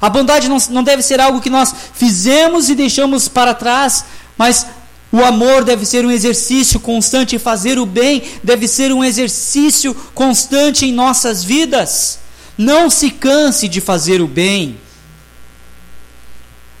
A 0.00 0.08
bondade 0.08 0.48
não, 0.48 0.56
não 0.70 0.82
deve 0.82 1.02
ser 1.02 1.20
algo 1.20 1.42
que 1.42 1.50
nós 1.50 1.74
fizemos 1.92 2.70
e 2.70 2.74
deixamos 2.74 3.28
para 3.28 3.52
trás, 3.52 4.06
mas 4.38 4.66
o 5.12 5.22
amor 5.22 5.62
deve 5.62 5.84
ser 5.84 6.06
um 6.06 6.10
exercício 6.10 6.80
constante, 6.80 7.38
fazer 7.38 7.78
o 7.78 7.84
bem 7.84 8.22
deve 8.42 8.66
ser 8.66 8.92
um 8.92 9.04
exercício 9.04 9.94
constante 10.14 10.86
em 10.86 10.92
nossas 10.92 11.44
vidas. 11.44 12.18
Não 12.56 12.88
se 12.88 13.10
canse 13.10 13.68
de 13.68 13.82
fazer 13.82 14.22
o 14.22 14.26
bem. 14.26 14.80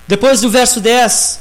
Depois 0.06 0.40
do 0.40 0.48
verso 0.48 0.80
10, 0.80 1.40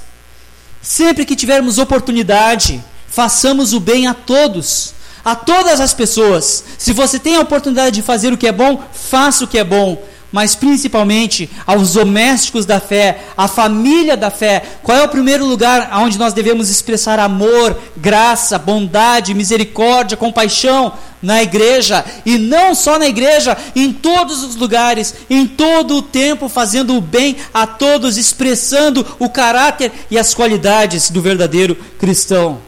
Sempre 0.87 1.25
que 1.25 1.35
tivermos 1.35 1.79
oportunidade, 1.79 2.81
façamos 3.09 3.73
o 3.73 3.79
bem 3.79 4.07
a 4.07 4.13
todos, 4.13 4.93
a 5.23 5.35
todas 5.35 5.81
as 5.81 5.93
pessoas. 5.93 6.63
Se 6.77 6.93
você 6.93 7.19
tem 7.19 7.35
a 7.35 7.41
oportunidade 7.41 7.97
de 7.97 8.01
fazer 8.01 8.31
o 8.31 8.37
que 8.37 8.47
é 8.47 8.53
bom, 8.53 8.81
faça 8.93 9.43
o 9.43 9.47
que 9.49 9.57
é 9.57 9.65
bom 9.65 10.01
mas 10.31 10.55
principalmente 10.55 11.49
aos 11.65 11.93
domésticos 11.93 12.65
da 12.65 12.79
fé, 12.79 13.19
à 13.35 13.47
família 13.47 14.17
da 14.17 14.29
fé. 14.29 14.63
Qual 14.83 14.97
é 14.97 15.03
o 15.03 15.09
primeiro 15.09 15.45
lugar 15.45 15.89
onde 15.99 16.17
nós 16.17 16.33
devemos 16.33 16.69
expressar 16.69 17.19
amor, 17.19 17.77
graça, 17.95 18.57
bondade, 18.59 19.33
misericórdia, 19.33 20.17
compaixão? 20.17 20.93
Na 21.19 21.41
igreja, 21.41 22.05
e 22.23 22.37
não 22.37 22.75
só 22.75 22.99
na 22.99 23.07
igreja, 23.07 23.57
em 23.75 23.91
todos 23.91 24.43
os 24.43 24.55
lugares, 24.55 25.15
em 25.27 25.47
todo 25.47 25.97
o 25.97 26.01
tempo, 26.01 26.47
fazendo 26.47 26.95
o 26.95 27.01
bem 27.01 27.37
a 27.51 27.65
todos, 27.65 28.17
expressando 28.17 29.03
o 29.17 29.27
caráter 29.27 29.91
e 30.11 30.19
as 30.19 30.35
qualidades 30.35 31.09
do 31.09 31.19
verdadeiro 31.19 31.75
cristão. 31.97 32.59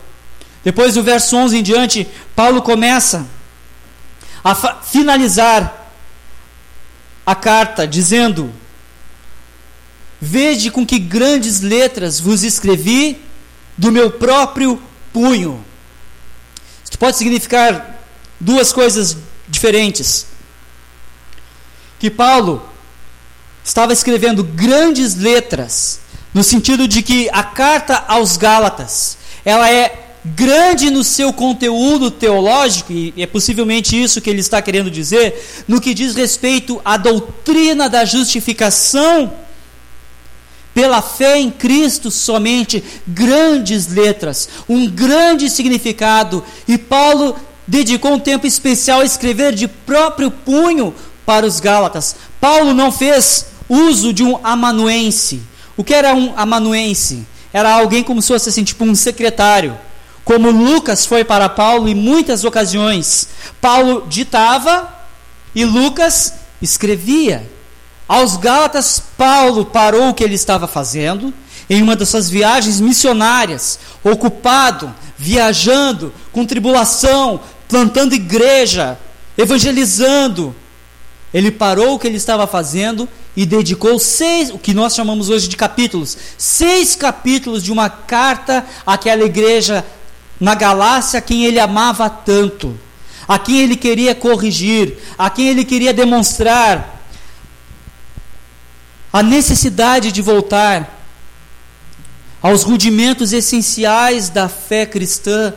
Depois 0.63 0.95
do 0.95 1.03
verso 1.03 1.37
11 1.37 1.57
em 1.57 1.63
diante, 1.63 2.07
Paulo 2.35 2.63
começa 2.63 3.27
a 4.43 4.55
finalizar 4.55 5.88
a 7.29 7.35
carta 7.35 7.87
dizendo: 7.87 8.51
Vede 10.19 10.71
com 10.71 10.83
que 10.83 10.97
grandes 10.97 11.61
letras 11.61 12.19
vos 12.19 12.41
escrevi 12.43 13.21
do 13.77 13.91
meu 13.91 14.09
próprio 14.09 14.81
punho. 15.13 15.63
Isso 16.83 16.97
pode 16.97 17.17
significar 17.17 17.99
duas 18.39 18.73
coisas 18.73 19.15
diferentes. 19.47 20.25
Que 21.99 22.09
Paulo 22.09 22.67
estava 23.63 23.93
escrevendo 23.93 24.43
grandes 24.43 25.13
letras, 25.13 25.99
no 26.33 26.43
sentido 26.43 26.87
de 26.87 27.03
que 27.03 27.29
a 27.29 27.43
carta 27.43 28.05
aos 28.07 28.37
Gálatas, 28.37 29.19
ela 29.45 29.71
é 29.71 30.08
grande 30.23 30.89
no 30.89 31.03
seu 31.03 31.31
conteúdo 31.31 32.11
teológico, 32.11 32.91
e 32.91 33.13
é 33.17 33.25
possivelmente 33.25 34.01
isso 34.01 34.21
que 34.21 34.29
ele 34.29 34.41
está 34.41 34.61
querendo 34.61 34.91
dizer, 34.91 35.63
no 35.67 35.79
que 35.79 35.93
diz 35.93 36.15
respeito 36.15 36.81
à 36.83 36.97
doutrina 36.97 37.89
da 37.89 38.03
justificação 38.03 39.31
pela 40.73 41.01
fé 41.01 41.39
em 41.39 41.49
Cristo 41.49 42.11
somente, 42.11 42.83
grandes 43.07 43.87
letras, 43.87 44.49
um 44.67 44.87
grande 44.89 45.49
significado, 45.49 46.43
e 46.67 46.77
Paulo 46.77 47.35
dedicou 47.67 48.13
um 48.13 48.19
tempo 48.19 48.45
especial 48.45 49.01
a 49.01 49.05
escrever 49.05 49.53
de 49.53 49.67
próprio 49.67 50.31
punho 50.31 50.93
para 51.25 51.45
os 51.45 51.59
Gálatas. 51.59 52.15
Paulo 52.41 52.73
não 52.73 52.91
fez 52.91 53.47
uso 53.67 54.11
de 54.11 54.23
um 54.23 54.39
amanuense. 54.43 55.41
O 55.77 55.83
que 55.83 55.93
era 55.93 56.13
um 56.15 56.33
amanuense? 56.35 57.25
Era 57.53 57.73
alguém 57.73 58.03
como 58.03 58.21
se 58.21 58.29
fosse 58.29 58.49
assim, 58.49 58.63
tipo 58.63 58.83
um 58.83 58.95
secretário 58.95 59.77
como 60.29 60.51
Lucas 60.51 61.07
foi 61.07 61.23
para 61.23 61.49
Paulo 61.49 61.89
em 61.89 61.95
muitas 61.95 62.43
ocasiões. 62.43 63.29
Paulo 63.59 64.05
ditava 64.07 64.87
e 65.55 65.65
Lucas 65.65 66.35
escrevia. 66.61 67.49
Aos 68.07 68.37
Gálatas, 68.37 69.01
Paulo 69.17 69.65
parou 69.65 70.09
o 70.09 70.13
que 70.13 70.23
ele 70.23 70.35
estava 70.35 70.67
fazendo 70.67 71.33
em 71.67 71.81
uma 71.81 71.95
das 71.95 72.09
suas 72.09 72.29
viagens 72.29 72.79
missionárias, 72.79 73.79
ocupado, 74.03 74.93
viajando, 75.17 76.13
com 76.31 76.45
tribulação, 76.45 77.39
plantando 77.67 78.13
igreja, 78.13 78.99
evangelizando. 79.35 80.55
Ele 81.33 81.49
parou 81.49 81.95
o 81.95 81.99
que 81.99 82.05
ele 82.05 82.17
estava 82.17 82.45
fazendo 82.45 83.09
e 83.35 83.47
dedicou 83.47 83.97
seis, 83.97 84.51
o 84.51 84.59
que 84.59 84.75
nós 84.75 84.93
chamamos 84.93 85.27
hoje 85.27 85.47
de 85.47 85.57
capítulos, 85.57 86.15
seis 86.37 86.95
capítulos 86.95 87.63
de 87.63 87.71
uma 87.71 87.89
carta 87.89 88.63
àquela 88.85 89.23
igreja 89.23 89.83
na 90.39 90.55
Galácia, 90.55 91.21
quem 91.21 91.45
ele 91.45 91.59
amava 91.59 92.09
tanto, 92.09 92.77
a 93.27 93.37
quem 93.37 93.59
ele 93.59 93.75
queria 93.75 94.15
corrigir, 94.15 94.97
a 95.17 95.29
quem 95.29 95.49
ele 95.49 95.65
queria 95.65 95.93
demonstrar 95.93 96.99
a 99.11 99.23
necessidade 99.23 100.11
de 100.11 100.21
voltar 100.21 100.97
aos 102.41 102.63
rudimentos 102.63 103.33
essenciais 103.33 104.29
da 104.29 104.47
fé 104.47 104.85
cristã, 104.85 105.53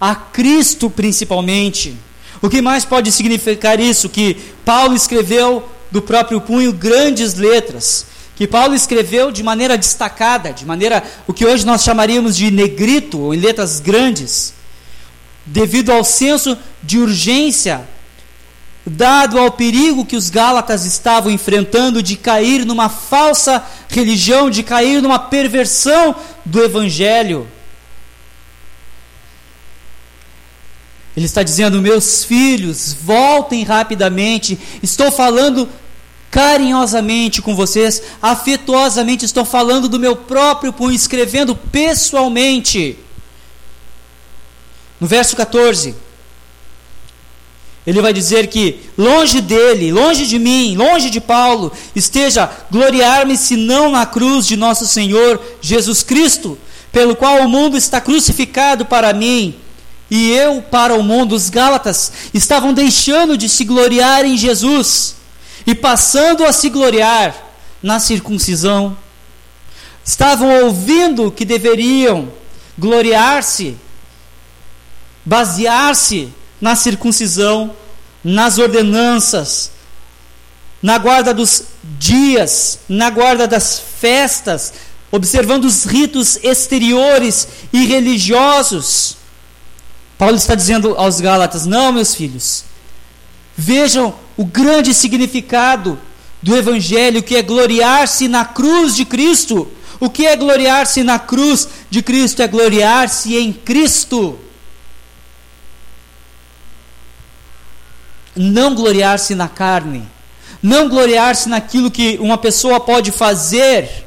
a 0.00 0.14
Cristo 0.14 0.90
principalmente. 0.90 1.96
O 2.40 2.50
que 2.50 2.60
mais 2.60 2.84
pode 2.84 3.12
significar 3.12 3.78
isso? 3.78 4.08
Que 4.08 4.34
Paulo 4.64 4.96
escreveu 4.96 5.68
do 5.92 6.02
próprio 6.02 6.40
punho 6.40 6.72
grandes 6.72 7.34
letras, 7.34 8.06
que 8.42 8.46
Paulo 8.48 8.74
escreveu 8.74 9.30
de 9.30 9.40
maneira 9.40 9.78
destacada, 9.78 10.52
de 10.52 10.66
maneira 10.66 11.00
o 11.28 11.32
que 11.32 11.46
hoje 11.46 11.64
nós 11.64 11.84
chamaríamos 11.84 12.36
de 12.36 12.50
negrito, 12.50 13.20
ou 13.20 13.32
em 13.32 13.38
letras 13.38 13.78
grandes, 13.78 14.52
devido 15.46 15.92
ao 15.92 16.02
senso 16.02 16.58
de 16.82 16.98
urgência 16.98 17.86
dado 18.84 19.38
ao 19.38 19.52
perigo 19.52 20.04
que 20.04 20.16
os 20.16 20.28
Gálatas 20.28 20.84
estavam 20.84 21.30
enfrentando 21.30 22.02
de 22.02 22.16
cair 22.16 22.66
numa 22.66 22.88
falsa 22.88 23.64
religião, 23.88 24.50
de 24.50 24.64
cair 24.64 25.00
numa 25.00 25.20
perversão 25.20 26.12
do 26.44 26.64
Evangelho. 26.64 27.46
Ele 31.16 31.26
está 31.26 31.44
dizendo: 31.44 31.80
Meus 31.80 32.24
filhos, 32.24 32.92
voltem 32.92 33.62
rapidamente. 33.62 34.58
Estou 34.82 35.12
falando 35.12 35.68
carinhosamente 36.32 37.42
com 37.42 37.54
vocês, 37.54 38.02
afetuosamente, 38.22 39.26
estou 39.26 39.44
falando 39.44 39.86
do 39.86 40.00
meu 40.00 40.16
próprio 40.16 40.72
punho, 40.72 40.96
escrevendo 40.96 41.54
pessoalmente. 41.54 42.98
No 44.98 45.06
verso 45.06 45.36
14. 45.36 45.94
Ele 47.86 48.00
vai 48.00 48.14
dizer 48.14 48.46
que 48.46 48.80
longe 48.96 49.42
dele, 49.42 49.92
longe 49.92 50.26
de 50.26 50.38
mim, 50.38 50.74
longe 50.74 51.10
de 51.10 51.20
Paulo, 51.20 51.70
esteja 51.94 52.50
gloriar-me 52.70 53.36
senão 53.36 53.90
na 53.90 54.06
cruz 54.06 54.46
de 54.46 54.56
nosso 54.56 54.86
Senhor 54.86 55.38
Jesus 55.60 56.02
Cristo, 56.02 56.56
pelo 56.90 57.14
qual 57.14 57.40
o 57.40 57.48
mundo 57.48 57.76
está 57.76 58.00
crucificado 58.00 58.86
para 58.86 59.12
mim 59.12 59.54
e 60.10 60.30
eu 60.30 60.62
para 60.62 60.94
o 60.94 61.02
mundo. 61.02 61.34
Os 61.34 61.50
Gálatas 61.50 62.10
estavam 62.32 62.72
deixando 62.72 63.36
de 63.36 63.50
se 63.50 63.64
gloriar 63.64 64.24
em 64.24 64.38
Jesus 64.38 65.20
e 65.66 65.74
passando 65.74 66.44
a 66.44 66.52
se 66.52 66.68
gloriar 66.68 67.34
na 67.82 67.98
circuncisão. 67.98 68.96
Estavam 70.04 70.64
ouvindo 70.64 71.30
que 71.30 71.44
deveriam 71.44 72.32
gloriar-se, 72.78 73.76
basear-se 75.24 76.32
na 76.60 76.74
circuncisão, 76.74 77.74
nas 78.24 78.58
ordenanças, 78.58 79.70
na 80.82 80.98
guarda 80.98 81.32
dos 81.32 81.64
dias, 81.98 82.80
na 82.88 83.10
guarda 83.10 83.46
das 83.46 83.80
festas, 84.00 84.72
observando 85.10 85.64
os 85.64 85.84
ritos 85.84 86.38
exteriores 86.42 87.46
e 87.72 87.86
religiosos. 87.86 89.16
Paulo 90.18 90.36
está 90.36 90.54
dizendo 90.54 90.96
aos 90.96 91.20
Gálatas: 91.20 91.66
não, 91.66 91.92
meus 91.92 92.14
filhos, 92.14 92.64
vejam 93.56 94.14
o 94.36 94.44
grande 94.44 94.94
significado 94.94 95.98
do 96.42 96.56
Evangelho, 96.56 97.22
que 97.22 97.36
é 97.36 97.42
gloriar-se 97.42 98.28
na 98.28 98.44
cruz 98.44 98.96
de 98.96 99.04
Cristo. 99.04 99.70
O 100.00 100.10
que 100.10 100.26
é 100.26 100.34
gloriar-se 100.34 101.04
na 101.04 101.18
cruz 101.18 101.68
de 101.88 102.02
Cristo? 102.02 102.42
É 102.42 102.48
gloriar-se 102.48 103.36
em 103.36 103.52
Cristo. 103.52 104.38
não 108.34 108.74
gloriar-se 108.74 109.34
na 109.34 109.48
carne, 109.48 110.08
não 110.62 110.88
gloriar-se 110.88 111.48
naquilo 111.48 111.90
que 111.90 112.18
uma 112.20 112.38
pessoa 112.38 112.80
pode 112.80 113.10
fazer. 113.10 114.06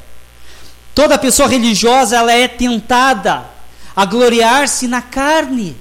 Toda 0.94 1.18
pessoa 1.18 1.48
religiosa 1.48 2.16
ela 2.16 2.32
é 2.32 2.48
tentada 2.48 3.44
a 3.94 4.04
gloriar-se 4.04 4.88
na 4.88 5.02
carne, 5.02 5.76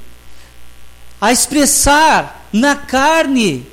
a 1.20 1.32
expressar 1.32 2.45
na 2.56 2.74
carne 2.76 3.68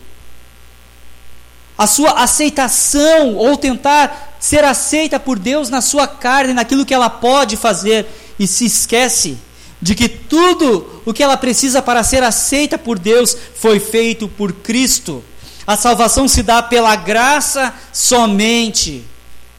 a 1.78 1.86
sua 1.86 2.22
aceitação 2.22 3.36
ou 3.36 3.56
tentar 3.56 4.36
ser 4.40 4.64
aceita 4.64 5.20
por 5.20 5.38
Deus 5.38 5.70
na 5.70 5.80
sua 5.80 6.06
carne, 6.06 6.52
naquilo 6.52 6.84
que 6.84 6.92
ela 6.92 7.08
pode 7.08 7.56
fazer 7.56 8.06
e 8.38 8.46
se 8.46 8.66
esquece 8.66 9.38
de 9.80 9.94
que 9.94 10.08
tudo 10.08 11.02
o 11.04 11.12
que 11.12 11.22
ela 11.22 11.36
precisa 11.36 11.80
para 11.80 12.02
ser 12.02 12.22
aceita 12.22 12.76
por 12.76 12.98
Deus 12.98 13.36
foi 13.54 13.78
feito 13.80 14.28
por 14.28 14.52
Cristo. 14.52 15.22
A 15.66 15.76
salvação 15.76 16.26
se 16.26 16.42
dá 16.42 16.60
pela 16.60 16.96
graça 16.96 17.72
somente, 17.92 19.04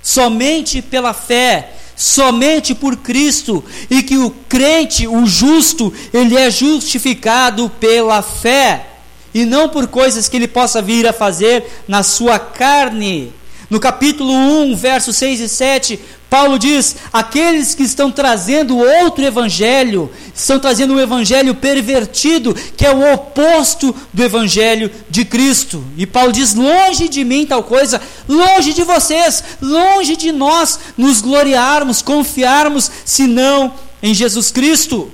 somente 0.02 0.82
pela 0.82 1.14
fé, 1.14 1.74
somente 1.96 2.76
por 2.76 2.98
Cristo, 2.98 3.64
e 3.90 4.04
que 4.04 4.18
o 4.18 4.32
crente, 4.50 5.08
o 5.08 5.26
justo, 5.26 5.94
ele 6.14 6.38
é 6.38 6.52
justificado 6.52 7.70
pela 7.80 8.22
fé, 8.22 8.93
e 9.34 9.46
não 9.46 9.70
por 9.70 9.88
coisas 9.88 10.28
que 10.28 10.38
ele 10.38 10.48
possa 10.48 10.82
vir 10.82 11.08
a 11.08 11.14
fazer 11.14 11.66
na 11.88 12.04
sua 12.04 12.38
carne. 12.38 13.34
No 13.70 13.80
capítulo 13.80 14.32
1, 14.32 14.76
versos 14.76 15.16
6 15.16 15.40
e 15.40 15.50
7, 15.50 16.00
Paulo 16.30 16.60
diz: 16.60 16.96
aqueles 17.12 17.76
que 17.76 17.84
estão 17.84 18.12
trazendo 18.12 18.78
outro 18.78 19.24
evangelho, 19.24 20.12
estão 20.34 20.60
trazendo 20.60 20.94
um 20.94 21.00
evangelho 21.00 21.56
pervertido, 21.56 22.56
que 22.76 22.86
é 22.86 22.92
o 22.92 23.14
oposto 23.14 23.96
do 24.12 24.24
evangelho 24.24 24.92
de 25.10 25.26
Cristo. 25.26 25.84
E 25.98 26.06
Paulo 26.06 26.32
diz: 26.32 26.54
longe 26.54 27.08
de 27.08 27.24
mim 27.24 27.46
tal 27.46 27.64
coisa, 27.64 28.02
longe 28.28 28.74
de 28.74 28.84
vocês, 28.84 29.44
longe 29.62 30.16
de 30.16 30.32
nós 30.32 30.80
nos 30.98 31.22
gloriarmos, 31.22 32.02
confiarmos, 32.02 32.92
senão 33.06 33.74
em 34.02 34.14
Jesus 34.14 34.52
Cristo. 34.52 35.12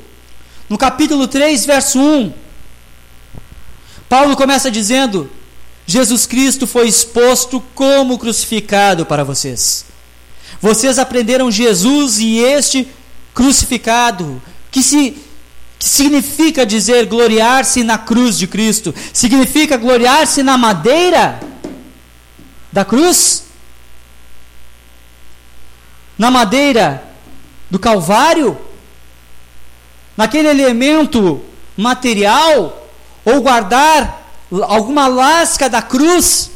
No 0.70 0.78
capítulo 0.78 1.28
3, 1.28 1.66
verso 1.66 2.00
1, 2.00 2.34
Paulo 4.10 4.36
começa 4.36 4.72
dizendo: 4.72 5.30
Jesus 5.86 6.26
Cristo 6.26 6.66
foi 6.66 6.88
exposto 6.88 7.62
como 7.76 8.18
crucificado 8.18 9.06
para 9.06 9.24
vocês. 9.24 9.86
Vocês 10.60 10.98
aprenderam 10.98 11.52
Jesus 11.52 12.20
e 12.20 12.40
este 12.40 12.88
crucificado, 13.34 14.42
que 14.72 14.84
se 14.84 15.18
que 15.78 15.88
significa 15.88 16.66
dizer 16.66 17.06
gloriar-se 17.06 17.84
na 17.86 17.98
cruz 17.98 18.38
de 18.38 18.48
Cristo? 18.48 18.94
Significa 19.14 19.78
gloriar-se 19.78 20.44
na 20.44 20.58
madeira 20.58 21.40
da 22.70 22.84
cruz? 22.84 23.46
Na 26.18 26.30
madeira 26.30 27.02
do 27.70 27.80
Calvário? 27.80 28.58
Naquele 30.18 30.50
elemento 30.50 31.42
material? 31.78 32.89
Ou 33.26 33.42
guardar 33.42 34.32
alguma 34.68 35.08
lasca 35.08 35.70
da 35.70 35.82
cruz? 35.82 36.52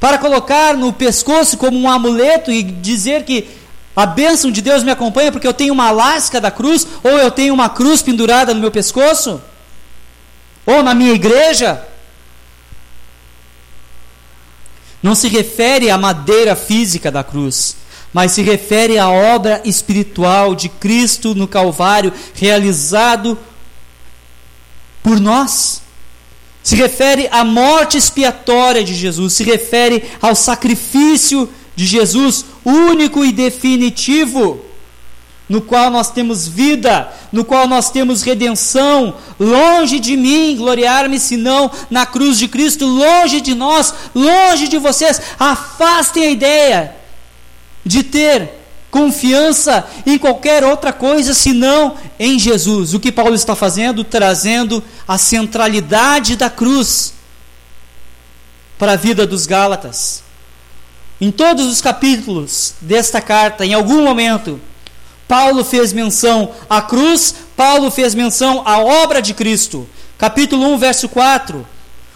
para 0.00 0.16
colocar 0.16 0.74
no 0.74 0.94
pescoço 0.94 1.58
como 1.58 1.78
um 1.78 1.88
amuleto 1.88 2.50
e 2.50 2.62
dizer 2.62 3.24
que 3.24 3.46
a 3.94 4.06
bênção 4.06 4.50
de 4.50 4.62
Deus 4.62 4.82
me 4.82 4.90
acompanha 4.90 5.30
porque 5.30 5.46
eu 5.46 5.52
tenho 5.52 5.74
uma 5.74 5.90
lasca 5.90 6.40
da 6.40 6.50
cruz, 6.50 6.86
ou 7.04 7.10
eu 7.10 7.30
tenho 7.30 7.52
uma 7.52 7.68
cruz 7.68 8.00
pendurada 8.00 8.54
no 8.54 8.60
meu 8.60 8.70
pescoço, 8.70 9.42
ou 10.64 10.82
na 10.82 10.94
minha 10.94 11.12
igreja. 11.12 11.86
Não 15.02 15.14
se 15.14 15.28
refere 15.28 15.90
à 15.90 15.98
madeira 15.98 16.56
física 16.56 17.10
da 17.10 17.22
cruz, 17.22 17.76
mas 18.10 18.32
se 18.32 18.40
refere 18.40 18.98
à 18.98 19.10
obra 19.10 19.60
espiritual 19.66 20.54
de 20.54 20.70
Cristo 20.70 21.34
no 21.34 21.46
Calvário, 21.46 22.12
realizado 22.34 23.38
por 25.02 25.18
nós 25.18 25.82
se 26.62 26.76
refere 26.76 27.28
à 27.30 27.42
morte 27.42 27.96
expiatória 27.96 28.84
de 28.84 28.94
Jesus, 28.94 29.32
se 29.32 29.42
refere 29.42 30.04
ao 30.20 30.34
sacrifício 30.34 31.48
de 31.74 31.86
Jesus 31.86 32.44
único 32.64 33.24
e 33.24 33.32
definitivo, 33.32 34.60
no 35.48 35.60
qual 35.60 35.90
nós 35.90 36.10
temos 36.10 36.46
vida, 36.46 37.10
no 37.32 37.44
qual 37.44 37.66
nós 37.66 37.90
temos 37.90 38.22
redenção. 38.22 39.16
Longe 39.38 39.98
de 39.98 40.16
mim 40.16 40.54
gloriar-me, 40.56 41.18
senão 41.18 41.70
na 41.90 42.06
cruz 42.06 42.38
de 42.38 42.46
Cristo, 42.46 42.86
longe 42.86 43.40
de 43.40 43.54
nós, 43.54 43.92
longe 44.14 44.68
de 44.68 44.78
vocês. 44.78 45.20
Afastem 45.38 46.24
a 46.24 46.30
ideia 46.30 46.96
de 47.84 48.02
ter 48.02 48.59
confiança 48.90 49.86
em 50.04 50.18
qualquer 50.18 50.64
outra 50.64 50.92
coisa 50.92 51.32
senão 51.32 51.96
em 52.18 52.38
Jesus. 52.38 52.92
O 52.92 53.00
que 53.00 53.12
Paulo 53.12 53.34
está 53.34 53.54
fazendo? 53.54 54.02
Trazendo 54.02 54.82
a 55.06 55.16
centralidade 55.16 56.36
da 56.36 56.50
cruz 56.50 57.14
para 58.78 58.92
a 58.92 58.96
vida 58.96 59.26
dos 59.26 59.46
Gálatas. 59.46 60.22
Em 61.20 61.30
todos 61.30 61.66
os 61.66 61.80
capítulos 61.80 62.74
desta 62.80 63.20
carta, 63.20 63.64
em 63.64 63.74
algum 63.74 64.02
momento, 64.02 64.60
Paulo 65.28 65.64
fez 65.64 65.92
menção 65.92 66.50
à 66.68 66.80
cruz, 66.80 67.34
Paulo 67.56 67.90
fez 67.90 68.14
menção 68.14 68.62
à 68.66 68.80
obra 68.80 69.20
de 69.20 69.34
Cristo. 69.34 69.88
Capítulo 70.18 70.66
1, 70.74 70.78
verso 70.78 71.08
4 71.08 71.66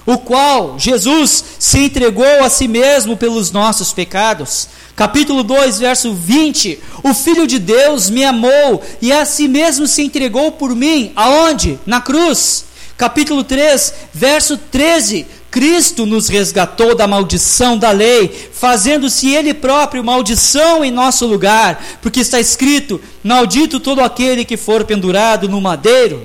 o 0.07 0.19
qual 0.19 0.79
Jesus 0.79 1.45
se 1.59 1.79
entregou 1.79 2.45
a 2.45 2.51
si 2.51 2.69
mesmo 2.69 3.17
pelos 3.17 3.51
nossos 3.51 3.93
pecados. 3.93 4.69
Capítulo 4.97 5.43
2, 5.43 5.79
verso 5.81 6.15
20: 6.15 6.79
O 7.03 7.13
Filho 7.13 7.47
de 7.47 7.59
Deus 7.59 8.09
me 8.11 8.25
amou 8.25 8.83
e 9.03 9.13
a 9.13 9.25
si 9.25 9.49
mesmo 9.49 9.87
se 9.87 10.03
entregou 10.03 10.53
por 10.53 10.75
mim. 10.75 11.13
Aonde? 11.17 11.79
Na 11.85 12.01
cruz. 12.01 12.67
Capítulo 12.97 13.43
3, 13.43 13.93
verso 14.13 14.57
13: 14.57 15.27
Cristo 15.51 16.07
nos 16.07 16.29
resgatou 16.29 16.95
da 16.95 17.09
maldição 17.09 17.77
da 17.77 17.91
lei, 17.91 18.49
fazendo-se 18.53 19.35
Ele 19.35 19.53
próprio 19.53 20.05
maldição 20.05 20.85
em 20.85 20.91
nosso 20.91 21.27
lugar, 21.27 21.85
porque 22.01 22.21
está 22.21 22.39
escrito: 22.39 23.01
Maldito 23.23 23.81
todo 23.81 24.01
aquele 24.01 24.45
que 24.45 24.57
for 24.57 24.85
pendurado 24.85 25.49
no 25.49 25.61
madeiro. 25.61 26.25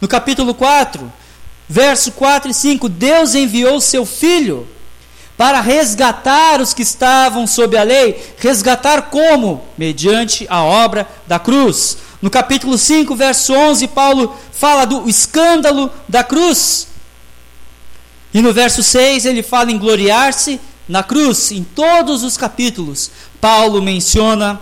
No 0.00 0.06
capítulo 0.06 0.52
4, 0.52 1.10
Verso 1.68 2.12
4 2.12 2.50
e 2.50 2.54
5: 2.54 2.88
Deus 2.88 3.34
enviou 3.34 3.80
seu 3.80 4.06
filho 4.06 4.68
para 5.36 5.60
resgatar 5.60 6.60
os 6.60 6.72
que 6.72 6.82
estavam 6.82 7.46
sob 7.46 7.76
a 7.76 7.82
lei. 7.82 8.34
Resgatar 8.38 9.02
como? 9.02 9.64
Mediante 9.76 10.46
a 10.48 10.62
obra 10.64 11.06
da 11.26 11.38
cruz. 11.38 11.98
No 12.22 12.30
capítulo 12.30 12.78
5, 12.78 13.14
verso 13.14 13.52
11, 13.52 13.88
Paulo 13.88 14.34
fala 14.52 14.86
do 14.86 15.08
escândalo 15.08 15.90
da 16.08 16.24
cruz. 16.24 16.88
E 18.32 18.40
no 18.40 18.52
verso 18.52 18.82
6 18.82 19.26
ele 19.26 19.42
fala 19.42 19.70
em 19.70 19.78
gloriar-se 19.78 20.60
na 20.88 21.02
cruz. 21.02 21.52
Em 21.52 21.62
todos 21.62 22.22
os 22.22 22.36
capítulos, 22.36 23.10
Paulo 23.40 23.82
menciona 23.82 24.60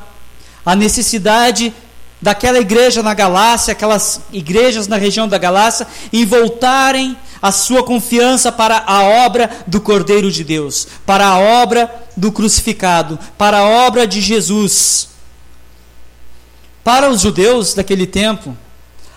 a 0.66 0.74
necessidade 0.74 1.72
daquela 2.20 2.58
igreja 2.58 3.02
na 3.02 3.14
Galácia, 3.14 3.72
aquelas 3.72 4.22
igrejas 4.32 4.88
na 4.88 4.96
região 4.96 5.28
da 5.28 5.36
Galácia, 5.36 5.86
em 6.12 6.24
voltarem 6.24 7.16
a 7.44 7.52
sua 7.52 7.82
confiança 7.82 8.50
para 8.50 8.84
a 8.86 9.02
obra 9.02 9.50
do 9.66 9.78
Cordeiro 9.78 10.32
de 10.32 10.42
Deus, 10.42 10.88
para 11.04 11.26
a 11.26 11.38
obra 11.38 11.94
do 12.16 12.32
crucificado, 12.32 13.18
para 13.36 13.58
a 13.58 13.68
obra 13.86 14.06
de 14.06 14.18
Jesus. 14.18 15.10
Para 16.82 17.10
os 17.10 17.20
judeus 17.20 17.74
daquele 17.74 18.06
tempo, 18.06 18.56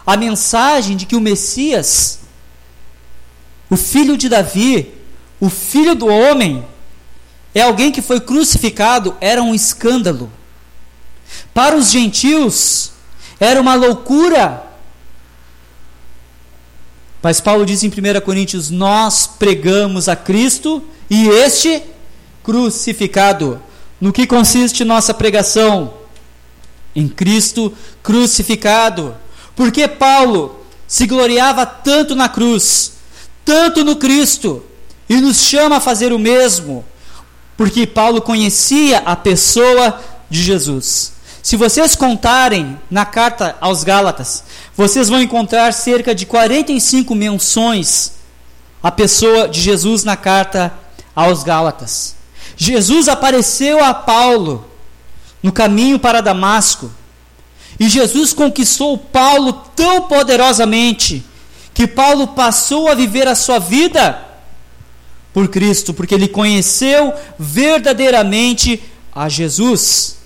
a 0.06 0.18
mensagem 0.18 0.98
de 0.98 1.06
que 1.06 1.16
o 1.16 1.22
Messias, 1.22 2.20
o 3.70 3.78
filho 3.78 4.18
de 4.18 4.28
Davi, 4.28 4.94
o 5.40 5.50
filho 5.50 5.96
do 5.96 6.08
homem, 6.08 6.68
é 7.56 7.62
alguém 7.62 7.94
que 7.94 8.02
foi 8.02 8.20
crucificado, 8.20 9.16
era 9.22 9.42
um 9.42 9.56
escândalo. 9.56 10.30
Para 11.54 11.78
os 11.78 11.92
gentios, 11.92 12.92
era 13.40 13.62
uma 13.62 13.76
loucura. 13.76 14.67
Mas 17.28 17.42
Paulo 17.42 17.66
diz 17.66 17.84
em 17.84 17.90
1 17.90 18.22
Coríntios: 18.22 18.70
Nós 18.70 19.28
pregamos 19.28 20.08
a 20.08 20.16
Cristo 20.16 20.82
e 21.10 21.28
este 21.28 21.84
crucificado. 22.42 23.62
No 24.00 24.14
que 24.14 24.26
consiste 24.26 24.86
nossa 24.86 25.14
pregação? 25.14 25.94
Em 26.96 27.06
Cristo 27.06 27.74
crucificado. 28.02 29.14
Porque 29.58 29.90
Paulo 29.90 30.64
se 30.88 31.06
gloriava 31.06 31.66
tanto 31.66 32.16
na 32.16 32.30
cruz, 32.30 32.94
tanto 33.44 33.84
no 33.84 33.98
Cristo, 33.98 34.64
e 35.10 35.18
nos 35.18 35.42
chama 35.42 35.76
a 35.76 35.82
fazer 35.82 36.14
o 36.14 36.18
mesmo, 36.18 36.86
porque 37.58 37.86
Paulo 37.86 38.22
conhecia 38.22 39.00
a 39.00 39.18
pessoa 39.18 40.02
de 40.30 40.42
Jesus. 40.42 41.12
Se 41.48 41.56
vocês 41.56 41.96
contarem 41.96 42.78
na 42.92 43.06
carta 43.06 43.56
aos 43.62 43.82
Gálatas, 43.82 44.44
vocês 44.76 45.08
vão 45.08 45.22
encontrar 45.22 45.72
cerca 45.72 46.14
de 46.14 46.26
45 46.26 47.16
menções 47.16 48.16
à 48.84 48.92
pessoa 48.92 49.48
de 49.48 49.62
Jesus 49.62 50.04
na 50.04 50.18
carta 50.18 50.74
aos 51.16 51.44
Gálatas. 51.44 52.18
Jesus 52.58 53.08
apareceu 53.08 53.82
a 53.82 53.94
Paulo 53.94 54.70
no 55.42 55.54
caminho 55.54 55.98
para 55.98 56.20
Damasco. 56.20 56.92
E 57.80 57.88
Jesus 57.88 58.34
conquistou 58.34 58.98
Paulo 58.98 59.54
tão 59.74 60.02
poderosamente 60.02 61.24
que 61.74 61.88
Paulo 61.88 62.28
passou 62.28 62.90
a 62.90 62.94
viver 62.94 63.26
a 63.26 63.36
sua 63.36 63.58
vida 63.58 64.22
por 65.34 65.48
Cristo, 65.48 65.94
porque 65.94 66.14
ele 66.14 66.28
conheceu 66.28 67.14
verdadeiramente 67.40 68.84
a 69.16 69.30
Jesus. 69.30 70.18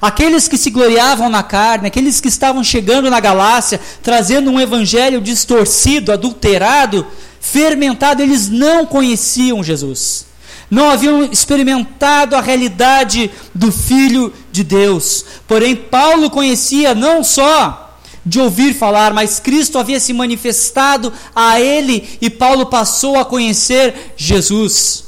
Aqueles 0.00 0.46
que 0.46 0.58
se 0.58 0.70
gloriavam 0.70 1.28
na 1.28 1.42
carne, 1.42 1.88
aqueles 1.88 2.20
que 2.20 2.28
estavam 2.28 2.62
chegando 2.62 3.10
na 3.10 3.20
Galácia, 3.20 3.80
trazendo 4.02 4.50
um 4.50 4.60
evangelho 4.60 5.20
distorcido, 5.20 6.12
adulterado, 6.12 7.06
fermentado, 7.40 8.22
eles 8.22 8.48
não 8.48 8.84
conheciam 8.84 9.64
Jesus. 9.64 10.26
Não 10.70 10.90
haviam 10.90 11.24
experimentado 11.24 12.34
a 12.34 12.40
realidade 12.40 13.30
do 13.54 13.70
Filho 13.70 14.32
de 14.50 14.64
Deus. 14.64 15.24
Porém, 15.46 15.76
Paulo 15.76 16.28
conhecia 16.28 16.94
não 16.94 17.22
só 17.22 17.98
de 18.24 18.40
ouvir 18.40 18.74
falar, 18.74 19.14
mas 19.14 19.38
Cristo 19.38 19.78
havia 19.78 20.00
se 20.00 20.12
manifestado 20.12 21.12
a 21.34 21.60
ele 21.60 22.18
e 22.20 22.28
Paulo 22.28 22.66
passou 22.66 23.16
a 23.16 23.24
conhecer 23.24 24.14
Jesus. 24.16 25.04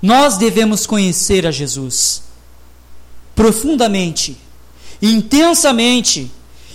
Nós 0.00 0.36
devemos 0.36 0.86
conhecer 0.86 1.44
a 1.44 1.50
Jesus 1.50 2.27
profundamente, 3.38 4.36
intensamente, 5.00 6.28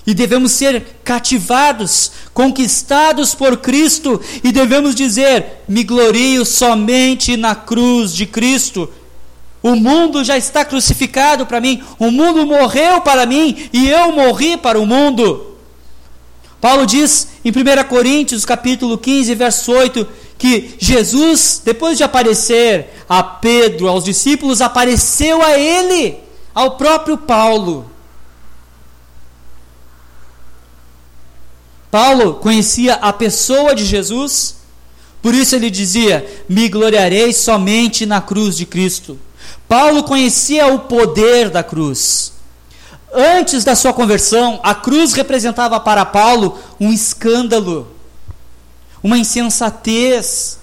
e 0.08 0.14
devemos 0.14 0.54
ser 0.54 1.02
cativados, 1.04 2.10
conquistados 2.34 3.36
por 3.36 3.58
Cristo, 3.58 4.22
e 4.42 4.50
devemos 4.50 4.96
dizer: 4.96 5.62
me 5.68 5.84
glorio 5.84 6.46
somente 6.46 7.36
na 7.36 7.54
cruz 7.54 8.16
de 8.16 8.26
Cristo. 8.26 8.90
O 9.62 9.76
mundo 9.76 10.24
já 10.24 10.38
está 10.38 10.64
crucificado 10.64 11.46
para 11.46 11.60
mim, 11.60 11.84
o 12.00 12.10
mundo 12.10 12.46
morreu 12.46 13.02
para 13.02 13.26
mim 13.26 13.70
e 13.74 13.90
eu 13.90 14.14
morri 14.14 14.56
para 14.56 14.80
o 14.80 14.86
mundo. 14.86 15.58
Paulo 16.62 16.86
diz 16.86 17.28
em 17.44 17.50
1 17.50 17.90
Coríntios, 17.90 18.46
capítulo 18.46 18.98
15, 18.98 19.36
verso 19.36 19.72
8, 19.72 20.08
que 20.38 20.76
Jesus, 20.80 21.62
depois 21.64 21.98
de 21.98 22.06
aparecer 22.06 22.88
a 23.08 23.22
Pedro, 23.22 23.90
aos 23.90 24.06
discípulos, 24.06 24.62
apareceu 24.62 25.42
a 25.42 25.58
ele 25.58 26.24
ao 26.54 26.72
próprio 26.72 27.18
Paulo. 27.18 27.90
Paulo 31.90 32.36
conhecia 32.36 32.96
a 32.96 33.14
pessoa 33.14 33.76
de 33.76 33.86
Jesus, 33.86 34.56
por 35.22 35.36
isso 35.36 35.56
ele 35.56 35.70
dizia: 35.70 36.26
Me 36.50 36.68
gloriarei 36.68 37.32
somente 37.32 38.06
na 38.06 38.20
cruz 38.20 38.58
de 38.58 38.66
Cristo. 38.66 39.20
Paulo 39.68 40.04
conhecia 40.04 40.68
o 40.68 40.80
poder 40.80 41.50
da 41.50 41.64
cruz. 41.64 42.34
Antes 43.14 43.64
da 43.64 43.76
sua 43.76 43.94
conversão, 43.94 44.60
a 44.64 44.74
cruz 44.74 45.14
representava 45.14 45.80
para 45.80 46.04
Paulo 46.04 46.58
um 46.80 46.92
escândalo, 46.92 47.88
uma 49.04 49.18
insensatez, 49.18 50.58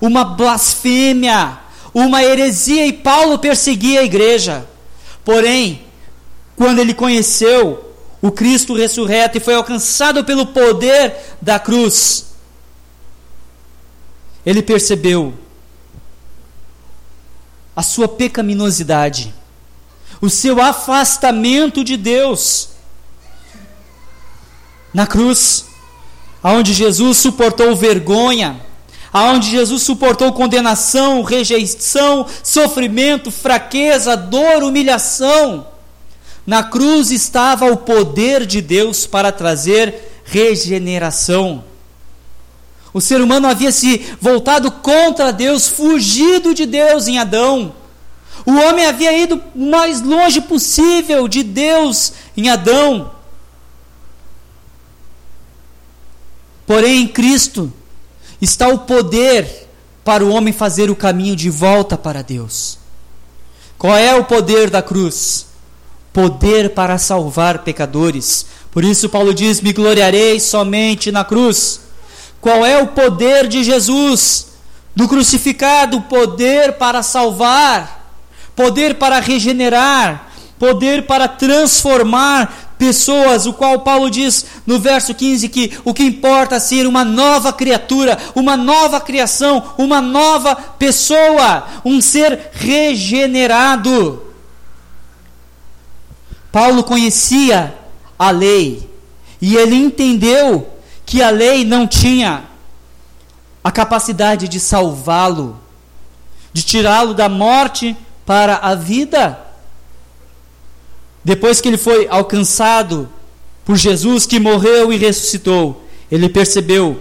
uma 0.00 0.24
blasfêmia, 0.24 1.58
uma 1.92 2.24
heresia, 2.24 2.86
e 2.86 2.92
Paulo 2.92 3.38
perseguia 3.38 4.00
a 4.00 4.04
igreja. 4.04 4.66
Porém, 5.24 5.84
quando 6.56 6.78
ele 6.78 6.94
conheceu 6.94 7.94
o 8.22 8.30
Cristo 8.30 8.74
ressurreto 8.74 9.38
e 9.38 9.40
foi 9.40 9.54
alcançado 9.54 10.24
pelo 10.24 10.46
poder 10.46 11.14
da 11.40 11.58
cruz, 11.58 12.34
ele 14.44 14.62
percebeu 14.62 15.34
a 17.74 17.82
sua 17.82 18.08
pecaminosidade, 18.08 19.34
o 20.20 20.28
seu 20.28 20.60
afastamento 20.60 21.82
de 21.82 21.96
Deus. 21.96 22.70
Na 24.92 25.06
cruz, 25.06 25.64
aonde 26.42 26.74
Jesus 26.74 27.18
suportou 27.18 27.74
vergonha, 27.76 28.60
aonde 29.12 29.50
Jesus 29.50 29.82
suportou 29.82 30.32
condenação, 30.32 31.22
rejeição, 31.22 32.26
sofrimento, 32.42 33.30
fraqueza, 33.30 34.16
dor, 34.16 34.62
humilhação. 34.62 35.66
Na 36.46 36.62
cruz 36.62 37.10
estava 37.10 37.70
o 37.70 37.76
poder 37.76 38.46
de 38.46 38.60
Deus 38.60 39.06
para 39.06 39.32
trazer 39.32 40.22
regeneração. 40.24 41.64
O 42.92 43.00
ser 43.00 43.20
humano 43.20 43.46
havia 43.46 43.70
se 43.70 44.04
voltado 44.20 44.70
contra 44.70 45.32
Deus, 45.32 45.68
fugido 45.68 46.54
de 46.54 46.66
Deus 46.66 47.06
em 47.06 47.18
Adão. 47.18 47.74
O 48.44 48.52
homem 48.52 48.86
havia 48.86 49.16
ido 49.16 49.40
o 49.54 49.66
mais 49.70 50.00
longe 50.00 50.40
possível 50.40 51.28
de 51.28 51.42
Deus 51.42 52.12
em 52.36 52.48
Adão. 52.48 53.12
Porém, 56.66 57.02
em 57.02 57.08
Cristo 57.08 57.72
está 58.40 58.68
o 58.68 58.78
poder 58.78 59.68
para 60.04 60.24
o 60.24 60.30
homem 60.30 60.52
fazer 60.52 60.90
o 60.90 60.96
caminho 60.96 61.36
de 61.36 61.50
volta 61.50 61.96
para 61.96 62.22
Deus. 62.22 62.78
Qual 63.78 63.96
é 63.96 64.14
o 64.14 64.24
poder 64.24 64.70
da 64.70 64.82
cruz? 64.82 65.46
Poder 66.12 66.70
para 66.70 66.98
salvar 66.98 67.60
pecadores. 67.60 68.46
Por 68.70 68.84
isso, 68.84 69.08
Paulo 69.08 69.32
diz: 69.32 69.60
Me 69.60 69.72
gloriarei 69.72 70.40
somente 70.40 71.12
na 71.12 71.24
cruz. 71.24 71.80
Qual 72.40 72.64
é 72.64 72.82
o 72.82 72.88
poder 72.88 73.46
de 73.46 73.62
Jesus, 73.62 74.48
do 74.96 75.06
crucificado? 75.06 76.00
Poder 76.02 76.72
para 76.72 77.02
salvar, 77.02 78.14
poder 78.56 78.94
para 78.94 79.20
regenerar, 79.20 80.30
poder 80.58 81.06
para 81.06 81.28
transformar 81.28 82.69
pessoas, 82.80 83.44
o 83.44 83.52
qual 83.52 83.80
Paulo 83.80 84.10
diz 84.10 84.46
no 84.66 84.78
verso 84.78 85.14
15 85.14 85.50
que 85.50 85.78
o 85.84 85.92
que 85.92 86.02
importa 86.02 86.56
é 86.56 86.58
ser 86.58 86.86
uma 86.86 87.04
nova 87.04 87.52
criatura, 87.52 88.16
uma 88.34 88.56
nova 88.56 88.98
criação, 88.98 89.74
uma 89.76 90.00
nova 90.00 90.56
pessoa, 90.56 91.66
um 91.84 92.00
ser 92.00 92.48
regenerado. 92.52 94.22
Paulo 96.50 96.82
conhecia 96.82 97.76
a 98.18 98.30
lei 98.30 98.90
e 99.42 99.56
ele 99.56 99.76
entendeu 99.76 100.66
que 101.04 101.22
a 101.22 101.28
lei 101.28 101.66
não 101.66 101.86
tinha 101.86 102.44
a 103.62 103.70
capacidade 103.70 104.48
de 104.48 104.58
salvá-lo, 104.58 105.60
de 106.50 106.62
tirá-lo 106.62 107.12
da 107.12 107.28
morte 107.28 107.94
para 108.24 108.56
a 108.56 108.74
vida. 108.74 109.49
Depois 111.24 111.60
que 111.60 111.68
ele 111.68 111.76
foi 111.76 112.06
alcançado 112.08 113.08
por 113.64 113.76
Jesus, 113.76 114.26
que 114.26 114.40
morreu 114.40 114.92
e 114.92 114.96
ressuscitou, 114.96 115.84
ele 116.10 116.28
percebeu 116.28 116.98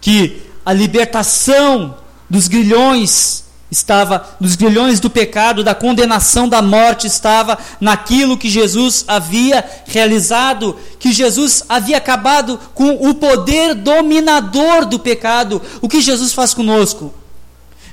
que 0.00 0.42
a 0.64 0.72
libertação 0.72 1.96
dos 2.28 2.48
grilhões 2.48 3.42
estava 3.72 4.36
nos 4.38 4.54
grilhões 4.54 5.00
do 5.00 5.08
pecado, 5.08 5.64
da 5.64 5.74
condenação 5.74 6.46
da 6.46 6.60
morte, 6.60 7.06
estava 7.06 7.58
naquilo 7.80 8.36
que 8.36 8.50
Jesus 8.50 9.04
havia 9.08 9.64
realizado, 9.86 10.76
que 10.98 11.10
Jesus 11.10 11.64
havia 11.68 11.96
acabado 11.96 12.60
com 12.74 13.08
o 13.08 13.14
poder 13.14 13.74
dominador 13.74 14.84
do 14.84 14.98
pecado. 14.98 15.62
O 15.80 15.88
que 15.88 16.02
Jesus 16.02 16.34
faz 16.34 16.52
conosco? 16.52 17.14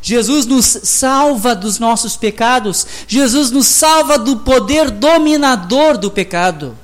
Jesus 0.01 0.45
nos 0.45 0.65
salva 0.65 1.55
dos 1.55 1.77
nossos 1.77 2.15
pecados, 2.15 2.85
Jesus 3.07 3.51
nos 3.51 3.67
salva 3.67 4.17
do 4.17 4.37
poder 4.37 4.89
dominador 4.89 5.97
do 5.97 6.09
pecado, 6.09 6.77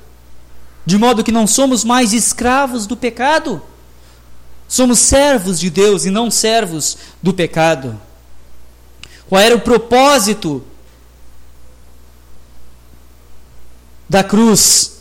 de 0.84 0.98
modo 0.98 1.24
que 1.24 1.32
não 1.32 1.46
somos 1.46 1.82
mais 1.82 2.12
escravos 2.12 2.86
do 2.86 2.96
pecado, 2.96 3.62
somos 4.68 4.98
servos 4.98 5.58
de 5.58 5.70
Deus 5.70 6.04
e 6.04 6.10
não 6.10 6.30
servos 6.30 6.98
do 7.22 7.32
pecado. 7.32 7.98
Qual 9.28 9.40
era 9.40 9.56
o 9.56 9.60
propósito 9.60 10.62
da 14.08 14.22
cruz, 14.22 14.98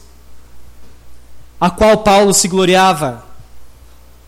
a 1.60 1.70
qual 1.70 2.00
Paulo 2.00 2.34
se 2.34 2.48
gloriava? 2.48 3.24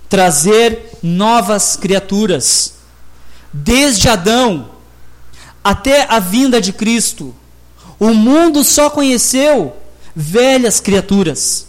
Trazer 0.07 0.97
novas 1.01 1.75
criaturas. 1.75 2.76
Desde 3.51 4.09
Adão 4.09 4.69
até 5.63 6.05
a 6.09 6.19
vinda 6.19 6.61
de 6.61 6.71
Cristo, 6.71 7.33
o 7.99 8.13
mundo 8.13 8.63
só 8.63 8.89
conheceu 8.89 9.75
velhas 10.15 10.79
criaturas, 10.79 11.67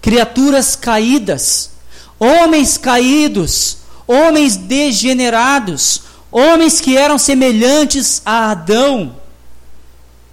criaturas 0.00 0.76
caídas, 0.76 1.70
homens 2.18 2.76
caídos, 2.76 3.78
homens 4.06 4.56
degenerados, 4.56 6.02
Homens 6.32 6.80
que 6.80 6.96
eram 6.96 7.18
semelhantes 7.18 8.22
a 8.24 8.50
Adão, 8.52 9.16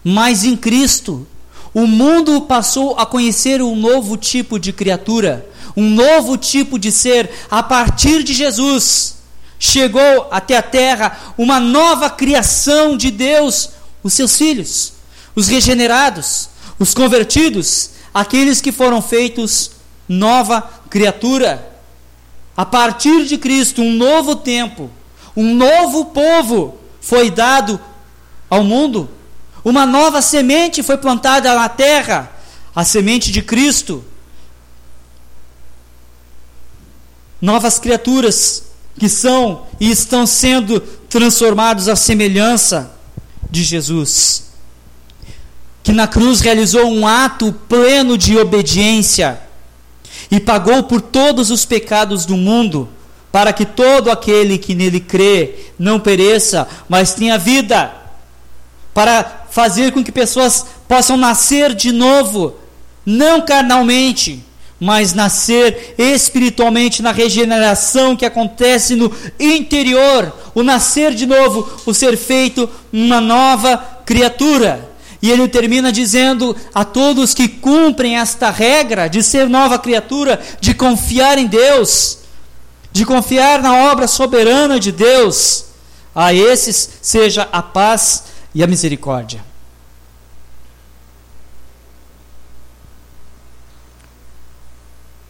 mas 0.02 0.46
em 0.46 0.56
Cristo, 0.56 1.28
o 1.74 1.86
mundo 1.86 2.40
passou 2.44 2.98
a 2.98 3.06
conhecer 3.06 3.62
um 3.62 3.76
novo 3.76 4.16
tipo 4.16 4.58
de 4.58 4.72
criatura, 4.72 5.46
um 5.76 5.90
novo 5.90 6.38
tipo 6.38 6.80
de 6.80 6.90
ser 6.90 7.30
a 7.52 7.62
partir 7.62 8.24
de 8.24 8.34
Jesus. 8.34 9.16
Chegou 9.60 10.28
até 10.32 10.58
a 10.58 10.64
terra 10.64 11.34
uma 11.38 11.60
nova 11.60 12.10
criação 12.10 12.96
de 12.96 13.12
Deus, 13.12 13.72
os 14.02 14.14
seus 14.14 14.38
filhos, 14.38 14.94
os 15.36 15.48
regenerados, 15.48 16.50
os 16.80 16.94
convertidos, 16.94 17.92
aqueles 18.14 18.62
que 18.62 18.72
foram 18.72 19.02
feitos 19.02 19.72
nova 20.08 20.62
criatura. 20.90 21.68
A 22.56 22.66
partir 22.66 23.26
de 23.26 23.38
Cristo, 23.38 23.82
um 23.82 23.92
novo 23.92 24.36
tempo 24.36 24.90
um 25.40 25.56
novo 25.56 26.08
povo 26.08 26.78
foi 27.00 27.32
dado 27.32 27.80
ao 28.50 28.62
mundo. 28.62 29.10
Uma 29.64 29.86
nova 29.86 30.22
semente 30.22 30.84
foi 30.84 30.98
plantada 30.98 31.56
na 31.56 31.70
terra, 31.70 32.30
a 32.76 32.84
semente 32.84 33.32
de 33.32 33.42
Cristo. 33.42 34.04
Novas 37.42 37.80
criaturas 37.80 38.64
que 39.00 39.10
são 39.10 39.64
e 39.80 39.90
estão 39.90 40.28
sendo 40.28 40.80
transformados 41.10 41.88
à 41.88 41.96
semelhança 41.96 42.92
de 43.50 43.64
Jesus. 43.64 44.52
Que 45.82 45.92
na 45.92 46.08
cruz 46.08 46.42
realizou 46.42 46.86
um 46.86 47.08
ato 47.08 47.52
pleno 47.68 48.18
de 48.18 48.38
obediência 48.38 49.40
e 50.30 50.40
pagou 50.40 50.84
por 50.84 51.02
todos 51.02 51.50
os 51.50 51.66
pecados 51.66 52.26
do 52.26 52.38
mundo 52.38 52.90
para 53.32 53.54
que 53.54 53.66
todo 53.66 54.12
aquele 54.12 54.58
que 54.58 54.76
nele 54.76 55.00
crê 55.00 55.56
não 55.78 56.00
pereça, 56.00 56.68
mas 56.88 57.14
tenha 57.14 57.38
vida, 57.38 57.94
para 58.94 59.46
fazer 59.50 59.92
com 59.92 60.04
que 60.04 60.12
pessoas 60.12 60.66
possam 60.88 61.16
nascer 61.16 61.74
de 61.76 61.92
novo, 61.92 62.56
não 63.06 63.42
carnalmente, 63.42 64.44
mas 64.80 65.14
nascer 65.14 65.96
espiritualmente 65.98 67.02
na 67.02 67.12
regeneração 67.12 68.16
que 68.16 68.26
acontece 68.26 68.96
no 68.96 69.12
interior, 69.40 70.34
o 70.56 70.64
nascer 70.64 71.14
de 71.14 71.26
novo, 71.26 71.70
o 71.86 71.94
ser 71.94 72.16
feito 72.16 72.70
uma 72.92 73.20
nova 73.20 73.78
criatura. 74.06 74.88
E 75.22 75.30
ele 75.30 75.48
termina 75.50 75.92
dizendo 75.92 76.56
a 76.74 76.86
todos 76.86 77.34
que 77.34 77.50
cumprem 77.50 78.18
esta 78.18 78.50
regra 78.50 79.10
de 79.10 79.22
ser 79.22 79.50
nova 79.50 79.78
criatura, 79.78 80.40
de 80.62 80.74
confiar 80.74 81.38
em 81.38 81.46
Deus, 81.46 82.20
de 82.90 83.06
confiar 83.06 83.62
na 83.62 83.92
obra 83.92 84.08
soberana 84.08 84.80
de 84.80 84.94
Deus, 84.94 85.66
a 86.16 86.34
esses 86.34 86.90
seja 87.02 87.50
a 87.52 87.62
paz 87.62 88.24
e 88.56 88.64
a 88.64 88.68
misericórdia. 88.68 89.49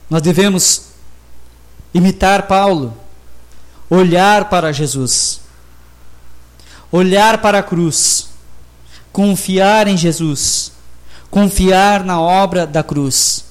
Nós 0.09 0.21
devemos 0.21 0.83
imitar 1.93 2.47
Paulo, 2.47 2.97
olhar 3.89 4.49
para 4.49 4.71
Jesus, 4.71 5.41
olhar 6.91 7.39
para 7.41 7.59
a 7.59 7.63
cruz, 7.63 8.29
confiar 9.11 9.87
em 9.87 9.95
Jesus, 9.95 10.71
confiar 11.29 12.03
na 12.03 12.19
obra 12.19 12.65
da 12.65 12.83
cruz. 12.83 13.45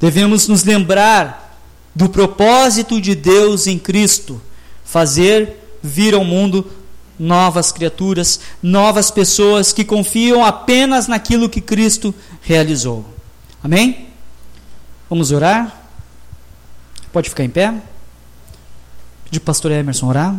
Devemos 0.00 0.46
nos 0.46 0.64
lembrar 0.64 1.58
do 1.94 2.08
propósito 2.08 3.00
de 3.00 3.14
Deus 3.14 3.66
em 3.66 3.78
Cristo, 3.78 4.40
fazer 4.84 5.78
vir 5.82 6.14
ao 6.14 6.24
mundo 6.24 6.70
novas 7.18 7.70
criaturas, 7.70 8.40
novas 8.62 9.10
pessoas 9.10 9.72
que 9.72 9.84
confiam 9.84 10.44
apenas 10.44 11.06
naquilo 11.06 11.48
que 11.48 11.60
Cristo 11.60 12.14
realizou. 12.42 13.04
Amém? 13.62 14.13
Vamos 15.14 15.30
orar? 15.30 15.72
Pode 17.12 17.30
ficar 17.30 17.44
em 17.44 17.48
pé? 17.48 17.72
Pedir 19.22 19.38
o 19.38 19.42
pastor 19.42 19.70
Emerson 19.70 20.08
orar. 20.08 20.34